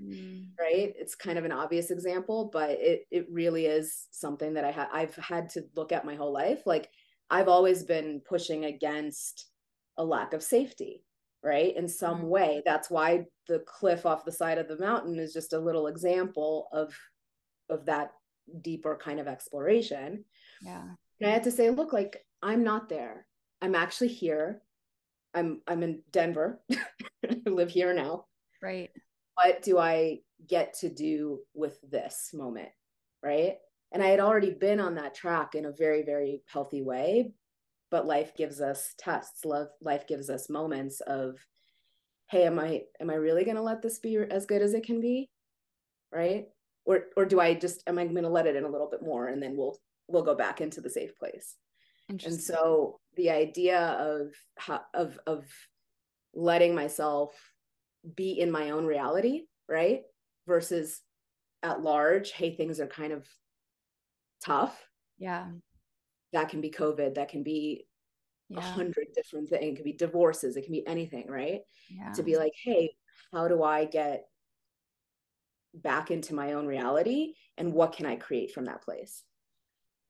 Mm. 0.00 0.48
Right? 0.58 0.92
It's 0.98 1.14
kind 1.14 1.38
of 1.38 1.44
an 1.44 1.52
obvious 1.52 1.90
example, 1.90 2.50
but 2.52 2.70
it 2.70 3.06
it 3.10 3.26
really 3.30 3.66
is 3.66 4.06
something 4.10 4.54
that 4.54 4.64
I 4.64 4.70
have 4.72 4.88
I've 4.92 5.14
had 5.16 5.50
to 5.50 5.64
look 5.76 5.92
at 5.92 6.04
my 6.04 6.14
whole 6.14 6.32
life. 6.32 6.62
Like 6.66 6.90
I've 7.30 7.48
always 7.48 7.84
been 7.84 8.20
pushing 8.28 8.64
against 8.64 9.46
a 9.96 10.04
lack 10.04 10.32
of 10.32 10.42
safety 10.42 11.04
right 11.44 11.76
in 11.76 11.86
some 11.86 12.18
mm-hmm. 12.18 12.28
way 12.28 12.62
that's 12.64 12.90
why 12.90 13.24
the 13.48 13.60
cliff 13.60 14.06
off 14.06 14.24
the 14.24 14.32
side 14.32 14.58
of 14.58 14.66
the 14.66 14.78
mountain 14.78 15.18
is 15.18 15.32
just 15.32 15.52
a 15.52 15.58
little 15.58 15.86
example 15.86 16.68
of 16.72 16.92
of 17.68 17.84
that 17.86 18.12
deeper 18.62 18.98
kind 19.00 19.20
of 19.20 19.28
exploration 19.28 20.24
yeah 20.62 20.84
and 21.20 21.30
i 21.30 21.32
had 21.32 21.44
to 21.44 21.50
say 21.50 21.70
look 21.70 21.92
like 21.92 22.24
i'm 22.42 22.64
not 22.64 22.88
there 22.88 23.26
i'm 23.64 23.74
actually 23.74 24.08
here. 24.08 24.60
I'm 25.32 25.62
i'm 25.66 25.82
in 25.82 26.02
denver. 26.12 26.60
I 27.24 27.36
live 27.46 27.70
here 27.70 27.94
now. 27.94 28.26
Right. 28.62 28.90
What 29.34 29.62
do 29.62 29.78
i 29.78 30.18
get 30.46 30.74
to 30.80 30.90
do 30.90 31.40
with 31.54 31.78
this 31.90 32.30
moment 32.34 32.68
right? 33.22 33.54
And 33.92 34.02
i 34.02 34.08
had 34.08 34.20
already 34.20 34.50
been 34.50 34.80
on 34.80 34.96
that 34.96 35.14
track 35.14 35.54
in 35.54 35.64
a 35.64 35.72
very 35.72 36.02
very 36.02 36.42
healthy 36.46 36.82
way 36.82 37.32
but 37.90 38.06
life 38.06 38.34
gives 38.36 38.60
us 38.60 38.92
tests. 38.98 39.44
Love 39.44 39.68
life 39.80 40.06
gives 40.06 40.28
us 40.28 40.50
moments 40.50 41.00
of 41.00 41.38
hey 42.28 42.44
am 42.44 42.58
i 42.58 42.82
am 43.00 43.08
i 43.08 43.14
really 43.14 43.44
going 43.44 43.56
to 43.56 43.62
let 43.62 43.80
this 43.80 43.98
be 43.98 44.16
as 44.16 44.46
good 44.46 44.62
as 44.62 44.74
it 44.74 44.84
can 44.84 45.00
be 45.00 45.30
right? 46.12 46.46
Or 46.84 47.04
or 47.16 47.24
do 47.24 47.40
i 47.40 47.54
just 47.54 47.82
am 47.86 47.98
i 47.98 48.04
going 48.04 48.22
to 48.22 48.28
let 48.28 48.46
it 48.46 48.56
in 48.56 48.64
a 48.64 48.68
little 48.68 48.90
bit 48.90 49.02
more 49.02 49.28
and 49.28 49.42
then 49.42 49.56
we'll 49.56 49.78
we'll 50.06 50.22
go 50.22 50.34
back 50.34 50.60
into 50.60 50.82
the 50.82 50.90
safe 50.90 51.16
place 51.16 51.56
and 52.08 52.20
so 52.40 52.98
the 53.16 53.30
idea 53.30 53.78
of 53.80 54.34
of 54.92 55.18
of 55.26 55.44
letting 56.34 56.74
myself 56.74 57.32
be 58.16 58.38
in 58.38 58.50
my 58.50 58.70
own 58.70 58.84
reality 58.84 59.42
right 59.68 60.02
versus 60.46 61.00
at 61.62 61.80
large 61.80 62.32
hey 62.32 62.54
things 62.54 62.80
are 62.80 62.86
kind 62.86 63.12
of 63.12 63.26
tough 64.44 64.88
yeah 65.16 65.46
that 66.34 66.48
can 66.50 66.60
be 66.60 66.70
COVID, 66.70 67.14
that 67.14 67.30
can 67.30 67.42
be 67.42 67.86
a 68.50 68.56
yeah. 68.56 68.60
hundred 68.60 69.06
different 69.14 69.48
things. 69.48 69.62
It 69.62 69.76
can 69.76 69.84
be 69.84 69.92
divorces, 69.92 70.56
it 70.56 70.64
can 70.64 70.72
be 70.72 70.86
anything, 70.86 71.26
right? 71.30 71.60
Yeah. 71.88 72.12
To 72.12 72.22
be 72.22 72.36
like, 72.36 72.52
hey, 72.62 72.90
how 73.32 73.48
do 73.48 73.62
I 73.62 73.86
get 73.86 74.26
back 75.72 76.10
into 76.10 76.34
my 76.34 76.52
own 76.52 76.66
reality 76.66 77.34
and 77.56 77.72
what 77.72 77.92
can 77.92 78.04
I 78.04 78.16
create 78.16 78.52
from 78.52 78.66
that 78.66 78.82
place? 78.82 79.22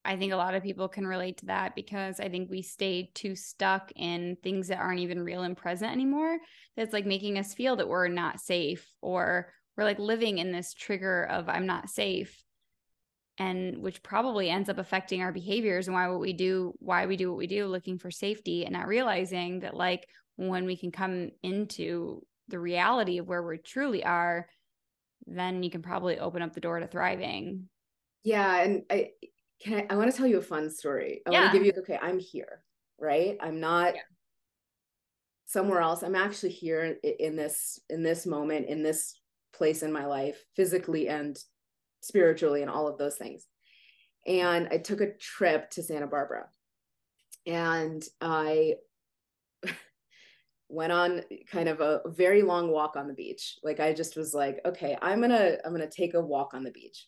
I 0.05 0.17
think 0.17 0.33
a 0.33 0.37
lot 0.37 0.55
of 0.55 0.63
people 0.63 0.89
can 0.89 1.07
relate 1.07 1.39
to 1.39 1.47
that 1.47 1.75
because 1.75 2.21
I 2.21 2.29
think 2.29 2.51
we 2.51 2.63
stay 2.63 3.11
too 3.15 3.35
stuck 3.35 3.91
in 3.97 4.37
things 4.43 4.69
that 4.69 4.79
aren't 4.79 5.01
even 5.01 5.23
real 5.23 5.43
and 5.43 5.57
present 5.57 5.93
anymore. 5.93 6.39
That's 6.77 6.93
like 6.93 7.07
making 7.07 7.39
us 7.39 7.55
feel 7.55 7.77
that 7.77 7.89
we're 7.89 8.09
not 8.09 8.41
safe 8.41 8.87
or 9.01 9.53
we're 9.77 9.85
like 9.85 9.99
living 9.99 10.39
in 10.39 10.53
this 10.53 10.75
trigger 10.75 11.25
of 11.25 11.49
I'm 11.49 11.67
not 11.67 11.89
safe 11.89 12.45
and 13.39 13.79
which 13.79 14.03
probably 14.03 14.49
ends 14.49 14.69
up 14.69 14.79
affecting 14.79 15.23
our 15.23 15.33
behaviors 15.33 15.89
and 15.89 15.95
why 15.95 16.09
what 16.09 16.21
we 16.21 16.33
do 16.33 16.73
why 16.79 17.07
we 17.07 17.17
do 17.17 17.31
what 17.31 17.39
we 17.39 17.47
do 17.47 17.67
looking 17.67 17.99
for 17.99 18.11
safety 18.11 18.65
and 18.65 18.73
not 18.73 18.87
realizing 18.87 19.61
that 19.61 19.75
like 19.75 20.07
when 20.37 20.67
we 20.67 20.77
can 20.77 20.93
come 20.93 21.31
into 21.43 22.23
the 22.49 22.59
reality 22.59 23.19
of 23.19 23.27
where 23.27 23.43
we 23.43 23.59
truly 23.59 24.05
are 24.05 24.47
then 25.27 25.63
you 25.63 25.71
can 25.71 25.83
probably 25.83 26.19
open 26.19 26.43
up 26.43 26.53
the 26.53 26.61
door 26.61 26.79
to 26.79 26.87
thriving 26.87 27.69
yeah 28.23 28.63
and 28.63 28.83
i 28.91 29.11
can 29.61 29.87
i, 29.91 29.95
I 29.95 29.97
want 29.97 30.11
to 30.11 30.17
tell 30.17 30.27
you 30.27 30.39
a 30.39 30.43
fun 30.43 30.71
story 30.71 31.23
i 31.27 31.31
yeah. 31.31 31.41
want 31.41 31.53
to 31.53 31.59
give 31.59 31.67
you 31.67 31.73
okay 31.83 31.99
i'm 32.01 32.19
here 32.19 32.63
right 32.99 33.37
i'm 33.41 33.61
not 33.61 33.95
yeah. 33.95 34.01
somewhere 35.47 35.81
else 35.81 36.03
i'm 36.03 36.15
actually 36.15 36.51
here 36.51 36.97
in 37.19 37.37
this 37.37 37.81
in 37.91 38.03
this 38.03 38.27
moment 38.27 38.67
in 38.67 38.83
this 38.83 39.19
place 39.55 39.83
in 39.83 39.93
my 39.93 40.05
life 40.05 40.45
physically 40.55 41.09
and 41.09 41.39
spiritually 42.05 42.63
and 42.63 42.71
all 42.71 42.87
of 42.87 42.99
those 42.99 43.17
things. 43.17 43.47
And 44.27 44.69
I 44.71 44.79
took 44.79 45.01
a 45.01 45.15
trip 45.15 45.71
to 45.71 45.83
Santa 45.83 46.07
Barbara 46.07 46.47
and 47.47 48.03
I 48.21 48.75
went 50.69 50.93
on 50.93 51.23
kind 51.51 51.69
of 51.69 51.81
a 51.81 52.01
very 52.07 52.43
long 52.43 52.71
walk 52.71 52.97
on 52.97 53.07
the 53.07 53.15
beach. 53.15 53.59
Like 53.63 53.81
I 53.81 53.93
just 53.93 54.17
was 54.17 54.35
like, 54.35 54.61
okay, 54.65 54.97
I'm 55.03 55.19
going 55.19 55.31
to 55.31 55.65
I'm 55.65 55.75
going 55.75 55.89
to 55.89 55.95
take 55.95 56.15
a 56.15 56.21
walk 56.21 56.55
on 56.55 56.65
the 56.65 56.71
beach. 56.71 57.07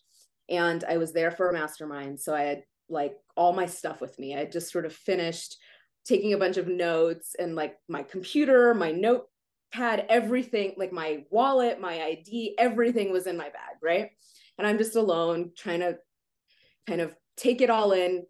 And 0.48 0.84
I 0.84 0.96
was 0.98 1.12
there 1.12 1.30
for 1.30 1.48
a 1.48 1.52
mastermind, 1.52 2.20
so 2.20 2.34
I 2.34 2.42
had 2.42 2.62
like 2.88 3.16
all 3.36 3.52
my 3.52 3.66
stuff 3.66 4.00
with 4.00 4.18
me. 4.18 4.36
I 4.36 4.44
just 4.44 4.70
sort 4.70 4.86
of 4.86 4.92
finished 4.92 5.56
taking 6.04 6.34
a 6.34 6.38
bunch 6.38 6.56
of 6.56 6.68
notes 6.68 7.34
and 7.38 7.56
like 7.56 7.76
my 7.88 8.02
computer, 8.02 8.72
my 8.74 8.92
notepad, 8.92 10.06
everything, 10.08 10.74
like 10.76 10.92
my 10.92 11.24
wallet, 11.30 11.80
my 11.80 12.00
ID, 12.00 12.54
everything 12.58 13.10
was 13.10 13.26
in 13.26 13.36
my 13.36 13.48
bag, 13.48 13.76
right? 13.82 14.10
and 14.58 14.66
I'm 14.66 14.78
just 14.78 14.96
alone 14.96 15.52
trying 15.56 15.80
to 15.80 15.98
kind 16.86 17.00
of 17.00 17.14
take 17.36 17.60
it 17.60 17.70
all 17.70 17.92
in, 17.92 18.24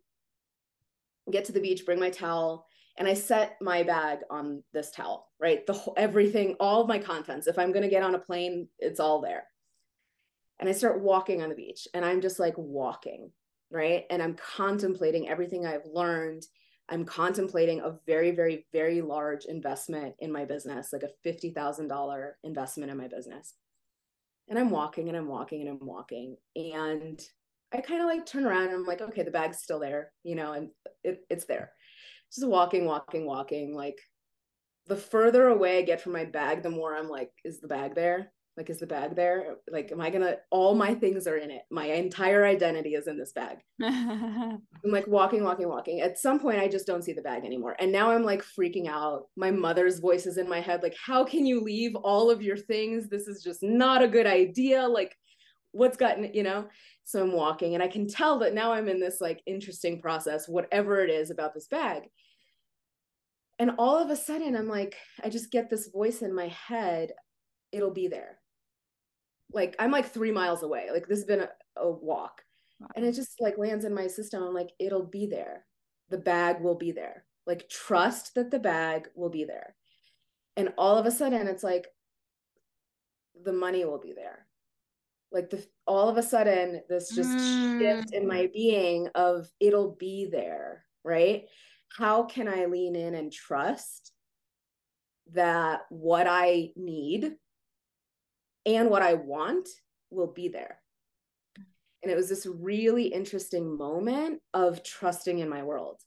get 1.30 1.44
to 1.46 1.52
the 1.52 1.60
beach, 1.60 1.86
bring 1.86 2.00
my 2.00 2.10
towel, 2.10 2.66
and 2.98 3.06
I 3.06 3.14
set 3.14 3.56
my 3.60 3.82
bag 3.82 4.20
on 4.30 4.62
this 4.72 4.90
towel, 4.90 5.28
right? 5.38 5.66
The 5.66 5.74
whole, 5.74 5.94
everything, 5.96 6.56
all 6.58 6.82
of 6.82 6.88
my 6.88 6.98
contents. 6.98 7.46
If 7.46 7.58
I'm 7.58 7.72
going 7.72 7.82
to 7.82 7.90
get 7.90 8.02
on 8.02 8.14
a 8.14 8.18
plane, 8.18 8.68
it's 8.78 9.00
all 9.00 9.20
there. 9.20 9.44
And 10.58 10.68
I 10.68 10.72
start 10.72 11.00
walking 11.00 11.42
on 11.42 11.50
the 11.50 11.54
beach 11.54 11.86
and 11.92 12.04
I'm 12.04 12.20
just 12.20 12.38
like 12.38 12.54
walking, 12.56 13.30
right? 13.70 14.04
And 14.10 14.22
I'm 14.22 14.34
contemplating 14.34 15.28
everything 15.28 15.66
I've 15.66 15.86
learned. 15.92 16.44
I'm 16.88 17.04
contemplating 17.04 17.80
a 17.80 17.98
very, 18.06 18.30
very, 18.30 18.66
very 18.72 19.02
large 19.02 19.44
investment 19.44 20.14
in 20.20 20.32
my 20.32 20.44
business, 20.44 20.92
like 20.92 21.02
a 21.02 21.28
$50,000 21.28 22.30
investment 22.44 22.90
in 22.90 22.96
my 22.96 23.08
business 23.08 23.54
and 24.48 24.58
I'm 24.58 24.70
walking 24.70 25.08
and 25.08 25.16
I'm 25.16 25.28
walking 25.28 25.60
and 25.60 25.70
I'm 25.70 25.86
walking. 25.86 26.36
And 26.54 27.20
I 27.72 27.80
kind 27.80 28.00
of 28.00 28.06
like 28.06 28.26
turn 28.26 28.44
around 28.44 28.64
and 28.64 28.74
I'm 28.74 28.86
like, 28.86 29.00
okay, 29.00 29.22
the 29.22 29.30
bag's 29.30 29.58
still 29.58 29.80
there, 29.80 30.12
you 30.22 30.34
know, 30.34 30.52
and 30.52 30.68
it, 31.02 31.24
it's 31.28 31.46
there. 31.46 31.72
Just 32.32 32.46
walking, 32.46 32.84
walking, 32.84 33.26
walking. 33.26 33.74
Like 33.74 33.98
the 34.86 34.96
further 34.96 35.48
away 35.48 35.78
I 35.78 35.82
get 35.82 36.00
from 36.00 36.12
my 36.12 36.24
bag, 36.24 36.62
the 36.62 36.70
more 36.70 36.96
I'm 36.96 37.08
like, 37.08 37.30
is 37.44 37.60
the 37.60 37.68
bag 37.68 37.94
there? 37.94 38.32
Like, 38.56 38.70
is 38.70 38.80
the 38.80 38.86
bag 38.86 39.16
there? 39.16 39.56
Like, 39.70 39.92
am 39.92 40.00
I 40.00 40.08
gonna? 40.08 40.36
All 40.50 40.74
my 40.74 40.94
things 40.94 41.26
are 41.26 41.36
in 41.36 41.50
it. 41.50 41.62
My 41.70 41.86
entire 41.86 42.46
identity 42.46 42.94
is 42.94 43.06
in 43.06 43.18
this 43.18 43.32
bag. 43.32 43.58
I'm 43.82 44.62
like 44.84 45.06
walking, 45.06 45.44
walking, 45.44 45.68
walking. 45.68 46.00
At 46.00 46.18
some 46.18 46.40
point, 46.40 46.60
I 46.60 46.66
just 46.66 46.86
don't 46.86 47.04
see 47.04 47.12
the 47.12 47.20
bag 47.20 47.44
anymore. 47.44 47.76
And 47.78 47.92
now 47.92 48.10
I'm 48.10 48.24
like 48.24 48.42
freaking 48.42 48.88
out. 48.88 49.24
My 49.36 49.50
mother's 49.50 49.98
voice 49.98 50.24
is 50.24 50.38
in 50.38 50.48
my 50.48 50.60
head, 50.60 50.82
like, 50.82 50.96
how 50.96 51.22
can 51.22 51.44
you 51.44 51.60
leave 51.60 51.94
all 51.96 52.30
of 52.30 52.40
your 52.40 52.56
things? 52.56 53.08
This 53.10 53.28
is 53.28 53.42
just 53.42 53.62
not 53.62 54.02
a 54.02 54.08
good 54.08 54.26
idea. 54.26 54.88
Like, 54.88 55.14
what's 55.72 55.98
gotten, 55.98 56.32
you 56.32 56.42
know? 56.42 56.66
So 57.04 57.22
I'm 57.22 57.32
walking, 57.32 57.74
and 57.74 57.82
I 57.82 57.88
can 57.88 58.08
tell 58.08 58.38
that 58.38 58.54
now 58.54 58.72
I'm 58.72 58.88
in 58.88 59.00
this 59.00 59.20
like 59.20 59.42
interesting 59.46 60.00
process, 60.00 60.48
whatever 60.48 61.04
it 61.04 61.10
is 61.10 61.30
about 61.30 61.52
this 61.52 61.68
bag. 61.68 62.04
And 63.58 63.72
all 63.78 63.98
of 63.98 64.10
a 64.10 64.16
sudden, 64.16 64.56
I'm 64.56 64.68
like, 64.68 64.96
I 65.22 65.28
just 65.28 65.50
get 65.50 65.68
this 65.68 65.88
voice 65.88 66.22
in 66.22 66.34
my 66.34 66.48
head 66.48 67.12
it'll 67.72 67.92
be 67.92 68.08
there 68.08 68.38
like 69.52 69.76
I'm 69.78 69.90
like 69.90 70.06
three 70.06 70.32
miles 70.32 70.62
away. 70.62 70.88
Like 70.92 71.06
this 71.06 71.18
has 71.18 71.24
been 71.24 71.40
a, 71.40 71.48
a 71.76 71.90
walk. 71.90 72.42
Wow. 72.80 72.88
And 72.96 73.04
it 73.04 73.12
just 73.12 73.40
like 73.40 73.58
lands 73.58 73.84
in 73.84 73.94
my 73.94 74.06
system. 74.06 74.42
I'm 74.42 74.54
like, 74.54 74.70
it'll 74.78 75.06
be 75.06 75.26
there. 75.26 75.64
The 76.10 76.18
bag 76.18 76.60
will 76.60 76.74
be 76.74 76.92
there. 76.92 77.24
Like 77.46 77.68
trust 77.68 78.34
that 78.34 78.50
the 78.50 78.58
bag 78.58 79.08
will 79.14 79.30
be 79.30 79.44
there. 79.44 79.74
And 80.56 80.72
all 80.78 80.98
of 80.98 81.06
a 81.06 81.10
sudden 81.10 81.46
it's 81.46 81.62
like 81.62 81.86
the 83.44 83.52
money 83.52 83.84
will 83.84 84.00
be 84.00 84.12
there. 84.12 84.46
Like 85.32 85.50
the 85.50 85.64
all 85.86 86.08
of 86.08 86.16
a 86.16 86.22
sudden 86.22 86.82
this 86.88 87.14
just 87.14 87.30
mm. 87.30 87.78
shift 87.78 88.12
in 88.12 88.26
my 88.26 88.48
being 88.52 89.08
of 89.14 89.48
it'll 89.60 89.92
be 89.92 90.28
there, 90.30 90.84
right? 91.04 91.44
How 91.96 92.24
can 92.24 92.48
I 92.48 92.66
lean 92.66 92.96
in 92.96 93.14
and 93.14 93.32
trust 93.32 94.12
that 95.32 95.82
what 95.88 96.26
I 96.28 96.70
need 96.76 97.36
and 98.66 98.90
what 98.90 99.02
I 99.02 99.14
want 99.14 99.68
will 100.10 100.32
be 100.32 100.48
there. 100.48 100.78
And 102.02 102.12
it 102.12 102.16
was 102.16 102.28
this 102.28 102.46
really 102.46 103.06
interesting 103.06 103.76
moment 103.76 104.40
of 104.52 104.82
trusting 104.82 105.38
in 105.38 105.48
my 105.48 105.62
world. 105.62 106.00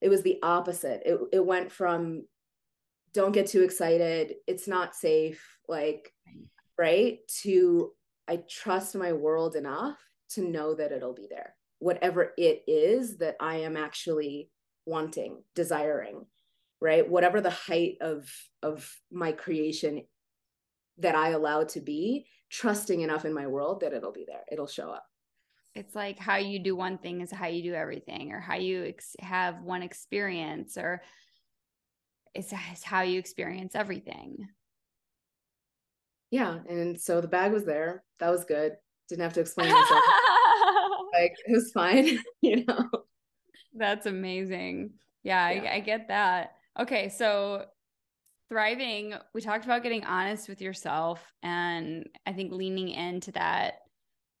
It 0.00 0.08
was 0.08 0.22
the 0.22 0.38
opposite. 0.42 1.02
It, 1.04 1.18
it 1.32 1.44
went 1.44 1.72
from 1.72 2.24
don't 3.14 3.32
get 3.32 3.46
too 3.46 3.62
excited, 3.62 4.34
it's 4.46 4.66
not 4.66 4.94
safe, 4.94 5.40
like, 5.68 6.12
right, 6.76 7.18
to 7.42 7.92
I 8.26 8.40
trust 8.50 8.96
my 8.96 9.12
world 9.12 9.54
enough 9.54 9.96
to 10.30 10.42
know 10.42 10.74
that 10.74 10.90
it'll 10.90 11.14
be 11.14 11.28
there, 11.30 11.54
whatever 11.78 12.32
it 12.36 12.64
is 12.66 13.18
that 13.18 13.36
I 13.38 13.58
am 13.58 13.76
actually 13.76 14.50
wanting, 14.84 15.42
desiring, 15.54 16.26
right? 16.80 17.08
Whatever 17.08 17.40
the 17.40 17.50
height 17.50 17.98
of 18.00 18.28
of 18.62 18.90
my 19.12 19.30
creation 19.32 20.02
that 20.98 21.14
I 21.14 21.30
allow 21.30 21.64
to 21.64 21.80
be, 21.80 22.26
trusting 22.50 23.00
enough 23.00 23.24
in 23.24 23.32
my 23.32 23.46
world 23.46 23.80
that 23.80 23.92
it'll 23.92 24.12
be 24.12 24.24
there, 24.26 24.44
it'll 24.50 24.66
show 24.66 24.90
up. 24.90 25.06
It's 25.74 25.94
like 25.94 26.18
how 26.18 26.36
you 26.36 26.60
do 26.60 26.76
one 26.76 26.98
thing 26.98 27.20
is 27.20 27.32
how 27.32 27.48
you 27.48 27.62
do 27.62 27.74
everything, 27.74 28.32
or 28.32 28.38
how 28.38 28.54
you 28.54 28.84
ex- 28.84 29.16
have 29.18 29.60
one 29.62 29.82
experience, 29.82 30.76
or 30.78 31.02
it's, 32.32 32.52
it's 32.70 32.84
how 32.84 33.02
you 33.02 33.18
experience 33.18 33.74
everything. 33.74 34.46
Yeah. 36.30 36.58
And 36.68 37.00
so 37.00 37.20
the 37.20 37.28
bag 37.28 37.52
was 37.52 37.64
there. 37.64 38.02
That 38.20 38.30
was 38.30 38.44
good. 38.44 38.72
Didn't 39.08 39.22
have 39.22 39.34
to 39.34 39.40
explain 39.40 39.68
myself. 39.72 40.02
like 41.12 41.34
it 41.46 41.52
was 41.52 41.72
fine, 41.72 42.18
you 42.40 42.64
know. 42.64 42.88
That's 43.72 44.06
amazing. 44.06 44.90
Yeah, 45.22 45.50
yeah. 45.50 45.70
I, 45.70 45.74
I 45.76 45.80
get 45.80 46.08
that. 46.08 46.52
Okay, 46.78 47.08
so 47.08 47.66
thriving, 48.48 49.14
we 49.34 49.40
talked 49.40 49.64
about 49.64 49.82
getting 49.82 50.04
honest 50.04 50.48
with 50.48 50.60
yourself 50.60 51.20
and 51.42 52.06
I 52.26 52.32
think 52.32 52.52
leaning 52.52 52.88
into 52.88 53.32
that 53.32 53.74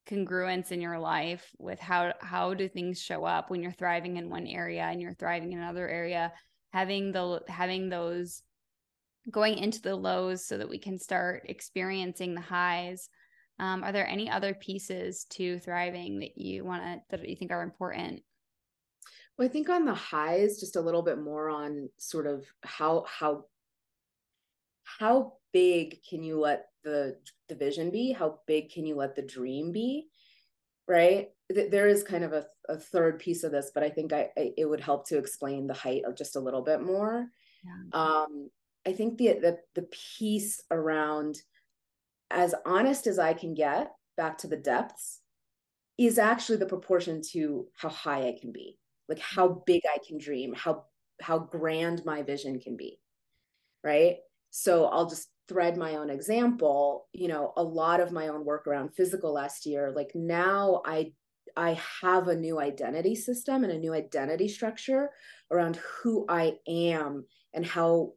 congruence 0.08 0.70
in 0.70 0.80
your 0.80 0.98
life 0.98 1.50
with 1.58 1.80
how 1.80 2.12
how 2.20 2.52
do 2.52 2.68
things 2.68 3.00
show 3.00 3.24
up 3.24 3.50
when 3.50 3.62
you're 3.62 3.72
thriving 3.72 4.18
in 4.18 4.28
one 4.28 4.46
area 4.46 4.82
and 4.82 5.00
you're 5.00 5.14
thriving 5.14 5.52
in 5.52 5.58
another 5.58 5.88
area 5.88 6.30
having 6.74 7.12
the 7.12 7.40
having 7.48 7.88
those 7.88 8.42
going 9.30 9.56
into 9.56 9.80
the 9.80 9.94
lows 9.94 10.44
so 10.44 10.58
that 10.58 10.68
we 10.68 10.78
can 10.78 10.98
start 10.98 11.44
experiencing 11.46 12.34
the 12.34 12.40
highs. 12.40 13.08
Um, 13.58 13.84
are 13.84 13.92
there 13.92 14.06
any 14.06 14.28
other 14.28 14.52
pieces 14.52 15.24
to 15.30 15.58
thriving 15.60 16.18
that 16.18 16.36
you 16.36 16.64
want 16.64 16.82
to 16.82 17.16
that 17.16 17.28
you 17.28 17.36
think 17.36 17.52
are 17.52 17.62
important? 17.62 18.22
Well 19.38 19.48
i 19.48 19.50
think 19.50 19.68
on 19.68 19.84
the 19.84 19.94
highs 19.94 20.60
just 20.60 20.76
a 20.76 20.80
little 20.80 21.02
bit 21.02 21.18
more 21.18 21.48
on 21.48 21.88
sort 21.96 22.26
of 22.26 22.44
how 22.62 23.04
how 23.08 23.44
how 24.84 25.34
big 25.52 25.98
can 26.08 26.22
you 26.22 26.38
let 26.40 26.66
the 26.82 27.16
the 27.48 27.54
vision 27.54 27.90
be? 27.90 28.12
How 28.12 28.40
big 28.46 28.70
can 28.70 28.86
you 28.86 28.96
let 28.96 29.16
the 29.16 29.22
dream 29.22 29.72
be? 29.72 30.08
Right? 30.86 31.30
There 31.48 31.88
is 31.88 32.02
kind 32.02 32.24
of 32.24 32.32
a, 32.32 32.44
a 32.68 32.76
third 32.76 33.18
piece 33.18 33.44
of 33.44 33.52
this 33.52 33.70
but 33.74 33.82
i 33.82 33.90
think 33.90 34.12
I, 34.12 34.30
I, 34.36 34.52
it 34.56 34.64
would 34.64 34.80
help 34.80 35.06
to 35.08 35.18
explain 35.18 35.66
the 35.66 35.74
height 35.74 36.04
of 36.06 36.16
just 36.16 36.36
a 36.36 36.40
little 36.40 36.62
bit 36.62 36.82
more. 36.82 37.26
Yeah. 37.64 38.00
um 38.00 38.50
i 38.86 38.92
think 38.92 39.18
the, 39.18 39.38
the 39.40 39.58
the 39.74 39.88
piece 40.18 40.62
around 40.70 41.36
as 42.30 42.54
honest 42.66 43.06
as 43.06 43.18
i 43.18 43.32
can 43.32 43.54
get 43.54 43.92
back 44.16 44.38
to 44.38 44.48
the 44.48 44.56
depths 44.56 45.20
is 45.98 46.18
actually 46.18 46.58
the 46.58 46.66
proportion 46.66 47.20
to 47.32 47.66
how 47.76 47.88
high 47.88 48.28
i 48.28 48.36
can 48.40 48.52
be. 48.52 48.78
Like 49.08 49.20
how 49.20 49.62
big 49.66 49.82
i 49.86 49.98
can 50.06 50.18
dream 50.18 50.54
how 50.54 50.84
how 51.20 51.38
grand 51.38 52.04
my 52.04 52.22
vision 52.22 52.58
can 52.58 52.76
be. 52.76 53.00
Right 53.82 54.16
so 54.56 54.84
I'll 54.84 55.08
just 55.08 55.30
thread 55.48 55.76
my 55.76 55.96
own 55.96 56.10
example. 56.10 57.08
You 57.12 57.26
know, 57.26 57.52
a 57.56 57.62
lot 57.62 57.98
of 57.98 58.12
my 58.12 58.28
own 58.28 58.44
work 58.44 58.68
around 58.68 58.94
physical 58.94 59.32
last 59.32 59.66
year, 59.66 59.92
like 59.94 60.12
now 60.14 60.80
I 60.86 61.12
I 61.56 61.76
have 62.02 62.28
a 62.28 62.36
new 62.36 62.60
identity 62.60 63.16
system 63.16 63.64
and 63.64 63.72
a 63.72 63.78
new 63.78 63.92
identity 63.92 64.46
structure 64.46 65.10
around 65.50 65.76
who 65.76 66.24
I 66.28 66.58
am 66.68 67.26
and 67.52 67.66
how 67.66 68.12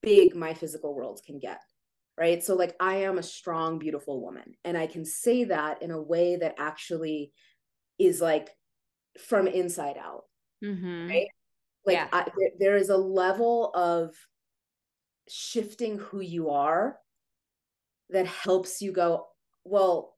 big 0.00 0.36
my 0.36 0.54
physical 0.54 0.94
world 0.94 1.22
can 1.26 1.40
get. 1.40 1.60
Right. 2.16 2.42
So, 2.42 2.54
like, 2.54 2.76
I 2.78 2.98
am 2.98 3.18
a 3.18 3.22
strong, 3.22 3.80
beautiful 3.80 4.22
woman. 4.22 4.54
And 4.64 4.78
I 4.78 4.86
can 4.86 5.04
say 5.04 5.44
that 5.44 5.82
in 5.82 5.90
a 5.90 6.00
way 6.00 6.36
that 6.36 6.54
actually 6.56 7.32
is 7.98 8.20
like 8.20 8.48
from 9.26 9.48
inside 9.48 9.96
out. 9.96 10.24
Mm-hmm. 10.64 11.08
Right. 11.08 11.26
Like, 11.84 11.96
yeah. 11.96 12.08
I, 12.12 12.26
there, 12.38 12.50
there 12.60 12.76
is 12.76 12.90
a 12.90 12.96
level 12.96 13.72
of 13.74 14.14
shifting 15.30 15.98
who 15.98 16.20
you 16.20 16.50
are 16.50 16.98
that 18.10 18.26
helps 18.26 18.80
you 18.80 18.92
go, 18.92 19.26
well, 19.64 20.16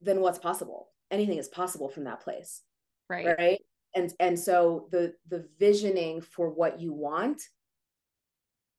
then 0.00 0.20
what's 0.20 0.38
possible? 0.38 0.88
Anything 1.10 1.38
is 1.38 1.48
possible 1.48 1.88
from 1.88 2.04
that 2.04 2.20
place. 2.20 2.62
Right. 3.08 3.26
Right. 3.38 3.60
And 3.94 4.12
and 4.20 4.38
so 4.38 4.88
the 4.92 5.14
the 5.28 5.46
visioning 5.58 6.20
for 6.20 6.50
what 6.50 6.80
you 6.80 6.92
want 6.92 7.42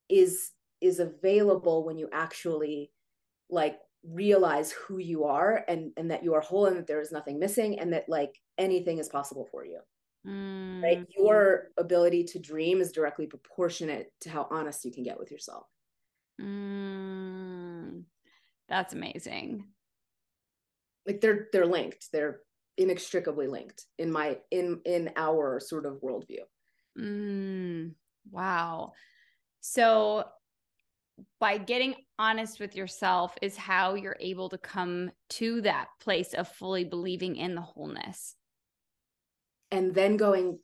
is 0.07 0.51
is 0.81 0.99
available 0.99 1.83
when 1.83 1.97
you 1.97 2.09
actually 2.11 2.91
like 3.49 3.77
realize 4.03 4.71
who 4.71 4.97
you 4.97 5.25
are 5.25 5.65
and 5.67 5.91
and 5.97 6.11
that 6.11 6.23
you 6.23 6.33
are 6.33 6.41
whole 6.41 6.67
and 6.67 6.77
that 6.77 6.87
there 6.87 7.01
is 7.01 7.11
nothing 7.11 7.39
missing 7.39 7.79
and 7.79 7.91
that 7.91 8.07
like 8.07 8.39
anything 8.57 8.97
is 8.97 9.09
possible 9.09 9.47
for 9.51 9.65
you 9.65 9.79
mm. 10.27 10.81
right 10.81 11.05
your 11.17 11.69
ability 11.77 12.23
to 12.25 12.39
dream 12.39 12.81
is 12.81 12.91
directly 12.91 13.27
proportionate 13.27 14.11
to 14.21 14.29
how 14.29 14.47
honest 14.49 14.85
you 14.85 14.91
can 14.91 15.03
get 15.03 15.19
with 15.19 15.31
yourself. 15.31 15.67
Mm. 16.41 18.03
that's 18.67 18.93
amazing. 18.93 19.65
Like 21.05 21.21
they're 21.21 21.47
they're 21.51 21.65
linked. 21.65 22.07
They're 22.13 22.41
inextricably 22.77 23.47
linked 23.47 23.85
in 23.97 24.11
my 24.11 24.37
in 24.51 24.79
in 24.85 25.11
our 25.17 25.59
sort 25.59 25.85
of 25.85 26.01
worldview. 26.01 26.43
Mm, 26.97 27.93
wow. 28.31 28.93
So 29.61 30.25
by 31.39 31.57
getting 31.57 31.95
honest 32.17 32.59
with 32.59 32.75
yourself 32.75 33.35
is 33.41 33.57
how 33.57 33.95
you're 33.95 34.17
able 34.19 34.49
to 34.49 34.57
come 34.57 35.11
to 35.29 35.61
that 35.61 35.87
place 35.99 36.33
of 36.33 36.47
fully 36.47 36.85
believing 36.85 37.35
in 37.35 37.55
the 37.55 37.61
wholeness 37.61 38.35
and 39.71 39.93
then 39.93 40.17
going 40.17 40.59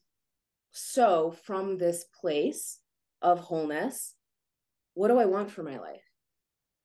so 0.72 1.36
from 1.46 1.78
this 1.78 2.06
place 2.20 2.80
of 3.22 3.40
wholeness 3.40 4.16
what 4.96 5.10
do 5.10 5.20
i 5.20 5.26
want 5.26 5.52
for 5.52 5.62
my 5.62 5.78
life? 5.78 6.02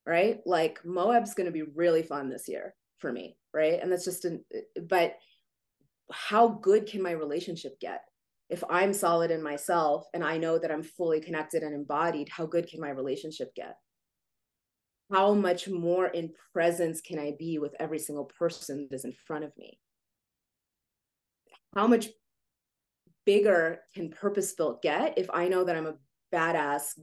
Right? 0.06 0.40
Like 0.44 0.84
moab's 0.84 1.34
going 1.34 1.46
to 1.46 1.52
be 1.52 1.62
really 1.62 2.02
fun 2.02 2.28
this 2.28 2.48
year 2.48 2.74
for 2.98 3.12
me 3.12 3.36
right? 3.52 3.80
And 3.80 3.90
that's 3.90 4.04
just 4.04 4.24
an 4.24 4.44
but 4.88 5.14
how 6.12 6.48
good 6.48 6.86
can 6.86 7.02
my 7.02 7.12
relationship 7.12 7.80
get? 7.80 8.02
If 8.48 8.64
i'm 8.68 8.92
solid 8.92 9.30
in 9.30 9.42
myself 9.42 10.06
and 10.12 10.24
i 10.24 10.36
know 10.36 10.58
that 10.58 10.70
i'm 10.72 10.82
fully 10.82 11.20
connected 11.20 11.62
and 11.62 11.74
embodied 11.74 12.28
how 12.28 12.46
good 12.46 12.66
can 12.68 12.80
my 12.80 12.90
relationship 12.90 13.54
get? 13.54 13.76
How 15.12 15.34
much 15.34 15.68
more 15.68 16.06
in 16.06 16.32
presence 16.52 17.00
can 17.00 17.18
i 17.18 17.32
be 17.38 17.58
with 17.58 17.74
every 17.78 17.98
single 17.98 18.30
person 18.38 18.88
that 18.90 18.96
is 18.96 19.04
in 19.04 19.12
front 19.26 19.44
of 19.44 19.52
me 19.56 19.78
how 21.74 21.86
much 21.86 22.08
bigger 23.26 23.80
can 23.94 24.10
purpose 24.10 24.52
built 24.52 24.82
get 24.82 25.16
if 25.18 25.28
i 25.32 25.48
know 25.48 25.64
that 25.64 25.76
i'm 25.76 25.86
a 25.86 25.94
badass 26.32 26.98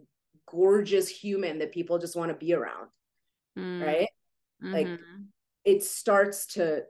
gorgeous 0.47 1.09
human 1.09 1.59
that 1.59 1.71
people 1.71 1.97
just 1.97 2.15
want 2.15 2.29
to 2.29 2.37
be 2.37 2.53
around 2.53 2.87
mm. 3.57 3.85
right 3.85 4.07
mm-hmm. 4.63 4.73
like 4.73 4.87
it 5.65 5.83
starts 5.83 6.47
to 6.47 6.81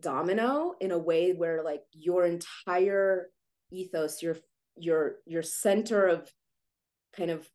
domino 0.00 0.74
in 0.80 0.90
a 0.90 0.98
way 0.98 1.32
where 1.32 1.62
like 1.62 1.82
your 1.92 2.26
entire 2.26 3.28
ethos 3.70 4.22
your 4.22 4.36
your 4.76 5.16
your 5.26 5.42
center 5.42 6.06
of 6.06 6.30
kind 7.16 7.30
of 7.30 7.48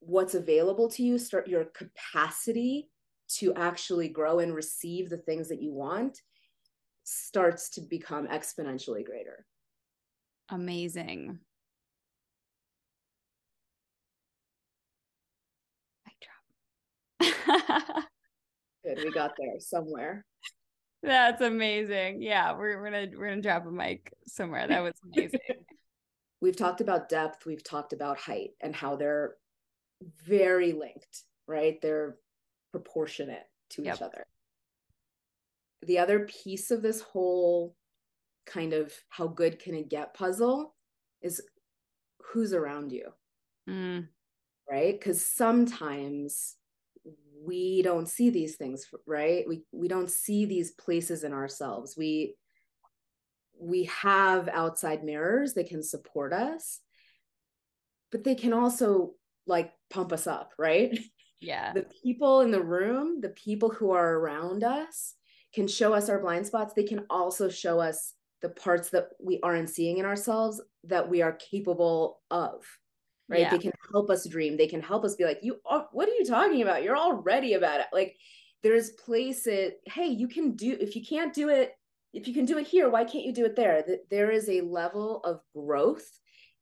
what's 0.00 0.34
available 0.34 0.88
to 0.88 1.02
you 1.02 1.18
start 1.18 1.48
your 1.48 1.64
capacity 1.64 2.88
to 3.28 3.54
actually 3.54 4.08
grow 4.08 4.40
and 4.40 4.54
receive 4.54 5.08
the 5.08 5.16
things 5.16 5.48
that 5.48 5.62
you 5.62 5.72
want 5.72 6.18
starts 7.10 7.70
to 7.70 7.80
become 7.80 8.26
exponentially 8.28 9.04
greater 9.04 9.44
amazing 10.50 11.38
drop 17.18 17.34
Good, 18.84 18.98
we 19.04 19.12
got 19.12 19.32
there 19.38 19.60
somewhere. 19.60 20.24
That's 21.02 21.42
amazing. 21.42 22.22
Yeah, 22.22 22.52
we're, 22.52 22.80
we're 22.80 22.90
gonna 22.90 23.06
we're 23.16 23.28
gonna 23.28 23.42
drop 23.42 23.66
a 23.66 23.70
mic 23.70 24.12
somewhere. 24.26 24.66
That 24.66 24.82
was 24.82 24.94
amazing. 25.04 25.40
we've 26.40 26.56
talked 26.56 26.80
about 26.80 27.08
depth, 27.08 27.46
we've 27.46 27.64
talked 27.64 27.92
about 27.92 28.18
height 28.18 28.50
and 28.60 28.74
how 28.74 28.96
they're 28.96 29.36
very 30.26 30.72
linked, 30.72 31.24
right? 31.46 31.80
They're 31.80 32.16
proportionate 32.72 33.44
to 33.70 33.82
yep. 33.82 33.96
each 33.96 34.02
other. 34.02 34.26
The 35.82 35.98
other 35.98 36.20
piece 36.20 36.70
of 36.70 36.82
this 36.82 37.00
whole 37.00 37.74
kind 38.46 38.72
of 38.72 38.92
how 39.08 39.28
good 39.28 39.58
can 39.58 39.74
it 39.74 39.88
get 39.88 40.14
puzzle 40.14 40.74
is 41.22 41.42
who's 42.32 42.52
around 42.52 42.92
you. 42.92 43.10
Mm. 43.68 44.08
Right? 44.70 44.98
Because 44.98 45.24
sometimes 45.26 46.56
we 47.42 47.82
don't 47.82 48.08
see 48.08 48.30
these 48.30 48.56
things 48.56 48.86
right 49.06 49.44
we 49.48 49.62
we 49.72 49.88
don't 49.88 50.10
see 50.10 50.44
these 50.44 50.72
places 50.72 51.24
in 51.24 51.32
ourselves 51.32 51.96
we 51.96 52.34
we 53.58 53.84
have 53.84 54.48
outside 54.48 55.04
mirrors 55.04 55.54
that 55.54 55.68
can 55.68 55.82
support 55.82 56.32
us 56.32 56.80
but 58.12 58.24
they 58.24 58.34
can 58.34 58.52
also 58.52 59.12
like 59.46 59.72
pump 59.88 60.12
us 60.12 60.26
up 60.26 60.52
right 60.58 60.98
yeah 61.40 61.72
the 61.72 61.86
people 62.02 62.42
in 62.42 62.50
the 62.50 62.62
room 62.62 63.20
the 63.20 63.30
people 63.30 63.70
who 63.70 63.90
are 63.90 64.16
around 64.16 64.62
us 64.62 65.14
can 65.54 65.66
show 65.66 65.92
us 65.92 66.08
our 66.08 66.20
blind 66.20 66.46
spots 66.46 66.74
they 66.74 66.84
can 66.84 67.04
also 67.10 67.48
show 67.48 67.80
us 67.80 68.14
the 68.42 68.48
parts 68.48 68.90
that 68.90 69.08
we 69.22 69.38
aren't 69.42 69.68
seeing 69.68 69.98
in 69.98 70.04
ourselves 70.04 70.60
that 70.84 71.08
we 71.08 71.22
are 71.22 71.32
capable 71.32 72.20
of 72.30 72.64
right? 73.30 73.40
Yeah. 73.40 73.50
they 73.50 73.58
can 73.58 73.72
help 73.92 74.10
us 74.10 74.28
dream. 74.28 74.56
They 74.56 74.66
can 74.66 74.82
help 74.82 75.04
us 75.04 75.14
be 75.14 75.24
like 75.24 75.38
you 75.40 75.56
are, 75.64 75.86
what 75.92 76.08
are 76.08 76.14
you 76.14 76.26
talking 76.26 76.62
about? 76.62 76.82
You're 76.82 76.98
already 76.98 77.54
about 77.54 77.80
it. 77.80 77.86
Like 77.92 78.16
there's 78.62 78.90
places 78.90 79.72
hey 79.86 80.06
you 80.06 80.28
can 80.28 80.54
do 80.54 80.76
if 80.78 80.94
you 80.94 81.02
can't 81.02 81.32
do 81.32 81.48
it 81.48 81.72
if 82.12 82.28
you 82.28 82.34
can 82.34 82.44
do 82.44 82.58
it 82.58 82.66
here 82.66 82.90
why 82.90 83.04
can't 83.04 83.24
you 83.24 83.32
do 83.32 83.46
it 83.46 83.56
there? 83.56 83.84
There 84.10 84.30
is 84.30 84.48
a 84.48 84.60
level 84.60 85.20
of 85.24 85.40
growth 85.56 86.06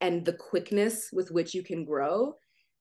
and 0.01 0.25
the 0.25 0.35
quickness 0.35 1.09
with 1.13 1.33
which 1.33 1.55
you 1.55 1.65
can 1.65 1.85
grow 1.85 2.35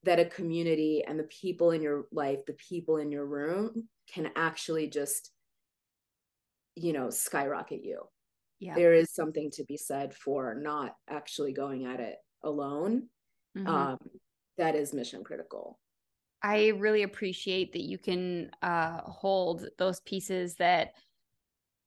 that 0.04 0.20
a 0.20 0.26
community 0.26 1.04
and 1.08 1.18
the 1.18 1.24
people 1.24 1.72
in 1.72 1.82
your 1.82 2.06
life 2.12 2.40
the 2.46 2.54
people 2.54 2.98
in 2.98 3.12
your 3.12 3.26
room 3.26 3.88
can 4.14 4.30
actually 4.36 4.88
just 4.88 5.32
you 6.78 6.94
know 6.94 7.10
skyrocket 7.10 7.84
you 7.84 8.02
yeah 8.60 8.76
there 8.76 8.94
is 8.94 9.14
something 9.14 9.50
to 9.52 9.64
be 9.66 9.78
said 9.78 10.14
for 10.14 10.56
not 10.56 10.96
actually 11.10 11.52
going 11.52 11.86
at 11.86 12.00
it 12.00 12.18
alone 12.44 13.04
mm-hmm. 13.58 13.68
um, 13.68 13.98
that 14.58 14.76
is 14.76 14.94
mission 14.94 15.24
critical. 15.24 15.80
I 16.44 16.68
really 16.78 17.04
appreciate 17.04 17.74
that 17.74 17.82
you 17.82 17.98
can 17.98 18.52
uh, 18.62 19.02
hold 19.02 19.68
those 19.78 20.00
pieces 20.02 20.56
that 20.56 20.94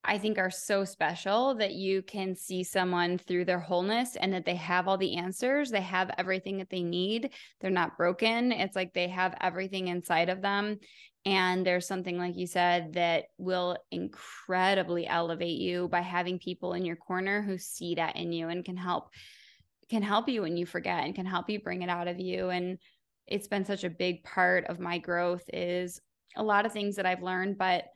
I 0.03 0.16
think 0.16 0.38
are 0.38 0.51
so 0.51 0.84
special 0.84 1.55
that 1.57 1.74
you 1.74 2.03
can 2.03 2.34
see 2.34 2.64
someone 2.64 3.18
through 3.18 3.44
their 3.44 3.61
wholeness 3.61 4.16
and 4.16 4.32
that 4.32 4.46
they 4.46 4.55
have 4.55 4.88
all 4.88 4.96
the 4.96 5.16
answers. 5.16 5.70
They 5.70 5.82
have 5.82 6.11
everything 6.16 6.57
that 6.59 6.70
they 6.70 6.82
need. 6.82 7.30
They're 7.61 7.70
not 7.70 7.98
broken. 7.98 8.51
It's 8.51 8.74
like 8.74 8.94
they 8.94 9.09
have 9.09 9.34
everything 9.40 9.88
inside 9.88 10.30
of 10.30 10.40
them. 10.40 10.78
And 11.26 11.66
there's 11.66 11.86
something, 11.86 12.16
like 12.16 12.36
you 12.36 12.46
said, 12.46 12.94
that 12.94 13.24
will 13.36 13.76
incredibly 13.90 15.07
elevate 15.07 15.59
you 15.59 15.88
by 15.88 16.01
having 16.01 16.38
people 16.38 16.72
in 16.72 16.86
your 16.86 16.96
corner 16.96 17.42
who 17.42 17.59
see 17.59 17.96
that 17.96 18.16
in 18.16 18.32
you 18.32 18.48
and 18.48 18.64
can 18.64 18.76
help 18.76 19.11
can 19.90 20.03
help 20.03 20.28
you 20.28 20.42
when 20.42 20.57
you 20.57 20.64
forget 20.64 21.05
and 21.05 21.16
can 21.16 21.26
help 21.26 21.51
you 21.51 21.61
bring 21.61 21.82
it 21.82 21.88
out 21.90 22.07
of 22.07 22.20
you 22.20 22.48
and 22.51 22.78
it's 23.26 23.48
been 23.48 23.64
such 23.64 23.82
a 23.82 23.90
big 23.90 24.22
part 24.22 24.64
of 24.66 24.78
my 24.78 24.98
growth 24.98 25.42
is 25.53 26.01
a 26.36 26.42
lot 26.42 26.64
of 26.64 26.72
things 26.72 26.94
that 26.94 27.07
I've 27.07 27.24
learned 27.24 27.59
but 27.59 27.86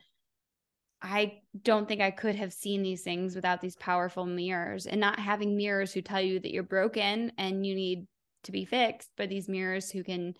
I 1.01 1.39
don't 1.61 1.87
think 1.87 2.01
I 2.01 2.11
could 2.11 2.35
have 2.35 2.53
seen 2.53 2.81
these 2.81 3.03
things 3.03 3.35
without 3.35 3.61
these 3.61 3.75
powerful 3.75 4.25
mirrors 4.25 4.87
and 4.87 4.99
not 4.99 5.19
having 5.19 5.55
mirrors 5.55 5.93
who 5.93 6.01
tell 6.01 6.21
you 6.21 6.39
that 6.39 6.51
you're 6.51 6.63
broken 6.63 7.31
and 7.37 7.65
you 7.65 7.75
need 7.75 8.07
to 8.43 8.51
be 8.51 8.65
fixed, 8.65 9.09
but 9.17 9.29
these 9.29 9.49
mirrors 9.49 9.91
who 9.91 10.03
can, 10.03 10.33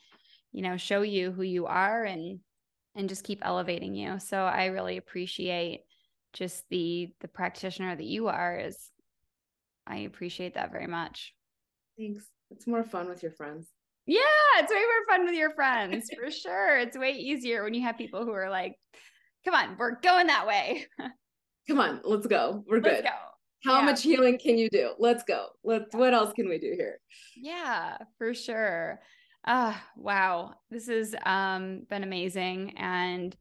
you 0.51 0.61
know, 0.61 0.77
show 0.77 1.01
you 1.01 1.31
who 1.31 1.43
you 1.43 1.65
are 1.65 2.03
and 2.03 2.39
and 2.95 3.09
just 3.09 3.25
keep 3.25 3.39
elevating 3.43 3.93
you. 3.93 4.19
So 4.19 4.37
I 4.37 4.67
really 4.67 4.97
appreciate 4.97 5.81
just 6.33 6.63
the 6.69 7.09
the 7.19 7.27
practitioner 7.27 7.95
that 7.95 8.05
you 8.05 8.27
are 8.27 8.57
is 8.57 8.91
I 9.85 9.97
appreciate 9.97 10.55
that 10.55 10.71
very 10.71 10.87
much. 10.87 11.33
Thanks. 11.97 12.25
It's 12.51 12.67
more 12.67 12.83
fun 12.83 13.07
with 13.07 13.21
your 13.21 13.31
friends. 13.31 13.67
Yeah, 14.05 14.19
it's 14.57 14.71
way 14.71 14.77
more 14.77 15.15
fun 15.17 15.25
with 15.25 15.35
your 15.35 15.51
friends 15.51 16.09
for 16.15 16.29
sure. 16.29 16.77
It's 16.77 16.97
way 16.97 17.11
easier 17.13 17.63
when 17.63 17.73
you 17.73 17.81
have 17.81 17.97
people 17.97 18.23
who 18.23 18.33
are 18.33 18.49
like, 18.49 18.75
come 19.45 19.53
on, 19.53 19.75
we're 19.77 19.99
going 20.01 20.27
that 20.27 20.45
way. 20.47 20.85
come 21.67 21.79
on, 21.79 22.01
let's 22.03 22.27
go. 22.27 22.63
We're 22.67 22.79
Let's 22.79 22.97
good. 23.01 23.03
go. 23.05 23.09
How 23.63 23.79
Yeah. 23.79 23.85
much 23.85 24.03
healing 24.03 24.37
can 24.37 24.57
you 24.57 24.69
do? 24.69 24.91
Let's 24.99 25.23
go. 25.23 25.47
Let's 25.63 25.93
what 25.95 26.13
else 26.13 26.33
can 26.33 26.47
we 26.49 26.59
do 26.59 26.73
here? 26.75 26.99
Yeah, 27.35 27.97
for 28.17 28.33
sure. 28.33 28.99
Ah, 29.47 29.83
wow. 29.95 30.55
This 30.69 30.87
has 30.87 31.15
um 31.25 31.81
been 31.89 32.03
amazing 32.03 32.73
and 32.77 33.35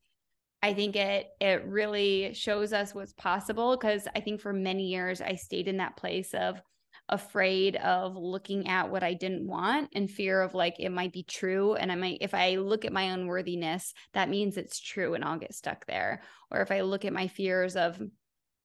I 0.63 0.73
think 0.73 0.97
it 0.97 1.29
it 1.41 1.65
really 1.67 2.33
shows 2.33 2.73
us 2.73 2.95
what's 2.95 3.13
possible 3.13 3.77
because 3.77 4.09
I 4.17 4.21
think 4.21 4.41
for 4.41 4.53
many 4.53 4.87
years 4.87 5.21
I 5.21 5.35
stayed 5.35 5.69
in 5.69 5.77
that 5.79 5.97
place 5.97 6.33
of 6.33 6.61
afraid 7.09 7.77
of 7.77 8.17
looking 8.17 8.69
at 8.69 8.91
what 8.91 9.03
I 9.03 9.13
didn't 9.13 9.47
want 9.47 9.91
and 9.95 10.11
fear 10.11 10.41
of 10.41 10.55
like 10.55 10.77
it 10.79 10.91
might 10.91 11.13
be 11.13 11.23
true 11.23 11.75
and 11.75 11.93
I 11.93 11.97
might 11.97 12.19
if 12.23 12.33
I 12.33 12.57
look 12.57 12.87
at 12.87 12.95
my 12.95 13.03
unworthiness 13.03 13.93
that 14.15 14.31
means 14.31 14.57
it's 14.57 14.81
true 14.81 15.13
and 15.15 15.23
I'll 15.23 15.39
get 15.39 15.55
stuck 15.55 15.85
there. 15.87 16.23
Or 16.51 16.63
if 16.63 16.71
I 16.71 16.81
look 16.81 17.05
at 17.05 17.13
my 17.13 17.29
fears 17.29 17.77
of 17.77 18.01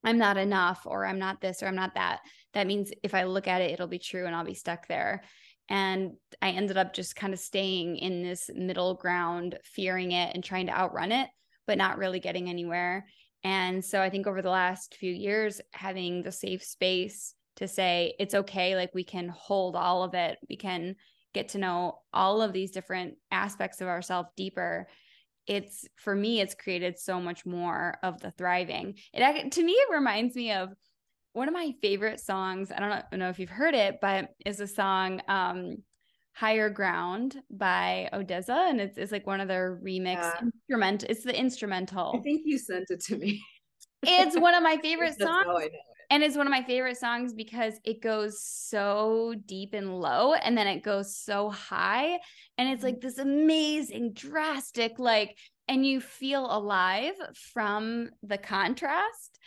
I'm 0.05 0.17
not 0.17 0.37
enough 0.37 0.83
or 0.85 1.05
I'm 1.05 1.19
not 1.19 1.41
this 1.41 1.61
or 1.61 1.67
I'm 1.67 1.75
not 1.75 1.95
that 1.95 2.19
that 2.53 2.67
means 2.67 2.91
if 3.03 3.13
I 3.13 3.23
look 3.23 3.47
at 3.47 3.61
it 3.61 3.71
it'll 3.71 3.87
be 3.87 3.99
true 3.99 4.25
and 4.25 4.33
I'll 4.33 4.45
be 4.45 4.53
stuck 4.53 4.87
there. 4.87 5.23
And 5.67 6.13
I 6.41 6.51
ended 6.51 6.77
up 6.77 6.93
just 6.93 7.15
kind 7.15 7.33
of 7.33 7.39
staying 7.39 7.97
in 7.97 8.23
this 8.23 8.49
middle 8.55 8.95
ground 8.95 9.59
fearing 9.63 10.13
it 10.13 10.33
and 10.33 10.43
trying 10.43 10.67
to 10.67 10.77
outrun 10.77 11.11
it 11.11 11.29
but 11.67 11.77
not 11.77 11.97
really 11.97 12.19
getting 12.19 12.49
anywhere. 12.49 13.05
And 13.43 13.83
so 13.83 14.01
I 14.01 14.09
think 14.09 14.27
over 14.27 14.41
the 14.41 14.49
last 14.49 14.95
few 14.95 15.11
years 15.11 15.59
having 15.71 16.23
the 16.23 16.31
safe 16.31 16.63
space 16.63 17.35
to 17.59 17.67
say 17.67 18.15
it's 18.19 18.33
okay 18.33 18.75
like 18.75 18.93
we 18.93 19.03
can 19.03 19.27
hold 19.29 19.75
all 19.75 20.03
of 20.03 20.13
it 20.13 20.37
we 20.49 20.55
can 20.55 20.95
get 21.33 21.49
to 21.49 21.57
know 21.57 21.99
all 22.13 22.41
of 22.41 22.53
these 22.53 22.71
different 22.71 23.15
aspects 23.31 23.81
of 23.81 23.87
ourselves 23.87 24.29
deeper 24.35 24.87
it's 25.45 25.87
for 25.95 26.15
me 26.15 26.39
it's 26.39 26.55
created 26.55 26.97
so 26.97 27.19
much 27.19 27.45
more 27.45 27.97
of 28.01 28.19
the 28.21 28.31
thriving 28.31 28.95
it 29.13 29.51
to 29.51 29.63
me 29.63 29.73
it 29.73 29.93
reminds 29.93 30.35
me 30.35 30.51
of 30.53 30.69
one 31.33 31.47
of 31.47 31.53
my 31.53 31.73
favorite 31.81 32.19
songs 32.19 32.71
i 32.71 32.79
don't 32.79 33.19
know, 33.19 33.29
if 33.29 33.39
you've 33.39 33.49
heard 33.49 33.75
it 33.75 33.99
but 34.01 34.29
is 34.45 34.59
a 34.59 34.67
song 34.67 35.21
um 35.27 35.75
higher 36.33 36.69
ground 36.69 37.41
by 37.51 38.09
ODESZA 38.13 38.69
and 38.69 38.79
it's, 38.79 38.97
it's 38.97 39.11
like 39.11 39.27
one 39.27 39.41
of 39.41 39.49
their 39.49 39.77
remix 39.83 40.15
Yeah. 40.15 40.31
instrument 40.41 41.03
it's 41.09 41.23
the 41.25 41.37
instrumental. 41.37 42.13
I 42.15 42.19
think 42.21 42.43
you 42.45 42.57
sent 42.57 42.85
it 42.89 43.01
to 43.07 43.17
me. 43.17 43.43
it's 44.03 44.39
one 44.39 44.55
of 44.55 44.63
my 44.63 44.77
favorite 44.81 45.19
songs 45.19 45.45
how 45.45 45.57
I 45.57 45.65
know. 45.65 45.88
And 46.09 46.23
it's 46.23 46.35
one 46.35 46.47
of 46.47 46.51
my 46.51 46.63
favorite 46.63 46.97
songs 46.97 47.33
because 47.33 47.75
it 47.83 48.01
goes 48.01 48.41
so 48.41 49.35
deep 49.45 49.73
and 49.73 49.99
low 49.99 50.33
and 50.33 50.57
then 50.57 50.67
it 50.67 50.83
goes 50.83 51.15
so 51.15 51.49
high 51.49 52.17
and 52.57 52.69
it's 52.69 52.83
like 52.83 52.99
this 52.99 53.19
amazing 53.19 54.13
drastic 54.13 54.97
like 54.97 55.37
and 55.67 55.85
you 55.85 56.01
feel 56.01 56.45
alive 56.45 57.13
from 57.53 58.09
the 58.23 58.37
contrast. 58.37 59.37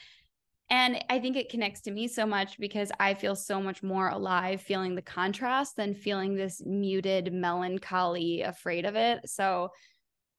And 0.71 1.05
i 1.11 1.19
think 1.19 1.37
it 1.37 1.51
connects 1.51 1.83
to 1.83 1.91
me 1.91 2.09
so 2.09 2.25
much 2.25 2.59
because 2.59 2.91
i 2.99 3.13
feel 3.13 3.35
so 3.37 3.61
much 3.61 3.83
more 3.83 4.09
alive 4.09 4.63
feeling 4.63 4.95
the 4.95 5.03
contrast 5.03 5.77
than 5.77 5.95
feeling 5.95 6.35
this 6.35 6.63
muted 6.65 7.33
melancholy 7.33 8.43
afraid 8.43 8.87
of 8.87 8.95
it. 8.95 9.29
So 9.29 9.71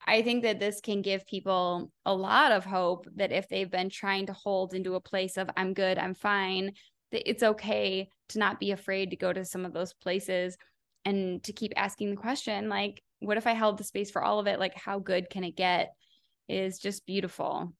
I 0.05 0.21
think 0.21 0.43
that 0.43 0.59
this 0.59 0.81
can 0.81 1.01
give 1.01 1.25
people 1.25 1.91
a 2.05 2.13
lot 2.13 2.51
of 2.51 2.65
hope 2.65 3.07
that 3.15 3.31
if 3.31 3.47
they've 3.47 3.69
been 3.69 3.89
trying 3.89 4.27
to 4.27 4.33
hold 4.33 4.73
into 4.73 4.95
a 4.95 5.01
place 5.01 5.37
of 5.37 5.49
I'm 5.55 5.73
good, 5.73 5.97
I'm 5.97 6.13
fine, 6.13 6.73
that 7.11 7.29
it's 7.29 7.43
okay 7.43 8.09
to 8.29 8.39
not 8.39 8.59
be 8.59 8.71
afraid 8.71 9.11
to 9.11 9.15
go 9.15 9.31
to 9.31 9.45
some 9.45 9.65
of 9.65 9.73
those 9.73 9.93
places 9.93 10.57
and 11.05 11.43
to 11.43 11.53
keep 11.53 11.73
asking 11.75 12.09
the 12.09 12.17
question 12.17 12.69
like 12.69 13.01
what 13.19 13.37
if 13.37 13.47
I 13.47 13.53
held 13.53 13.77
the 13.77 13.83
space 13.83 14.11
for 14.11 14.23
all 14.23 14.39
of 14.39 14.47
it 14.47 14.59
like 14.59 14.75
how 14.75 14.99
good 14.99 15.29
can 15.29 15.43
it 15.43 15.55
get 15.55 15.93
is 16.49 16.79
just 16.79 17.05
beautiful. 17.05 17.73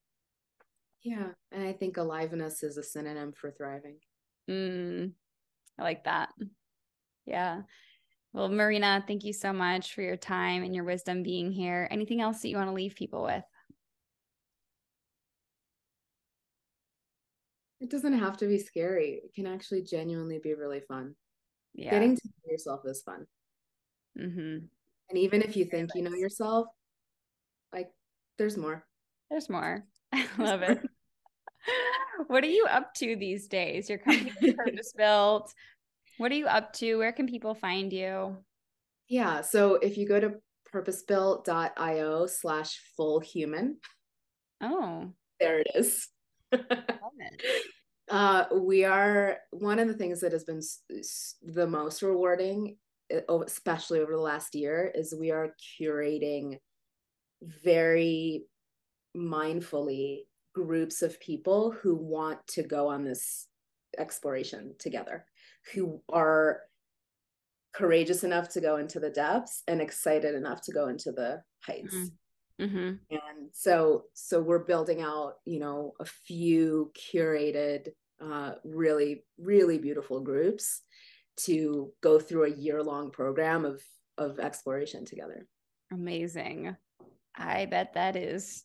Yeah. 1.02 1.28
And 1.52 1.66
I 1.66 1.72
think 1.72 1.96
aliveness 1.96 2.62
is 2.62 2.78
a 2.78 2.82
synonym 2.82 3.32
for 3.32 3.50
thriving. 3.50 3.98
Mm, 4.48 5.12
I 5.78 5.82
like 5.82 6.04
that. 6.04 6.30
Yeah. 7.26 7.62
Well, 8.34 8.48
Marina, 8.48 9.02
thank 9.06 9.22
you 9.22 9.32
so 9.32 9.52
much 9.52 9.94
for 9.94 10.02
your 10.02 10.16
time 10.16 10.64
and 10.64 10.74
your 10.74 10.82
wisdom 10.82 11.22
being 11.22 11.52
here. 11.52 11.86
Anything 11.92 12.20
else 12.20 12.42
that 12.42 12.48
you 12.48 12.56
want 12.56 12.68
to 12.68 12.74
leave 12.74 12.96
people 12.96 13.22
with? 13.22 13.44
It 17.80 17.90
doesn't 17.90 18.18
have 18.18 18.36
to 18.38 18.48
be 18.48 18.58
scary. 18.58 19.20
It 19.24 19.34
can 19.34 19.46
actually 19.46 19.82
genuinely 19.82 20.40
be 20.42 20.54
really 20.54 20.80
fun. 20.80 21.14
Yeah. 21.74 21.90
Getting 21.90 22.16
to 22.16 22.22
know 22.24 22.50
yourself 22.50 22.80
is 22.86 23.02
fun. 23.02 23.24
mm-hmm. 24.18 24.66
And 25.10 25.18
even 25.18 25.40
if 25.40 25.56
you 25.56 25.66
think 25.66 25.90
you 25.94 26.02
know 26.02 26.14
yourself, 26.14 26.66
like 27.72 27.90
there's 28.36 28.56
more. 28.56 28.84
There's 29.30 29.48
more. 29.48 29.84
I 30.12 30.26
love 30.38 30.62
it. 30.62 30.80
what 32.26 32.42
are 32.42 32.48
you 32.48 32.66
up 32.68 32.94
to 32.94 33.14
these 33.14 33.46
days? 33.46 33.88
Your 33.88 33.98
company 33.98 34.52
purpose 34.54 34.92
built. 34.96 35.52
What 36.18 36.32
are 36.32 36.36
you 36.36 36.46
up 36.46 36.72
to? 36.74 36.96
Where 36.96 37.12
can 37.12 37.26
people 37.26 37.54
find 37.54 37.92
you? 37.92 38.36
Yeah. 39.08 39.40
So 39.42 39.74
if 39.76 39.98
you 39.98 40.06
go 40.08 40.20
to 40.20 40.34
purposebuilt.io 40.72 42.26
slash 42.26 42.80
full 42.96 43.20
human, 43.20 43.78
Oh, 44.60 45.12
there 45.40 45.58
it 45.58 45.66
is. 45.74 46.08
it. 46.52 47.66
uh, 48.08 48.44
we 48.54 48.84
are 48.84 49.38
one 49.50 49.78
of 49.78 49.88
the 49.88 49.94
things 49.94 50.20
that 50.20 50.32
has 50.32 50.44
been 50.44 50.58
s- 50.58 50.80
s- 50.96 51.36
the 51.42 51.66
most 51.66 52.02
rewarding, 52.02 52.78
uh, 53.12 53.40
especially 53.40 54.00
over 54.00 54.12
the 54.12 54.18
last 54.18 54.54
year, 54.54 54.90
is 54.94 55.14
we 55.18 55.30
are 55.30 55.54
curating 55.78 56.58
very 57.42 58.44
mindfully 59.16 60.20
groups 60.54 61.02
of 61.02 61.20
people 61.20 61.70
who 61.72 61.94
want 61.94 62.46
to 62.46 62.62
go 62.62 62.88
on 62.88 63.04
this 63.04 63.48
exploration 63.98 64.74
together, 64.78 65.26
who 65.72 66.00
are 66.10 66.60
courageous 67.74 68.22
enough 68.24 68.48
to 68.50 68.60
go 68.60 68.76
into 68.76 69.00
the 69.00 69.10
depths 69.10 69.62
and 69.66 69.80
excited 69.80 70.34
enough 70.34 70.60
to 70.62 70.72
go 70.72 70.88
into 70.88 71.12
the 71.12 71.42
heights 71.66 71.94
Mm. 71.94 72.10
Mm-hmm. 72.68 72.88
and 73.10 73.48
so 73.52 74.04
so 74.14 74.40
we're 74.40 74.60
building 74.64 75.02
out 75.02 75.34
you 75.44 75.58
know 75.58 75.94
a 75.98 76.04
few 76.04 76.92
curated 76.96 77.88
uh 78.20 78.52
really 78.62 79.24
really 79.38 79.76
beautiful 79.78 80.20
groups 80.20 80.82
to 81.38 81.92
go 82.00 82.20
through 82.20 82.44
a 82.44 82.54
year 82.56 82.80
long 82.80 83.10
program 83.10 83.64
of 83.64 83.82
of 84.18 84.38
exploration 84.38 85.04
together 85.04 85.48
Amazing. 85.92 86.76
I 87.36 87.66
bet 87.66 87.94
that 87.94 88.14
is 88.14 88.62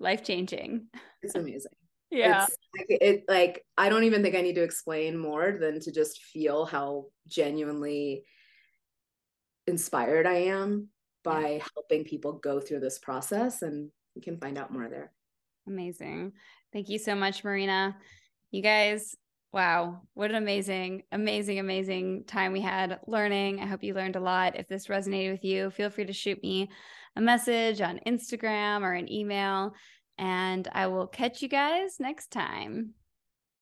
life 0.00 0.24
changing. 0.24 0.86
it's 1.22 1.34
amazing 1.34 1.72
Yeah. 2.10 2.46
it's 2.46 2.56
like, 2.76 2.86
it 2.88 3.24
like 3.28 3.64
i 3.76 3.88
don't 3.88 4.04
even 4.04 4.22
think 4.22 4.34
i 4.34 4.40
need 4.40 4.54
to 4.54 4.62
explain 4.62 5.18
more 5.18 5.58
than 5.60 5.78
to 5.80 5.92
just 5.92 6.22
feel 6.22 6.64
how 6.64 7.06
genuinely 7.26 8.24
inspired 9.66 10.26
i 10.26 10.34
am 10.34 10.88
by 11.22 11.60
helping 11.74 12.04
people 12.04 12.32
go 12.32 12.60
through 12.60 12.80
this 12.80 12.98
process 12.98 13.60
and 13.60 13.90
you 14.14 14.22
can 14.22 14.38
find 14.38 14.56
out 14.56 14.72
more 14.72 14.88
there 14.88 15.12
Amazing. 15.68 16.32
Thank 16.72 16.88
you 16.88 16.98
so 16.98 17.14
much, 17.14 17.44
Marina. 17.44 17.96
You 18.50 18.62
guys, 18.62 19.14
wow, 19.52 20.00
what 20.14 20.30
an 20.30 20.36
amazing, 20.36 21.02
amazing, 21.12 21.58
amazing 21.58 22.24
time 22.26 22.52
we 22.52 22.62
had 22.62 22.98
learning. 23.06 23.60
I 23.60 23.66
hope 23.66 23.84
you 23.84 23.94
learned 23.94 24.16
a 24.16 24.20
lot. 24.20 24.56
If 24.56 24.66
this 24.66 24.86
resonated 24.86 25.32
with 25.32 25.44
you, 25.44 25.70
feel 25.70 25.90
free 25.90 26.06
to 26.06 26.12
shoot 26.12 26.42
me 26.42 26.70
a 27.16 27.20
message 27.20 27.82
on 27.82 28.00
Instagram 28.06 28.80
or 28.80 28.94
an 28.94 29.12
email, 29.12 29.74
and 30.18 30.68
I 30.72 30.86
will 30.88 31.06
catch 31.06 31.42
you 31.42 31.48
guys 31.48 32.00
next 32.00 32.30
time. 32.30 32.94